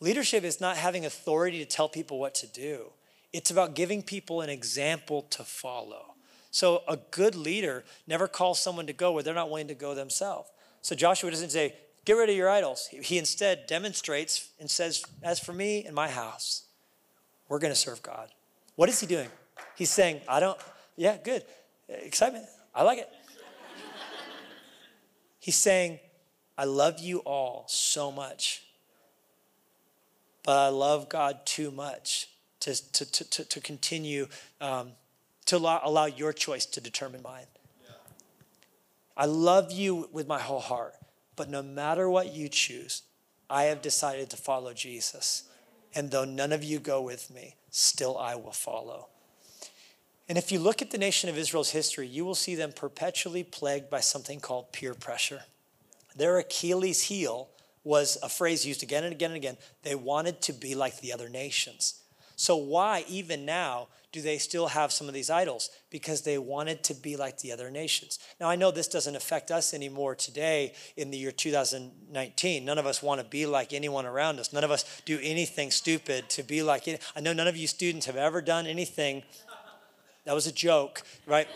Leadership 0.00 0.42
is 0.44 0.60
not 0.60 0.76
having 0.76 1.06
authority 1.06 1.58
to 1.58 1.64
tell 1.64 1.88
people 1.88 2.18
what 2.18 2.34
to 2.34 2.46
do, 2.46 2.92
it's 3.32 3.50
about 3.50 3.74
giving 3.74 4.02
people 4.02 4.40
an 4.40 4.50
example 4.50 5.22
to 5.22 5.44
follow. 5.44 6.14
So 6.50 6.82
a 6.88 6.96
good 7.10 7.36
leader 7.36 7.84
never 8.06 8.26
calls 8.26 8.58
someone 8.58 8.86
to 8.86 8.92
go 8.92 9.12
where 9.12 9.22
they're 9.22 9.34
not 9.34 9.50
willing 9.50 9.68
to 9.68 9.74
go 9.74 9.94
themselves. 9.94 10.50
So 10.80 10.96
Joshua 10.96 11.30
doesn't 11.30 11.50
say, 11.50 11.74
Get 12.06 12.12
rid 12.12 12.30
of 12.30 12.36
your 12.36 12.48
idols. 12.48 12.88
He 12.88 13.18
instead 13.18 13.66
demonstrates 13.66 14.50
and 14.60 14.70
says, 14.70 15.04
As 15.24 15.40
for 15.40 15.52
me 15.52 15.84
and 15.84 15.94
my 15.94 16.08
house, 16.08 16.62
we're 17.48 17.58
going 17.58 17.72
to 17.72 17.78
serve 17.78 18.00
God. 18.00 18.30
What 18.76 18.88
is 18.88 19.00
he 19.00 19.08
doing? 19.08 19.28
He's 19.74 19.90
saying, 19.90 20.20
I 20.28 20.38
don't, 20.38 20.56
yeah, 20.96 21.16
good. 21.22 21.42
Excitement. 21.88 22.46
I 22.72 22.84
like 22.84 23.00
it. 23.00 23.08
He's 25.40 25.56
saying, 25.56 25.98
I 26.56 26.64
love 26.64 27.00
you 27.00 27.18
all 27.18 27.64
so 27.66 28.12
much, 28.12 28.62
but 30.44 30.56
I 30.56 30.68
love 30.68 31.08
God 31.08 31.44
too 31.44 31.72
much 31.72 32.28
to, 32.60 32.92
to, 32.92 33.24
to, 33.24 33.44
to, 33.44 33.60
continue 33.60 34.28
um, 34.60 34.92
to 35.46 35.56
allow, 35.56 35.80
allow 35.82 36.06
your 36.06 36.32
choice 36.32 36.66
to 36.66 36.80
determine 36.80 37.22
mine. 37.22 37.46
I 39.16 39.26
love 39.26 39.72
you 39.72 40.08
with 40.12 40.28
my 40.28 40.38
whole 40.38 40.60
heart. 40.60 40.94
But 41.36 41.50
no 41.50 41.62
matter 41.62 42.08
what 42.08 42.34
you 42.34 42.48
choose, 42.48 43.02
I 43.48 43.64
have 43.64 43.82
decided 43.82 44.30
to 44.30 44.36
follow 44.36 44.72
Jesus. 44.72 45.44
And 45.94 46.10
though 46.10 46.24
none 46.24 46.52
of 46.52 46.64
you 46.64 46.78
go 46.78 47.00
with 47.00 47.30
me, 47.30 47.54
still 47.70 48.18
I 48.18 48.34
will 48.34 48.52
follow. 48.52 49.08
And 50.28 50.36
if 50.36 50.50
you 50.50 50.58
look 50.58 50.82
at 50.82 50.90
the 50.90 50.98
nation 50.98 51.30
of 51.30 51.38
Israel's 51.38 51.70
history, 51.70 52.06
you 52.06 52.24
will 52.24 52.34
see 52.34 52.54
them 52.54 52.72
perpetually 52.72 53.44
plagued 53.44 53.88
by 53.88 54.00
something 54.00 54.40
called 54.40 54.72
peer 54.72 54.94
pressure. 54.94 55.42
Their 56.16 56.38
Achilles 56.38 57.02
heel 57.02 57.48
was 57.84 58.18
a 58.22 58.28
phrase 58.28 58.66
used 58.66 58.82
again 58.82 59.04
and 59.04 59.12
again 59.12 59.30
and 59.30 59.36
again. 59.36 59.56
They 59.82 59.94
wanted 59.94 60.40
to 60.42 60.52
be 60.52 60.74
like 60.74 61.00
the 61.00 61.12
other 61.12 61.28
nations. 61.28 62.00
So, 62.36 62.56
why, 62.56 63.04
even 63.08 63.46
now, 63.46 63.88
do 64.12 64.20
they 64.20 64.38
still 64.38 64.68
have 64.68 64.92
some 64.92 65.08
of 65.08 65.14
these 65.14 65.30
idols? 65.30 65.70
Because 65.90 66.22
they 66.22 66.38
wanted 66.38 66.84
to 66.84 66.94
be 66.94 67.16
like 67.16 67.38
the 67.38 67.50
other 67.50 67.70
nations. 67.70 68.18
Now, 68.38 68.48
I 68.48 68.56
know 68.56 68.70
this 68.70 68.88
doesn't 68.88 69.16
affect 69.16 69.50
us 69.50 69.72
anymore 69.72 70.14
today 70.14 70.74
in 70.96 71.10
the 71.10 71.18
year 71.18 71.32
2019. 71.32 72.64
None 72.64 72.78
of 72.78 72.86
us 72.86 73.02
want 73.02 73.20
to 73.20 73.26
be 73.26 73.46
like 73.46 73.72
anyone 73.72 74.06
around 74.06 74.38
us. 74.38 74.52
None 74.52 74.64
of 74.64 74.70
us 74.70 75.02
do 75.06 75.18
anything 75.22 75.70
stupid 75.70 76.28
to 76.30 76.42
be 76.42 76.62
like 76.62 76.86
it. 76.88 77.02
I 77.16 77.20
know 77.20 77.32
none 77.32 77.48
of 77.48 77.56
you 77.56 77.66
students 77.66 78.06
have 78.06 78.16
ever 78.16 78.42
done 78.42 78.66
anything. 78.66 79.22
That 80.24 80.34
was 80.34 80.46
a 80.46 80.52
joke, 80.52 81.02
right? 81.26 81.48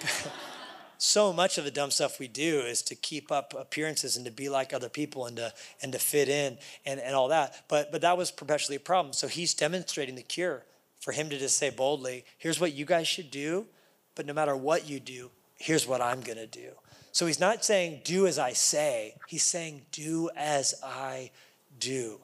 so 0.98 1.32
much 1.32 1.56
of 1.56 1.64
the 1.64 1.70
dumb 1.70 1.90
stuff 1.90 2.18
we 2.18 2.28
do 2.28 2.60
is 2.60 2.82
to 2.82 2.94
keep 2.94 3.32
up 3.32 3.54
appearances 3.58 4.16
and 4.16 4.24
to 4.26 4.30
be 4.30 4.48
like 4.48 4.72
other 4.72 4.88
people 4.88 5.26
and 5.26 5.36
to 5.38 5.52
and 5.82 5.92
to 5.92 5.98
fit 5.98 6.28
in 6.28 6.58
and, 6.84 7.00
and 7.00 7.14
all 7.14 7.28
that. 7.28 7.64
But 7.68 7.90
but 7.90 8.02
that 8.02 8.16
was 8.18 8.30
perpetually 8.30 8.76
a 8.76 8.80
problem. 8.80 9.12
So 9.12 9.28
he's 9.28 9.54
demonstrating 9.54 10.14
the 10.14 10.22
cure 10.22 10.64
for 11.00 11.12
him 11.12 11.28
to 11.30 11.38
just 11.38 11.56
say 11.56 11.70
boldly, 11.70 12.24
here's 12.38 12.60
what 12.60 12.72
you 12.72 12.84
guys 12.84 13.08
should 13.08 13.30
do, 13.30 13.66
but 14.14 14.26
no 14.26 14.32
matter 14.32 14.54
what 14.54 14.88
you 14.88 15.00
do, 15.00 15.30
here's 15.56 15.86
what 15.86 16.00
I'm 16.00 16.20
going 16.20 16.38
to 16.38 16.46
do. 16.46 16.70
So 17.12 17.26
he's 17.26 17.40
not 17.40 17.64
saying, 17.64 18.02
do 18.04 18.26
as 18.26 18.38
I 18.38 18.52
say, 18.52 19.16
he's 19.26 19.42
saying, 19.42 19.82
do 19.90 20.30
as 20.36 20.74
I 20.84 21.30
do. 21.78 22.20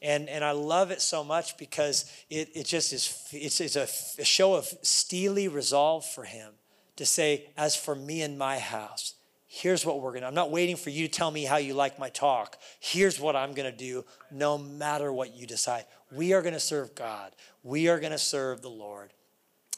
And, 0.00 0.28
and 0.28 0.44
I 0.44 0.52
love 0.52 0.90
it 0.90 1.00
so 1.00 1.24
much 1.24 1.56
because 1.56 2.10
it, 2.30 2.50
it 2.54 2.66
just 2.66 2.92
is, 2.92 3.28
it's, 3.32 3.60
it's 3.60 3.76
a, 3.76 3.88
a 4.20 4.24
show 4.24 4.54
of 4.54 4.66
steely 4.82 5.48
resolve 5.48 6.04
for 6.04 6.22
him 6.24 6.52
to 6.96 7.06
say, 7.06 7.46
as 7.56 7.74
for 7.74 7.94
me 7.94 8.22
and 8.22 8.38
my 8.38 8.58
house, 8.58 9.14
here's 9.48 9.84
what 9.84 10.00
we're 10.00 10.12
gonna, 10.12 10.26
I'm 10.26 10.34
not 10.34 10.50
waiting 10.50 10.76
for 10.76 10.90
you 10.90 11.08
to 11.08 11.12
tell 11.12 11.30
me 11.30 11.44
how 11.44 11.56
you 11.56 11.74
like 11.74 11.98
my 11.98 12.10
talk. 12.10 12.58
Here's 12.78 13.18
what 13.18 13.34
I'm 13.34 13.54
gonna 13.54 13.72
do, 13.72 14.04
no 14.30 14.58
matter 14.58 15.12
what 15.12 15.34
you 15.34 15.46
decide. 15.46 15.84
We 16.10 16.32
are 16.32 16.42
gonna 16.42 16.60
serve 16.60 16.94
God 16.94 17.32
we 17.68 17.88
are 17.88 18.00
going 18.00 18.12
to 18.12 18.18
serve 18.18 18.62
the 18.62 18.70
Lord. 18.70 19.12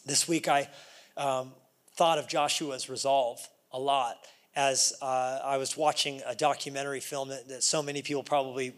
This 0.07 0.29
week, 0.29 0.47
I 0.47 0.69
um, 1.17 1.53
thought 1.97 2.19
of 2.19 2.29
Joshua's 2.29 2.89
resolve 2.89 3.41
a 3.73 3.81
lot 3.81 4.17
as 4.55 4.93
uh, 5.03 5.41
I 5.43 5.57
was 5.57 5.77
watching 5.77 6.23
a 6.25 6.37
documentary 6.37 7.01
film 7.01 7.31
that, 7.31 7.49
that 7.49 7.65
so 7.65 7.83
many 7.83 8.03
people 8.03 8.23
probably 8.23 8.75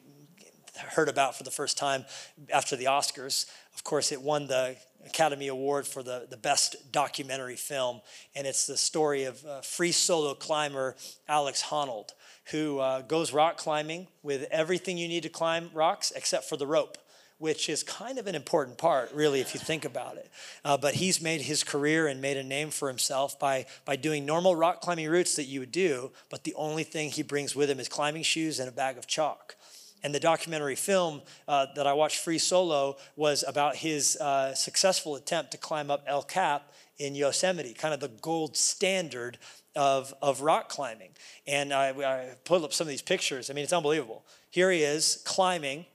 heard 0.78 1.10
about 1.10 1.36
for 1.36 1.44
the 1.44 1.50
first 1.50 1.76
time 1.76 2.06
after 2.52 2.74
the 2.74 2.86
Oscars. 2.86 3.50
Of 3.74 3.84
course, 3.84 4.12
it 4.12 4.22
won 4.22 4.46
the 4.46 4.76
Academy 5.04 5.48
Award 5.48 5.86
for 5.86 6.02
the, 6.02 6.26
the 6.30 6.38
best 6.38 6.90
documentary 6.90 7.56
film, 7.56 8.00
and 8.34 8.46
it's 8.46 8.66
the 8.66 8.78
story 8.78 9.24
of 9.24 9.44
uh, 9.44 9.60
free 9.60 9.92
solo 9.92 10.34
climber 10.34 10.96
Alex 11.28 11.62
Honnold, 11.62 12.10
who 12.50 12.78
uh, 12.78 13.02
goes 13.02 13.32
rock 13.32 13.58
climbing 13.58 14.06
with 14.22 14.46
everything 14.50 14.96
you 14.96 15.08
need 15.08 15.24
to 15.24 15.28
climb 15.28 15.70
rocks 15.74 16.12
except 16.16 16.48
for 16.48 16.56
the 16.56 16.66
rope 16.66 16.96
which 17.42 17.68
is 17.68 17.82
kind 17.82 18.20
of 18.20 18.28
an 18.28 18.36
important 18.36 18.78
part, 18.78 19.12
really, 19.12 19.40
if 19.40 19.52
you 19.52 19.58
think 19.58 19.84
about 19.84 20.16
it. 20.16 20.30
Uh, 20.64 20.76
but 20.76 20.94
he's 20.94 21.20
made 21.20 21.40
his 21.40 21.64
career 21.64 22.06
and 22.06 22.22
made 22.22 22.36
a 22.36 22.42
name 22.44 22.70
for 22.70 22.86
himself 22.86 23.36
by, 23.40 23.66
by 23.84 23.96
doing 23.96 24.24
normal 24.24 24.54
rock 24.54 24.80
climbing 24.80 25.08
routes 25.08 25.34
that 25.34 25.46
you 25.46 25.58
would 25.58 25.72
do, 25.72 26.12
but 26.30 26.44
the 26.44 26.54
only 26.54 26.84
thing 26.84 27.10
he 27.10 27.24
brings 27.24 27.56
with 27.56 27.68
him 27.68 27.80
is 27.80 27.88
climbing 27.88 28.22
shoes 28.22 28.60
and 28.60 28.68
a 28.68 28.72
bag 28.72 28.96
of 28.96 29.08
chalk. 29.08 29.56
And 30.04 30.14
the 30.14 30.20
documentary 30.20 30.76
film 30.76 31.20
uh, 31.48 31.66
that 31.74 31.84
I 31.84 31.94
watched 31.94 32.18
free 32.18 32.38
solo 32.38 32.96
was 33.16 33.44
about 33.44 33.74
his 33.74 34.16
uh, 34.18 34.54
successful 34.54 35.16
attempt 35.16 35.50
to 35.50 35.58
climb 35.58 35.90
up 35.90 36.04
El 36.06 36.22
Cap 36.22 36.72
in 36.98 37.16
Yosemite, 37.16 37.74
kind 37.74 37.92
of 37.92 37.98
the 37.98 38.06
gold 38.06 38.56
standard 38.56 39.38
of, 39.74 40.14
of 40.22 40.42
rock 40.42 40.68
climbing. 40.68 41.10
And 41.48 41.72
I, 41.72 41.88
I 41.88 42.34
pulled 42.44 42.62
up 42.62 42.72
some 42.72 42.84
of 42.84 42.88
these 42.90 43.02
pictures. 43.02 43.50
I 43.50 43.52
mean, 43.52 43.64
it's 43.64 43.72
unbelievable. 43.72 44.24
Here 44.48 44.70
he 44.70 44.82
is 44.82 45.20
climbing 45.24 45.86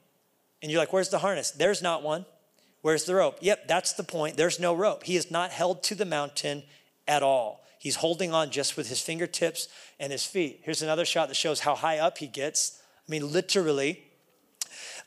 and 0.62 0.72
you're 0.72 0.80
like, 0.80 0.94
where's 0.94 1.10
the 1.10 1.20
harness? 1.20 1.52
There's 1.52 1.82
not 1.82 2.04
one. 2.04 2.26
Where's 2.82 3.06
the 3.06 3.16
rope? 3.16 3.38
Yep, 3.42 3.68
that's 3.68 3.94
the 3.94 4.04
point. 4.04 4.38
There's 4.38 4.60
no 4.60 4.74
rope. 4.74 5.04
He 5.04 5.16
is 5.16 5.30
not 5.30 5.52
held 5.52 5.84
to 5.84 5.96
the 5.96 6.06
mountain 6.06 6.64
at 7.08 7.24
all. 7.24 7.64
He's 7.80 7.98
holding 7.98 8.34
on 8.34 8.50
just 8.50 8.78
with 8.78 8.90
his 8.90 9.02
fingertips 9.02 9.68
and 10.00 10.12
his 10.12 10.26
feet. 10.26 10.62
Here's 10.64 10.82
another 10.82 11.06
shot 11.06 11.28
that 11.28 11.36
shows 11.36 11.60
how 11.60 11.76
high 11.76 12.00
up 12.00 12.18
he 12.18 12.28
gets. 12.28 12.82
I 13.08 13.12
mean, 13.12 13.32
literally, 13.32 14.04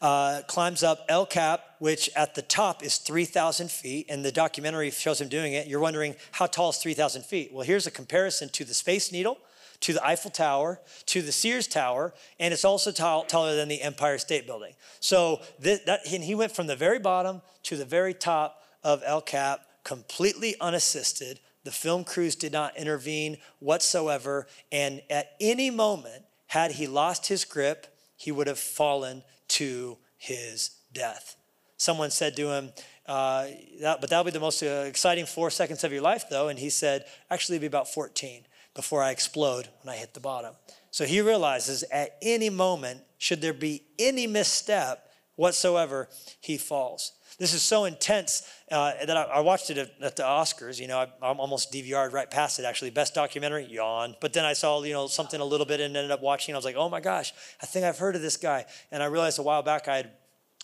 uh, 0.00 0.42
climbs 0.46 0.82
up 0.82 1.04
El 1.08 1.26
Cap, 1.26 1.62
which 1.78 2.08
at 2.16 2.34
the 2.34 2.42
top 2.42 2.82
is 2.82 2.96
3,000 2.96 3.70
feet, 3.70 4.06
and 4.08 4.24
the 4.24 4.32
documentary 4.32 4.90
shows 4.90 5.20
him 5.20 5.28
doing 5.28 5.52
it. 5.52 5.66
You're 5.66 5.80
wondering, 5.80 6.14
how 6.32 6.46
tall 6.46 6.70
is 6.70 6.78
3,000 6.78 7.22
feet? 7.22 7.52
Well, 7.52 7.66
here's 7.66 7.86
a 7.86 7.90
comparison 7.90 8.48
to 8.50 8.64
the 8.64 8.74
Space 8.74 9.12
Needle 9.12 9.38
to 9.80 9.92
the 9.92 10.06
Eiffel 10.06 10.30
Tower, 10.30 10.80
to 11.06 11.22
the 11.22 11.32
Sears 11.32 11.66
Tower, 11.66 12.14
and 12.38 12.52
it's 12.52 12.64
also 12.64 12.92
tall, 12.92 13.24
taller 13.24 13.56
than 13.56 13.68
the 13.68 13.82
Empire 13.82 14.18
State 14.18 14.46
Building. 14.46 14.74
So 15.00 15.40
that, 15.60 16.00
and 16.10 16.22
he 16.22 16.34
went 16.34 16.52
from 16.52 16.66
the 16.66 16.76
very 16.76 16.98
bottom 16.98 17.42
to 17.64 17.76
the 17.76 17.84
very 17.84 18.14
top 18.14 18.62
of 18.82 19.02
El 19.04 19.22
Cap, 19.22 19.60
completely 19.84 20.54
unassisted. 20.60 21.40
The 21.64 21.70
film 21.70 22.04
crews 22.04 22.36
did 22.36 22.52
not 22.52 22.76
intervene 22.76 23.38
whatsoever, 23.58 24.46
and 24.70 25.02
at 25.10 25.32
any 25.40 25.70
moment, 25.70 26.24
had 26.48 26.72
he 26.72 26.86
lost 26.86 27.28
his 27.28 27.44
grip, 27.44 27.86
he 28.16 28.32
would 28.32 28.46
have 28.46 28.58
fallen 28.58 29.22
to 29.48 29.98
his 30.16 30.70
death. 30.92 31.36
Someone 31.76 32.10
said 32.10 32.36
to 32.36 32.48
him, 32.50 32.72
uh, 33.06 33.46
that, 33.80 34.00
but 34.00 34.10
that'll 34.10 34.24
be 34.24 34.30
the 34.30 34.38
most 34.38 34.62
uh, 34.62 34.84
exciting 34.86 35.26
four 35.26 35.50
seconds 35.50 35.82
of 35.82 35.92
your 35.92 36.02
life, 36.02 36.24
though. 36.30 36.48
And 36.48 36.58
he 36.58 36.70
said, 36.70 37.06
actually, 37.30 37.56
it'll 37.56 37.62
be 37.62 37.66
about 37.66 37.88
14 37.88 38.44
before 38.74 39.02
I 39.02 39.10
explode 39.10 39.68
when 39.82 39.94
I 39.94 39.98
hit 39.98 40.14
the 40.14 40.20
bottom. 40.20 40.54
So 40.90 41.04
he 41.04 41.20
realizes 41.20 41.84
at 41.92 42.16
any 42.22 42.50
moment, 42.50 43.00
should 43.18 43.40
there 43.40 43.52
be 43.52 43.82
any 43.98 44.26
misstep 44.26 45.10
whatsoever, 45.40 46.06
he 46.40 46.58
falls. 46.58 47.12
This 47.38 47.54
is 47.54 47.62
so 47.62 47.86
intense 47.86 48.46
uh, 48.70 48.92
that 49.06 49.16
I, 49.16 49.22
I, 49.22 49.40
watched 49.40 49.70
it 49.70 49.78
at, 49.78 49.90
at, 50.02 50.16
the 50.16 50.22
Oscars. 50.22 50.78
You 50.78 50.86
know, 50.86 50.98
I, 50.98 51.30
am 51.30 51.40
almost 51.40 51.72
DVR'd 51.72 52.12
right 52.12 52.30
past 52.30 52.58
it. 52.58 52.66
Actually, 52.66 52.90
best 52.90 53.14
documentary, 53.14 53.64
yawn. 53.64 54.14
But 54.20 54.34
then 54.34 54.44
I 54.44 54.52
saw 54.52 54.82
you 54.82 54.92
know 54.92 55.06
something 55.06 55.40
a 55.40 55.44
little 55.44 55.64
bit 55.64 55.80
and 55.80 55.96
ended 55.96 56.10
up 56.10 56.20
watching. 56.20 56.54
I 56.54 56.58
was 56.58 56.66
like, 56.66 56.76
oh 56.76 56.90
my 56.90 57.00
gosh, 57.00 57.32
I 57.62 57.64
think 57.64 57.86
I've 57.86 57.96
heard 57.96 58.14
of 58.16 58.20
this 58.20 58.36
guy. 58.36 58.66
And 58.92 59.02
I 59.02 59.06
realized 59.06 59.38
a 59.38 59.42
while 59.42 59.62
back 59.62 59.88
I 59.88 59.96
had 59.96 60.10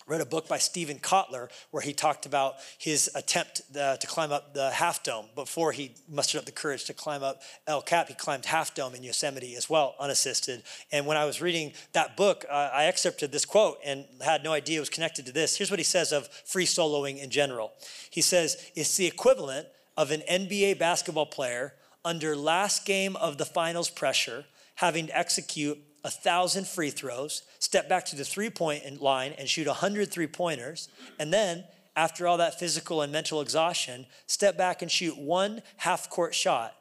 read 0.06 0.20
a 0.20 0.26
book 0.26 0.48
by 0.48 0.58
Steven 0.58 0.98
Kotler 0.98 1.48
where 1.70 1.82
he 1.82 1.92
talked 1.92 2.26
about 2.26 2.56
his 2.78 3.10
attempt 3.14 3.62
uh, 3.76 3.96
to 3.96 4.06
climb 4.06 4.30
up 4.30 4.54
the 4.54 4.70
Half 4.70 5.02
Dome. 5.02 5.26
Before 5.34 5.72
he 5.72 5.92
mustered 6.08 6.38
up 6.38 6.44
the 6.44 6.52
courage 6.52 6.84
to 6.84 6.94
climb 6.94 7.22
up 7.22 7.42
El 7.66 7.82
Cap, 7.82 8.08
he 8.08 8.14
climbed 8.14 8.46
Half 8.46 8.74
Dome 8.74 8.94
in 8.94 9.02
Yosemite 9.02 9.56
as 9.56 9.68
well, 9.68 9.94
unassisted. 9.98 10.62
And 10.92 11.06
when 11.06 11.16
I 11.16 11.24
was 11.24 11.42
reading 11.42 11.72
that 11.92 12.16
book, 12.16 12.44
uh, 12.48 12.70
I 12.72 12.84
excerpted 12.86 13.32
this 13.32 13.44
quote 13.44 13.78
and 13.84 14.04
had 14.24 14.44
no 14.44 14.52
idea 14.52 14.78
it 14.78 14.80
was 14.80 14.90
connected 14.90 15.26
to 15.26 15.32
this. 15.32 15.56
Here's 15.56 15.70
what 15.70 15.80
he 15.80 15.84
says 15.84 16.12
of 16.12 16.28
free 16.28 16.66
soloing 16.66 17.22
in 17.22 17.30
general. 17.30 17.72
He 18.10 18.22
says, 18.22 18.70
it's 18.76 18.96
the 18.96 19.06
equivalent 19.06 19.66
of 19.96 20.12
an 20.12 20.22
NBA 20.30 20.78
basketball 20.78 21.26
player 21.26 21.74
under 22.04 22.36
last 22.36 22.86
game 22.86 23.16
of 23.16 23.38
the 23.38 23.44
finals 23.44 23.90
pressure 23.90 24.44
having 24.76 25.08
to 25.08 25.18
execute 25.18 25.78
a 26.06 26.10
thousand 26.10 26.68
free 26.68 26.90
throws, 26.90 27.42
step 27.58 27.88
back 27.88 28.06
to 28.06 28.14
the 28.14 28.24
three 28.24 28.48
point 28.48 29.02
line 29.02 29.34
and 29.36 29.48
shoot 29.48 29.66
100 29.66 30.08
three 30.08 30.28
pointers, 30.28 30.88
and 31.18 31.32
then 31.32 31.64
after 31.96 32.28
all 32.28 32.36
that 32.36 32.58
physical 32.60 33.02
and 33.02 33.12
mental 33.12 33.40
exhaustion, 33.40 34.06
step 34.28 34.56
back 34.56 34.82
and 34.82 34.90
shoot 34.90 35.18
one 35.18 35.62
half 35.78 36.08
court 36.08 36.32
shot. 36.32 36.76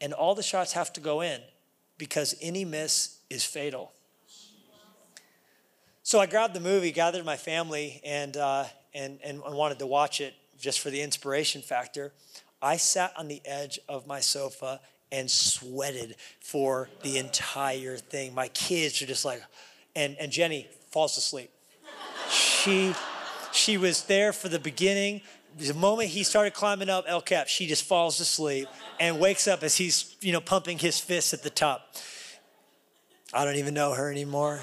And 0.00 0.14
all 0.14 0.34
the 0.34 0.42
shots 0.42 0.72
have 0.72 0.90
to 0.94 1.00
go 1.00 1.20
in 1.20 1.42
because 1.98 2.34
any 2.40 2.64
miss 2.64 3.18
is 3.28 3.44
fatal. 3.44 3.92
So 6.02 6.18
I 6.18 6.26
grabbed 6.26 6.54
the 6.54 6.60
movie, 6.60 6.92
gathered 6.92 7.24
my 7.26 7.36
family, 7.36 8.00
and, 8.04 8.36
uh, 8.36 8.64
and, 8.94 9.20
and 9.22 9.40
wanted 9.42 9.78
to 9.80 9.86
watch 9.86 10.20
it 10.20 10.34
just 10.58 10.80
for 10.80 10.90
the 10.90 11.02
inspiration 11.02 11.60
factor. 11.60 12.12
I 12.62 12.76
sat 12.78 13.12
on 13.18 13.28
the 13.28 13.42
edge 13.44 13.78
of 13.88 14.06
my 14.06 14.20
sofa 14.20 14.80
and 15.12 15.30
sweated 15.30 16.16
for 16.40 16.88
the 17.02 17.18
entire 17.18 17.98
thing. 17.98 18.34
My 18.34 18.48
kids 18.48 19.00
are 19.02 19.06
just 19.06 19.24
like, 19.24 19.42
and, 19.94 20.16
and 20.18 20.32
Jennie 20.32 20.66
falls 20.90 21.16
asleep. 21.18 21.50
she, 22.30 22.94
she 23.52 23.76
was 23.76 24.04
there 24.04 24.32
for 24.32 24.48
the 24.48 24.58
beginning. 24.58 25.20
The 25.58 25.74
moment 25.74 26.08
he 26.08 26.22
started 26.22 26.54
climbing 26.54 26.88
up 26.88 27.04
El 27.06 27.20
Cap, 27.20 27.46
she 27.46 27.66
just 27.66 27.84
falls 27.84 28.18
asleep 28.18 28.68
and 28.98 29.20
wakes 29.20 29.46
up 29.46 29.62
as 29.62 29.76
he's, 29.76 30.16
you 30.22 30.32
know, 30.32 30.40
pumping 30.40 30.78
his 30.78 30.98
fists 30.98 31.34
at 31.34 31.42
the 31.42 31.50
top. 31.50 31.94
I 33.34 33.44
don't 33.44 33.56
even 33.56 33.74
know 33.74 33.92
her 33.92 34.10
anymore. 34.10 34.60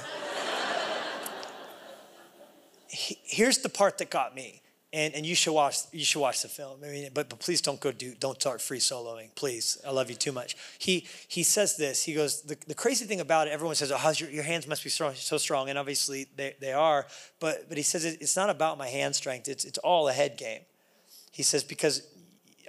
Here's 2.87 3.59
the 3.59 3.69
part 3.69 3.99
that 3.99 4.09
got 4.09 4.33
me. 4.33 4.61
And 4.91 5.13
and 5.13 5.25
you 5.25 5.35
should 5.35 5.53
watch 5.53 5.81
you 5.91 6.03
should 6.03 6.19
watch 6.19 6.41
the 6.41 6.47
film. 6.47 6.79
I 6.83 6.87
mean, 6.87 7.09
but, 7.13 7.29
but 7.29 7.39
please 7.39 7.61
don't 7.61 7.79
go 7.79 7.91
do 7.91 8.15
don't 8.19 8.39
start 8.39 8.61
free 8.61 8.79
soloing, 8.79 9.33
please. 9.35 9.77
I 9.85 9.91
love 9.91 10.09
you 10.09 10.15
too 10.15 10.31
much. 10.31 10.55
He 10.79 11.07
he 11.27 11.43
says 11.43 11.77
this. 11.77 12.03
He 12.03 12.13
goes 12.13 12.41
the, 12.41 12.57
the 12.67 12.73
crazy 12.73 13.05
thing 13.05 13.19
about 13.19 13.47
it. 13.47 13.51
Everyone 13.51 13.75
says, 13.75 13.91
"Oh, 13.91 14.13
your, 14.15 14.29
your 14.29 14.43
hands 14.43 14.67
must 14.67 14.83
be 14.83 14.89
strong, 14.89 15.13
so 15.13 15.37
strong," 15.37 15.69
and 15.69 15.77
obviously 15.77 16.27
they, 16.35 16.55
they 16.59 16.73
are. 16.73 17.05
But 17.39 17.69
but 17.69 17.77
he 17.77 17.83
says 17.83 18.03
it, 18.03 18.17
it's 18.21 18.35
not 18.35 18.49
about 18.49 18.77
my 18.77 18.87
hand 18.87 19.15
strength. 19.15 19.47
It's 19.47 19.63
it's 19.63 19.77
all 19.79 20.07
a 20.07 20.13
head 20.13 20.37
game. 20.37 20.61
He 21.31 21.43
says 21.43 21.63
because 21.63 22.07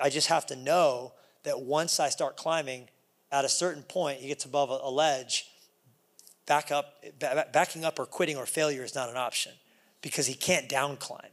I 0.00 0.10
just 0.10 0.28
have 0.28 0.46
to 0.46 0.56
know 0.56 1.14
that 1.44 1.60
once 1.60 2.00
I 2.00 2.10
start 2.10 2.36
climbing, 2.36 2.88
at 3.32 3.46
a 3.46 3.48
certain 3.48 3.82
point, 3.82 4.20
he 4.20 4.28
gets 4.28 4.44
above 4.44 4.70
a, 4.70 4.78
a 4.82 4.90
ledge. 4.90 5.46
Back 6.46 6.72
up, 6.72 7.04
backing 7.52 7.84
up 7.84 7.98
or 7.98 8.06
quitting 8.06 8.36
or 8.36 8.44
failure 8.44 8.82
is 8.82 8.94
not 8.94 9.08
an 9.08 9.16
option 9.16 9.52
because 10.02 10.26
he 10.26 10.34
can't 10.34 10.68
down 10.68 10.96
climb. 10.96 11.30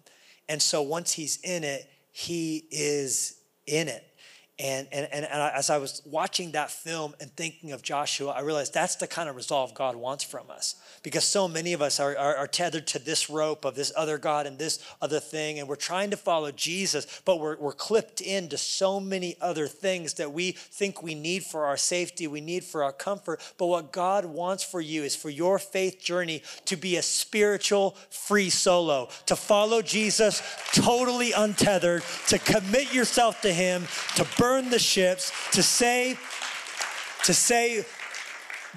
And 0.50 0.62
so 0.62 0.82
once 0.82 1.12
he's 1.12 1.38
in 1.44 1.64
it, 1.64 1.90
he 2.12 2.68
is 2.72 3.38
in 3.66 3.88
it. 3.88 4.04
And, 4.60 4.88
and, 4.92 5.08
and, 5.14 5.24
as 5.24 5.70
I 5.70 5.78
was 5.78 6.02
watching 6.04 6.54
that 6.54 6.72
film 6.72 7.14
and 7.22 7.30
thinking 7.36 7.74
of 7.74 7.84
Joshua, 7.84 8.32
I 8.32 8.42
realized 8.42 8.74
that's 8.74 8.96
the 8.96 9.06
kind 9.06 9.30
of 9.30 9.36
resolve 9.36 9.76
God 9.76 9.96
wants 9.96 10.24
from 10.24 10.50
us. 10.50 10.74
Because 11.04 11.26
so 11.26 11.48
many 11.48 11.74
of 11.74 11.82
us 11.84 12.00
are, 12.00 12.18
are, 12.18 12.36
are, 12.36 12.48
tethered 12.48 12.88
to 12.88 13.00
this 13.00 13.30
rope 13.30 13.66
of 13.66 13.76
this 13.76 13.94
other 13.96 14.18
God 14.18 14.48
and 14.48 14.58
this 14.58 14.84
other 15.00 15.20
thing, 15.20 15.60
and 15.60 15.68
we're 15.68 15.76
trying 15.76 16.10
to 16.10 16.18
follow 16.18 16.52
Jesus, 16.52 17.22
but 17.24 17.40
we're, 17.40 17.56
we're 17.58 17.72
clipped 17.72 18.20
into 18.20 18.58
so 18.58 19.00
many 19.00 19.36
other 19.40 19.68
things 19.68 20.16
that 20.16 20.34
we 20.34 20.54
think 20.54 21.04
we 21.04 21.14
need 21.14 21.44
for 21.44 21.68
our 21.68 21.78
safety, 21.78 22.26
we 22.26 22.42
need 22.42 22.64
for 22.64 22.84
our 22.84 22.94
comfort. 22.94 23.40
But 23.60 23.68
what 23.68 23.92
God 23.92 24.26
wants 24.26 24.64
for 24.64 24.82
you 24.82 25.04
is 25.04 25.16
for 25.16 25.30
your 25.30 25.60
faith 25.60 26.02
journey 26.02 26.42
to 26.66 26.76
be 26.76 26.96
a 26.96 27.04
spiritual 27.04 27.96
free 28.10 28.50
solo, 28.50 29.10
to 29.28 29.36
follow 29.36 29.84
Jesus 29.84 30.42
totally 30.74 31.32
untethered, 31.32 32.02
to 32.30 32.40
commit 32.40 32.92
yourself 32.92 33.42
to 33.42 33.54
Him, 33.54 33.86
to 34.16 34.28
burn 34.40 34.47
burn 34.48 34.70
the 34.70 34.80
ships, 34.80 35.34
to 35.52 35.62
say, 35.62 36.18
to 37.24 37.34
say, 37.34 37.84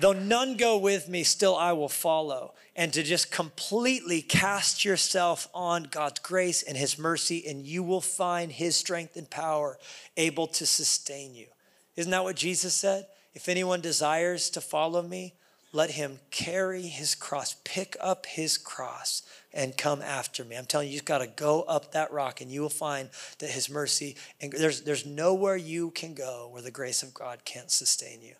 though 0.00 0.12
none 0.12 0.56
go 0.56 0.76
with 0.76 1.08
me, 1.08 1.22
still 1.22 1.54
I 1.54 1.72
will 1.74 1.88
follow. 1.88 2.54
And 2.74 2.92
to 2.94 3.04
just 3.04 3.30
completely 3.30 4.20
cast 4.20 4.84
yourself 4.84 5.46
on 5.54 5.84
God's 5.84 6.18
grace 6.18 6.64
and 6.64 6.76
His 6.76 6.98
mercy, 6.98 7.44
and 7.46 7.64
you 7.64 7.84
will 7.84 8.00
find 8.00 8.50
His 8.50 8.74
strength 8.74 9.16
and 9.16 9.30
power 9.30 9.78
able 10.16 10.48
to 10.48 10.66
sustain 10.66 11.36
you. 11.36 11.46
Isn't 11.94 12.10
that 12.10 12.24
what 12.24 12.34
Jesus 12.34 12.74
said? 12.74 13.06
If 13.32 13.48
anyone 13.48 13.80
desires 13.80 14.50
to 14.50 14.60
follow 14.60 15.02
me, 15.02 15.34
let 15.72 15.92
him 15.92 16.18
carry 16.30 16.82
his 16.82 17.14
cross, 17.14 17.56
pick 17.64 17.96
up 18.00 18.26
his 18.26 18.58
cross, 18.58 19.22
and 19.52 19.76
come 19.76 20.02
after 20.02 20.44
me. 20.44 20.56
I'm 20.56 20.66
telling 20.66 20.88
you, 20.88 20.94
you've 20.94 21.04
got 21.04 21.18
to 21.18 21.26
go 21.26 21.62
up 21.62 21.92
that 21.92 22.12
rock, 22.12 22.40
and 22.40 22.50
you 22.50 22.60
will 22.60 22.68
find 22.68 23.08
that 23.38 23.50
his 23.50 23.70
mercy, 23.70 24.16
and 24.40 24.52
there's, 24.52 24.82
there's 24.82 25.06
nowhere 25.06 25.56
you 25.56 25.90
can 25.90 26.14
go 26.14 26.48
where 26.50 26.62
the 26.62 26.70
grace 26.70 27.02
of 27.02 27.14
God 27.14 27.44
can't 27.44 27.70
sustain 27.70 28.20
you. 28.22 28.34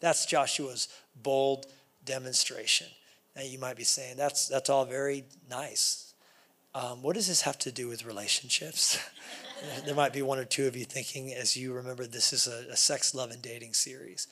That's 0.00 0.26
Joshua's 0.26 0.88
bold 1.22 1.66
demonstration. 2.04 2.88
Now, 3.36 3.42
you 3.42 3.58
might 3.58 3.76
be 3.76 3.84
saying, 3.84 4.16
that's, 4.16 4.48
that's 4.48 4.68
all 4.68 4.84
very 4.84 5.24
nice. 5.48 6.12
Um, 6.74 7.02
what 7.02 7.14
does 7.14 7.28
this 7.28 7.42
have 7.42 7.58
to 7.60 7.72
do 7.72 7.88
with 7.88 8.04
relationships? 8.04 8.98
there 9.84 9.94
might 9.94 10.12
be 10.12 10.22
one 10.22 10.38
or 10.38 10.44
two 10.44 10.66
of 10.66 10.76
you 10.76 10.84
thinking, 10.84 11.32
as 11.32 11.56
you 11.56 11.72
remember, 11.72 12.06
this 12.06 12.32
is 12.32 12.46
a, 12.46 12.72
a 12.72 12.76
sex, 12.76 13.14
love, 13.14 13.30
and 13.30 13.42
dating 13.42 13.74
series. 13.74 14.26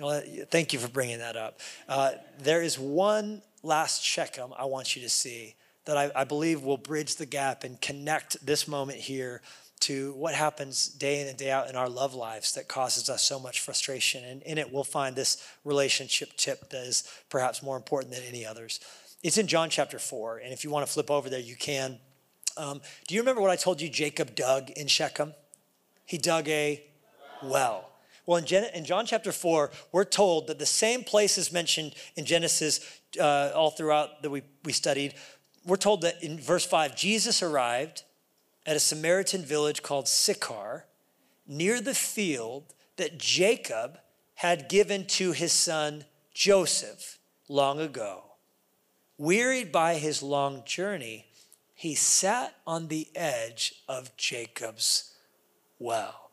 Thank 0.00 0.72
you 0.72 0.78
for 0.78 0.88
bringing 0.88 1.18
that 1.18 1.36
up. 1.36 1.60
Uh, 1.88 2.12
there 2.38 2.62
is 2.62 2.78
one 2.78 3.42
last 3.62 4.02
Shechem 4.02 4.52
I 4.58 4.64
want 4.64 4.96
you 4.96 5.02
to 5.02 5.10
see 5.10 5.56
that 5.84 5.96
I, 5.96 6.10
I 6.14 6.24
believe 6.24 6.62
will 6.62 6.78
bridge 6.78 7.16
the 7.16 7.26
gap 7.26 7.64
and 7.64 7.80
connect 7.80 8.44
this 8.44 8.66
moment 8.66 8.98
here 8.98 9.42
to 9.80 10.12
what 10.12 10.34
happens 10.34 10.88
day 10.88 11.20
in 11.20 11.28
and 11.28 11.36
day 11.36 11.50
out 11.50 11.68
in 11.68 11.76
our 11.76 11.88
love 11.88 12.14
lives 12.14 12.52
that 12.54 12.68
causes 12.68 13.08
us 13.08 13.22
so 13.22 13.38
much 13.38 13.60
frustration. 13.60 14.24
And 14.24 14.42
in 14.42 14.58
it, 14.58 14.72
we'll 14.72 14.84
find 14.84 15.16
this 15.16 15.46
relationship 15.64 16.36
tip 16.36 16.70
that 16.70 16.86
is 16.86 17.04
perhaps 17.30 17.62
more 17.62 17.76
important 17.76 18.14
than 18.14 18.22
any 18.22 18.44
others. 18.44 18.80
It's 19.22 19.38
in 19.38 19.46
John 19.46 19.68
chapter 19.70 19.98
4. 19.98 20.38
And 20.38 20.52
if 20.52 20.64
you 20.64 20.70
want 20.70 20.86
to 20.86 20.92
flip 20.92 21.10
over 21.10 21.28
there, 21.28 21.40
you 21.40 21.56
can. 21.56 21.98
Um, 22.56 22.80
do 23.06 23.14
you 23.14 23.20
remember 23.20 23.40
what 23.40 23.50
I 23.50 23.56
told 23.56 23.80
you 23.80 23.88
Jacob 23.88 24.34
dug 24.34 24.70
in 24.70 24.86
Shechem? 24.86 25.34
He 26.04 26.18
dug 26.18 26.48
a 26.48 26.82
well. 27.42 27.89
Well, 28.30 28.38
in, 28.38 28.44
Gen- 28.44 28.70
in 28.74 28.84
John 28.84 29.06
chapter 29.06 29.32
4, 29.32 29.72
we're 29.90 30.04
told 30.04 30.46
that 30.46 30.60
the 30.60 30.64
same 30.64 31.02
place 31.02 31.36
is 31.36 31.50
mentioned 31.50 31.96
in 32.14 32.24
Genesis 32.24 32.78
uh, 33.18 33.50
all 33.56 33.72
throughout 33.72 34.22
that 34.22 34.30
we, 34.30 34.42
we 34.64 34.72
studied, 34.72 35.14
we're 35.64 35.74
told 35.74 36.02
that 36.02 36.22
in 36.22 36.38
verse 36.38 36.64
5, 36.64 36.94
Jesus 36.94 37.42
arrived 37.42 38.04
at 38.64 38.76
a 38.76 38.78
Samaritan 38.78 39.42
village 39.42 39.82
called 39.82 40.06
Sychar 40.06 40.84
near 41.44 41.80
the 41.80 41.92
field 41.92 42.72
that 42.98 43.18
Jacob 43.18 43.98
had 44.34 44.68
given 44.68 45.06
to 45.06 45.32
his 45.32 45.52
son 45.52 46.04
Joseph 46.32 47.18
long 47.48 47.80
ago. 47.80 48.22
Wearied 49.18 49.72
by 49.72 49.94
his 49.94 50.22
long 50.22 50.62
journey, 50.64 51.26
he 51.74 51.96
sat 51.96 52.54
on 52.64 52.86
the 52.86 53.08
edge 53.16 53.74
of 53.88 54.16
Jacob's 54.16 55.16
well. 55.80 56.30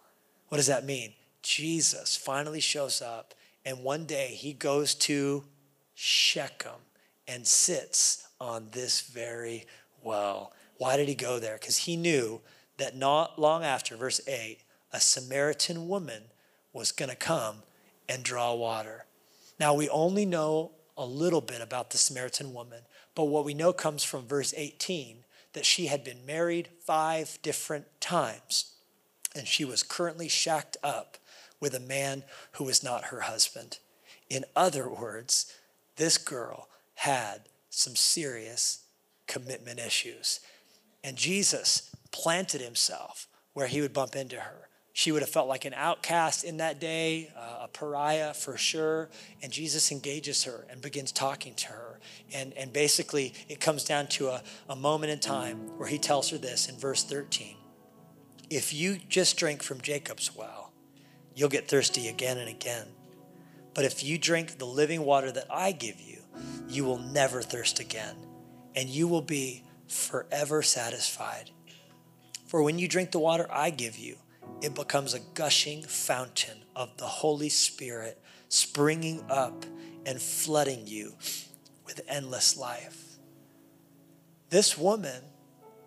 What 0.49 0.57
does 0.57 0.67
that 0.67 0.85
mean? 0.85 1.15
Jesus 1.47 2.17
finally 2.17 2.59
shows 2.59 3.01
up, 3.01 3.33
and 3.63 3.81
one 3.81 4.05
day 4.05 4.27
he 4.27 4.51
goes 4.51 4.93
to 4.95 5.45
Shechem 5.95 6.81
and 7.25 7.47
sits 7.47 8.27
on 8.39 8.67
this 8.71 8.99
very 8.99 9.65
well. 10.03 10.51
Why 10.77 10.97
did 10.97 11.07
he 11.07 11.15
go 11.15 11.39
there? 11.39 11.57
Because 11.57 11.77
he 11.77 11.95
knew 11.95 12.41
that 12.75 12.97
not 12.97 13.39
long 13.39 13.63
after, 13.63 13.95
verse 13.95 14.19
8, 14.27 14.59
a 14.91 14.99
Samaritan 14.99 15.87
woman 15.87 16.23
was 16.73 16.91
going 16.91 17.09
to 17.09 17.15
come 17.15 17.63
and 18.09 18.23
draw 18.23 18.53
water. 18.53 19.05
Now, 19.57 19.73
we 19.73 19.87
only 19.87 20.25
know 20.25 20.71
a 20.97 21.05
little 21.05 21.41
bit 21.41 21.61
about 21.61 21.91
the 21.91 21.97
Samaritan 21.97 22.53
woman, 22.53 22.81
but 23.15 23.25
what 23.25 23.45
we 23.45 23.53
know 23.53 23.71
comes 23.71 24.03
from 24.03 24.27
verse 24.27 24.53
18 24.57 25.23
that 25.53 25.65
she 25.65 25.85
had 25.87 26.03
been 26.03 26.25
married 26.25 26.67
five 26.85 27.39
different 27.41 27.85
times 28.01 28.73
and 29.35 29.47
she 29.47 29.63
was 29.63 29.83
currently 29.83 30.27
shacked 30.27 30.77
up 30.83 31.17
with 31.59 31.73
a 31.73 31.79
man 31.79 32.23
who 32.53 32.63
was 32.63 32.83
not 32.83 33.05
her 33.05 33.21
husband. 33.21 33.79
In 34.29 34.45
other 34.55 34.89
words, 34.89 35.53
this 35.95 36.17
girl 36.17 36.67
had 36.95 37.41
some 37.69 37.95
serious 37.95 38.83
commitment 39.27 39.79
issues. 39.79 40.39
And 41.03 41.15
Jesus 41.15 41.95
planted 42.11 42.61
himself 42.61 43.27
where 43.53 43.67
he 43.67 43.81
would 43.81 43.93
bump 43.93 44.15
into 44.15 44.39
her. 44.39 44.67
She 44.93 45.11
would 45.11 45.21
have 45.21 45.29
felt 45.29 45.47
like 45.47 45.65
an 45.65 45.75
outcast 45.75 46.43
in 46.43 46.57
that 46.57 46.79
day, 46.79 47.31
uh, 47.37 47.65
a 47.65 47.67
pariah 47.67 48.33
for 48.33 48.57
sure. 48.57 49.09
And 49.43 49.51
Jesus 49.51 49.91
engages 49.91 50.43
her 50.45 50.65
and 50.71 50.81
begins 50.81 51.11
talking 51.11 51.53
to 51.53 51.67
her. 51.67 51.99
And, 52.33 52.51
and 52.53 52.73
basically, 52.73 53.35
it 53.47 53.59
comes 53.59 53.83
down 53.83 54.07
to 54.07 54.29
a, 54.29 54.41
a 54.67 54.75
moment 54.75 55.11
in 55.11 55.19
time 55.19 55.77
where 55.77 55.87
he 55.87 55.99
tells 55.99 56.31
her 56.31 56.39
this 56.39 56.67
in 56.67 56.77
verse 56.77 57.03
13 57.03 57.57
If 58.49 58.73
you 58.73 58.97
just 59.07 59.37
drink 59.37 59.61
from 59.61 59.81
Jacob's 59.81 60.35
well, 60.35 60.56
you'll 61.37 61.49
get 61.49 61.67
thirsty 61.67 62.07
again 62.07 62.39
and 62.39 62.49
again. 62.49 62.87
But 63.75 63.85
if 63.85 64.03
you 64.03 64.17
drink 64.17 64.57
the 64.57 64.65
living 64.65 65.05
water 65.05 65.31
that 65.31 65.45
I 65.51 65.71
give 65.71 66.01
you, 66.01 66.17
you 66.67 66.83
will 66.83 66.97
never 66.97 67.43
thirst 67.43 67.79
again, 67.79 68.15
and 68.75 68.89
you 68.89 69.07
will 69.07 69.21
be 69.21 69.63
forever 69.87 70.63
satisfied. 70.63 71.51
For 72.47 72.63
when 72.63 72.79
you 72.79 72.87
drink 72.87 73.11
the 73.11 73.19
water 73.19 73.45
I 73.51 73.69
give 73.69 73.99
you, 73.99 74.17
it 74.63 74.73
becomes 74.73 75.13
a 75.13 75.19
gushing 75.35 75.83
fountain 75.83 76.57
of 76.75 76.97
the 76.97 77.05
Holy 77.05 77.49
Spirit 77.49 78.19
springing 78.49 79.23
up 79.29 79.63
and 80.07 80.19
flooding 80.19 80.87
you 80.87 81.13
with 81.85 82.01
endless 82.07 82.57
life. 82.57 83.19
This 84.49 84.75
woman 84.75 85.21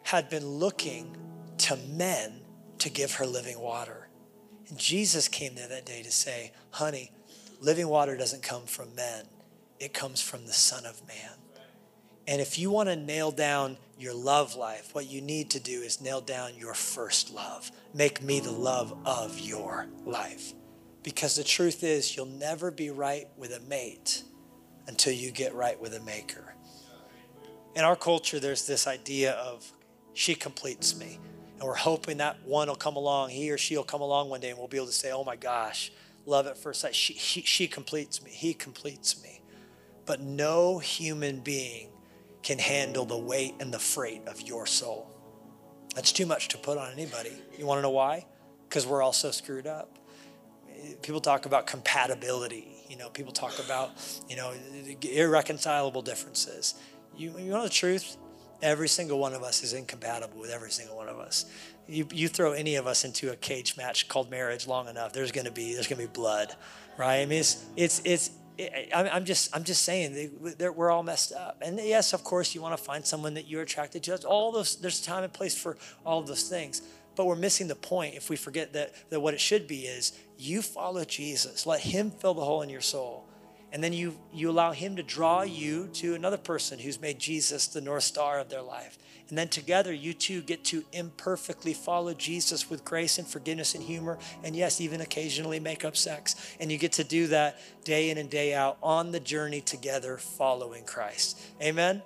had 0.05 0.31
been 0.31 0.47
looking 0.47 1.17
to 1.59 1.77
men 1.77 2.41
to 2.79 2.89
give 2.89 3.15
her 3.15 3.27
living 3.27 3.59
water. 3.59 4.00
And 4.71 4.79
Jesus 4.79 5.29
came 5.29 5.57
there 5.57 5.69
that 5.69 5.85
day 5.85 6.03
to 6.03 6.11
say, 6.13 6.53
honey, 6.71 7.11
living 7.61 7.89
water 7.89 8.17
doesn't 8.17 8.43
come 8.43 8.63
from 8.63 8.95
men, 8.95 9.25
it 9.79 9.93
comes 9.93 10.21
from 10.21 10.47
the 10.47 10.53
Son 10.53 10.87
of 10.87 11.07
Man. 11.07 11.33
And 12.27 12.41
if 12.41 12.59
you 12.59 12.71
want 12.71 12.89
to 12.89 12.97
nail 12.97 13.33
down 13.33 13.77
your 13.99 14.15
love 14.15 14.55
life, 14.55 14.95
what 14.95 15.11
you 15.11 15.21
need 15.21 15.51
to 15.51 15.61
do 15.61 15.81
is 15.83 16.01
nail 16.01 16.21
down 16.21 16.53
your 16.57 16.75
first 16.75 17.33
love. 17.33 17.73
Make 17.93 18.23
me 18.23 18.39
the 18.39 18.53
love 18.53 18.97
of 19.05 19.41
your 19.41 19.89
life. 20.05 20.55
Because 21.03 21.35
the 21.35 21.43
truth 21.43 21.83
is, 21.83 22.17
you'll 22.17 22.27
never 22.27 22.71
be 22.71 22.91
right 22.91 23.27
with 23.37 23.53
a 23.53 23.61
mate 23.69 24.23
until 24.87 25.13
you 25.13 25.33
get 25.33 25.55
right 25.55 25.81
with 25.81 25.95
a 25.95 26.01
maker. 26.01 26.55
In 27.75 27.85
our 27.85 27.97
culture, 27.97 28.39
there's 28.39 28.67
this 28.67 28.87
idea 28.87 29.33
of 29.33 29.73
she 30.15 30.35
completes 30.35 30.97
me. 30.97 31.19
And 31.61 31.69
we're 31.69 31.75
hoping 31.75 32.17
that 32.17 32.43
one 32.45 32.69
will 32.69 32.75
come 32.75 32.97
along, 32.97 33.29
he 33.29 33.51
or 33.51 33.59
she 33.59 33.77
will 33.77 33.85
come 33.85 34.01
along 34.01 34.31
one 34.31 34.41
day 34.41 34.49
and 34.49 34.59
we'll 34.59 34.67
be 34.67 34.79
able 34.79 34.87
to 34.87 34.93
say, 34.93 35.13
oh 35.13 35.25
my 35.25 35.37
gosh, 35.37 35.93
love 36.25 36.47
at 36.47 36.57
first 36.57 36.81
sight. 36.81 36.95
She, 36.95 37.13
he, 37.13 37.43
she 37.43 37.69
completes 37.69 38.23
me, 38.25 38.31
he 38.31 38.55
completes 38.55 39.23
me. 39.23 39.43
But 40.07 40.21
no 40.21 40.79
human 40.79 41.41
being 41.41 41.91
can 42.43 42.59
handle 42.59 43.05
the 43.05 43.19
weight 43.19 43.55
and 43.61 43.75
the 43.75 43.79
freight 43.79 44.27
of 44.27 44.41
your 44.41 44.65
soul. 44.65 45.11
That's 45.95 46.13
too 46.13 46.25
much 46.25 46.49
to 46.49 46.59
put 46.59 46.79
on 46.79 46.93
anybody. 46.93 47.33
You 47.59 47.67
want 47.67 47.77
to 47.79 47.83
know 47.83 47.91
why? 47.91 48.25
Because 48.67 48.87
we're 48.87 49.03
all 49.03 49.13
so 49.13 49.31
screwed 49.31 49.67
up. 49.67 49.99
People 51.03 51.21
talk 51.21 51.45
about 51.45 51.67
compatibility. 51.67 52.87
You 52.89 52.97
know, 52.97 53.11
people 53.11 53.33
talk 53.33 53.59
about, 53.63 53.91
you 54.31 54.37
know, 54.37 54.55
irreconcilable 55.03 56.01
differences. 56.01 56.75
You, 57.15 57.37
you 57.39 57.51
know 57.51 57.63
the 57.63 57.69
truth? 57.69 58.17
Every 58.63 58.89
single 58.89 59.19
one 59.19 59.35
of 59.35 59.43
us 59.43 59.63
is 59.63 59.73
incompatible 59.73 60.39
with 60.39 60.51
every 60.51 60.71
single 60.71 60.97
one 60.97 61.09
of 61.09 61.19
us. 61.19 61.47
You, 61.89 62.07
you 62.13 62.29
throw 62.29 62.53
any 62.53 62.77
of 62.77 62.87
us 62.87 63.05
into 63.05 63.33
a 63.33 63.37
cage 63.37 63.77
match 63.77 64.09
called 64.09 64.31
marriage 64.31 64.67
long 64.67 64.89
enough, 64.89 65.13
there's 65.13 65.33
going 65.33 65.47
to 65.47 65.53
be 65.53 65.75
there's 65.75 65.87
going 65.87 66.01
to 66.01 66.07
be 66.07 66.13
blood, 66.13 66.55
right? 66.99 67.21
I 67.21 67.27
mean, 67.27 67.41
it's 67.41 67.65
it's 67.77 68.03
it's 68.05 68.31
I'm 68.95 69.25
just 69.25 69.55
I'm 69.57 69.65
just 69.65 69.83
saying 69.83 70.57
we're 70.75 70.91
all 70.91 71.03
messed 71.03 71.33
up. 71.33 71.63
And 71.63 71.79
yes, 71.79 72.13
of 72.13 72.23
course, 72.25 72.55
you 72.55 72.61
want 72.61 72.77
to 72.77 72.83
find 72.83 73.05
someone 73.05 73.35
that 73.35 73.49
you're 73.49 73.63
attracted 73.63 74.03
to. 74.05 74.27
All 74.27 74.53
those 74.53 74.77
there's 74.77 75.01
time 75.01 75.25
and 75.25 75.33
place 75.33 75.57
for 75.57 75.77
all 76.05 76.19
of 76.19 76.27
those 76.27 76.43
things. 76.43 76.83
But 77.17 77.27
we're 77.27 77.37
missing 77.37 77.69
the 77.69 77.75
point 77.75 78.15
if 78.15 78.31
we 78.31 78.37
forget 78.37 78.73
that, 78.75 78.95
that 79.11 79.21
what 79.21 79.35
it 79.35 79.41
should 79.41 79.67
be 79.67 79.81
is 79.83 80.13
you 80.39 80.63
follow 80.63 81.05
Jesus. 81.05 81.67
Let 81.67 81.81
him 81.81 82.11
fill 82.11 82.35
the 82.35 82.45
hole 82.45 82.63
in 82.63 82.69
your 82.71 82.81
soul. 82.81 83.27
And 83.73 83.85
then 83.85 83.93
you 83.93 84.17
you 84.33 84.51
allow 84.51 84.73
him 84.73 84.97
to 84.97 85.03
draw 85.03 85.43
you 85.43 85.89
to 85.95 86.15
another 86.15 86.37
person 86.37 86.79
who's 86.79 87.01
made 87.01 87.19
Jesus 87.19 87.67
the 87.67 87.81
North 87.81 88.03
Star 88.05 88.39
of 88.39 88.49
their 88.49 88.63
life. 88.63 88.99
And 89.29 89.39
then 89.39 89.49
together, 89.49 89.93
you 89.93 90.13
two 90.13 90.43
get 90.43 90.65
to 90.65 90.83
imperfectly 90.93 91.73
follow 91.73 92.15
Jesus 92.15 92.69
with 92.69 92.85
grace 92.85 93.17
and 93.17 93.27
forgiveness 93.27 93.77
and 93.77 93.85
humor, 93.85 94.19
and 94.43 94.57
yes, 94.57 94.81
even 94.81 95.01
occasionally 95.01 95.61
make 95.61 95.85
up 95.85 95.97
sex. 95.97 96.57
And 96.59 96.71
you 96.73 96.79
get 96.79 96.93
to 96.95 97.05
do 97.05 97.29
that 97.29 97.61
day 97.85 98.11
in 98.11 98.19
and 98.19 98.29
day 98.29 98.55
out 98.55 98.77
on 98.83 99.13
the 99.13 99.21
journey 99.21 99.61
together 99.61 100.17
following 100.17 100.85
Christ. 100.85 101.41
Amen. 101.63 102.03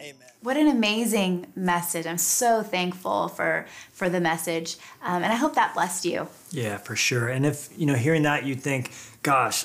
Amen. 0.00 0.28
What 0.42 0.56
an 0.56 0.68
amazing 0.68 1.48
message. 1.56 2.06
I'm 2.06 2.18
so 2.18 2.62
thankful 2.62 3.26
for 3.28 3.66
for 3.92 4.08
the 4.08 4.20
message. 4.20 4.76
Um, 5.02 5.24
and 5.24 5.32
I 5.32 5.34
hope 5.34 5.54
that 5.56 5.74
blessed 5.74 6.04
you. 6.04 6.28
Yeah, 6.52 6.76
for 6.76 6.94
sure. 6.94 7.28
And 7.28 7.44
if, 7.44 7.68
you 7.76 7.86
know, 7.86 7.94
hearing 7.94 8.22
that, 8.22 8.44
you 8.44 8.54
think, 8.54 8.92
gosh, 9.22 9.64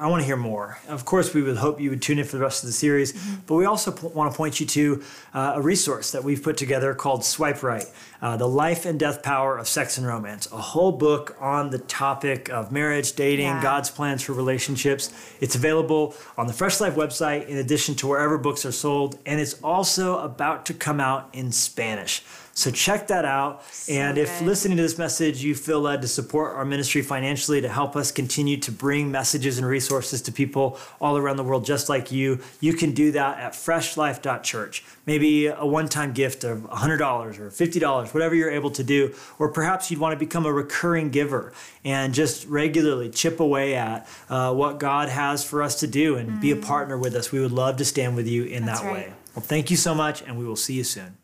I 0.00 0.06
want 0.06 0.22
to 0.22 0.26
hear 0.26 0.38
more. 0.38 0.78
Of 0.88 1.04
course, 1.04 1.34
we 1.34 1.42
would 1.42 1.58
hope 1.58 1.78
you 1.78 1.90
would 1.90 2.00
tune 2.00 2.18
in 2.18 2.24
for 2.24 2.38
the 2.38 2.42
rest 2.42 2.62
of 2.62 2.68
the 2.68 2.72
series, 2.72 3.12
mm-hmm. 3.12 3.42
but 3.46 3.56
we 3.56 3.66
also 3.66 3.92
p- 3.92 4.06
want 4.06 4.32
to 4.32 4.36
point 4.36 4.58
you 4.58 4.64
to 4.64 5.02
uh, 5.34 5.52
a 5.56 5.60
resource 5.60 6.12
that 6.12 6.24
we've 6.24 6.42
put 6.42 6.56
together 6.56 6.94
called 6.94 7.22
Swipe 7.22 7.62
Right 7.62 7.84
uh, 8.22 8.38
The 8.38 8.48
Life 8.48 8.86
and 8.86 8.98
Death 8.98 9.22
Power 9.22 9.58
of 9.58 9.68
Sex 9.68 9.98
and 9.98 10.06
Romance, 10.06 10.50
a 10.52 10.56
whole 10.56 10.92
book 10.92 11.36
on 11.38 11.68
the 11.68 11.78
topic 11.78 12.48
of 12.48 12.72
marriage, 12.72 13.12
dating, 13.12 13.44
yeah. 13.44 13.62
God's 13.62 13.90
plans 13.90 14.22
for 14.22 14.32
relationships. 14.32 15.12
It's 15.38 15.54
available 15.54 16.14
on 16.38 16.46
the 16.46 16.54
Fresh 16.54 16.80
Life 16.80 16.94
website 16.94 17.48
in 17.48 17.58
addition 17.58 17.94
to 17.96 18.06
wherever 18.06 18.38
books 18.38 18.64
are 18.64 18.72
sold, 18.72 19.18
and 19.26 19.38
it's 19.38 19.60
also 19.62 20.18
about 20.20 20.64
to 20.66 20.72
come 20.72 20.98
out 20.98 21.28
in 21.34 21.52
Spanish. 21.52 22.22
So 22.54 22.70
check 22.70 23.06
that 23.08 23.24
out. 23.24 23.64
So 23.72 23.92
and 23.92 24.18
if 24.18 24.38
good. 24.38 24.46
listening 24.46 24.76
to 24.76 24.82
this 24.82 24.98
message, 24.98 25.42
you 25.42 25.54
feel 25.54 25.80
led 25.80 26.02
to 26.02 26.08
support 26.08 26.54
our 26.56 26.64
ministry 26.64 27.02
financially 27.02 27.60
to 27.60 27.68
help 27.68 27.96
us 27.96 28.12
continue 28.12 28.56
to 28.58 28.72
bring 28.72 29.10
messages 29.10 29.58
and 29.58 29.66
resources 29.66 30.20
to 30.22 30.32
people 30.32 30.78
all 31.00 31.16
around 31.16 31.36
the 31.36 31.44
world 31.44 31.64
just 31.64 31.88
like 31.88 32.12
you, 32.12 32.40
you 32.60 32.74
can 32.74 32.92
do 32.92 33.12
that 33.12 33.38
at 33.38 33.52
freshlife.church. 33.52 34.84
Maybe 35.06 35.46
a 35.46 35.64
one 35.64 35.88
time 35.88 36.12
gift 36.12 36.44
of 36.44 36.60
$100 36.60 37.00
or 37.38 37.50
$50, 37.50 38.14
whatever 38.14 38.34
you're 38.34 38.50
able 38.50 38.70
to 38.72 38.84
do. 38.84 39.14
Or 39.38 39.48
perhaps 39.48 39.90
you'd 39.90 40.00
want 40.00 40.12
to 40.12 40.18
become 40.18 40.46
a 40.46 40.52
recurring 40.52 41.10
giver 41.10 41.52
and 41.84 42.12
just 42.12 42.46
regularly 42.46 43.10
chip 43.10 43.40
away 43.40 43.74
at 43.74 44.08
uh, 44.28 44.52
what 44.52 44.78
God 44.78 45.08
has 45.08 45.44
for 45.44 45.62
us 45.62 45.80
to 45.80 45.86
do 45.86 46.16
and 46.16 46.30
mm. 46.30 46.40
be 46.40 46.50
a 46.50 46.56
mm. 46.56 46.64
partner 46.64 46.98
with 46.98 47.14
us. 47.14 47.32
We 47.32 47.40
would 47.40 47.52
love 47.52 47.76
to 47.78 47.84
stand 47.84 48.16
with 48.16 48.26
you 48.26 48.44
in 48.44 48.66
That's 48.66 48.80
that 48.80 48.86
right. 48.86 49.08
way. 49.08 49.12
Well, 49.34 49.44
thank 49.44 49.70
you 49.70 49.76
so 49.76 49.94
much, 49.94 50.22
and 50.22 50.36
we 50.38 50.44
will 50.44 50.56
see 50.56 50.74
you 50.74 50.84
soon. 50.84 51.19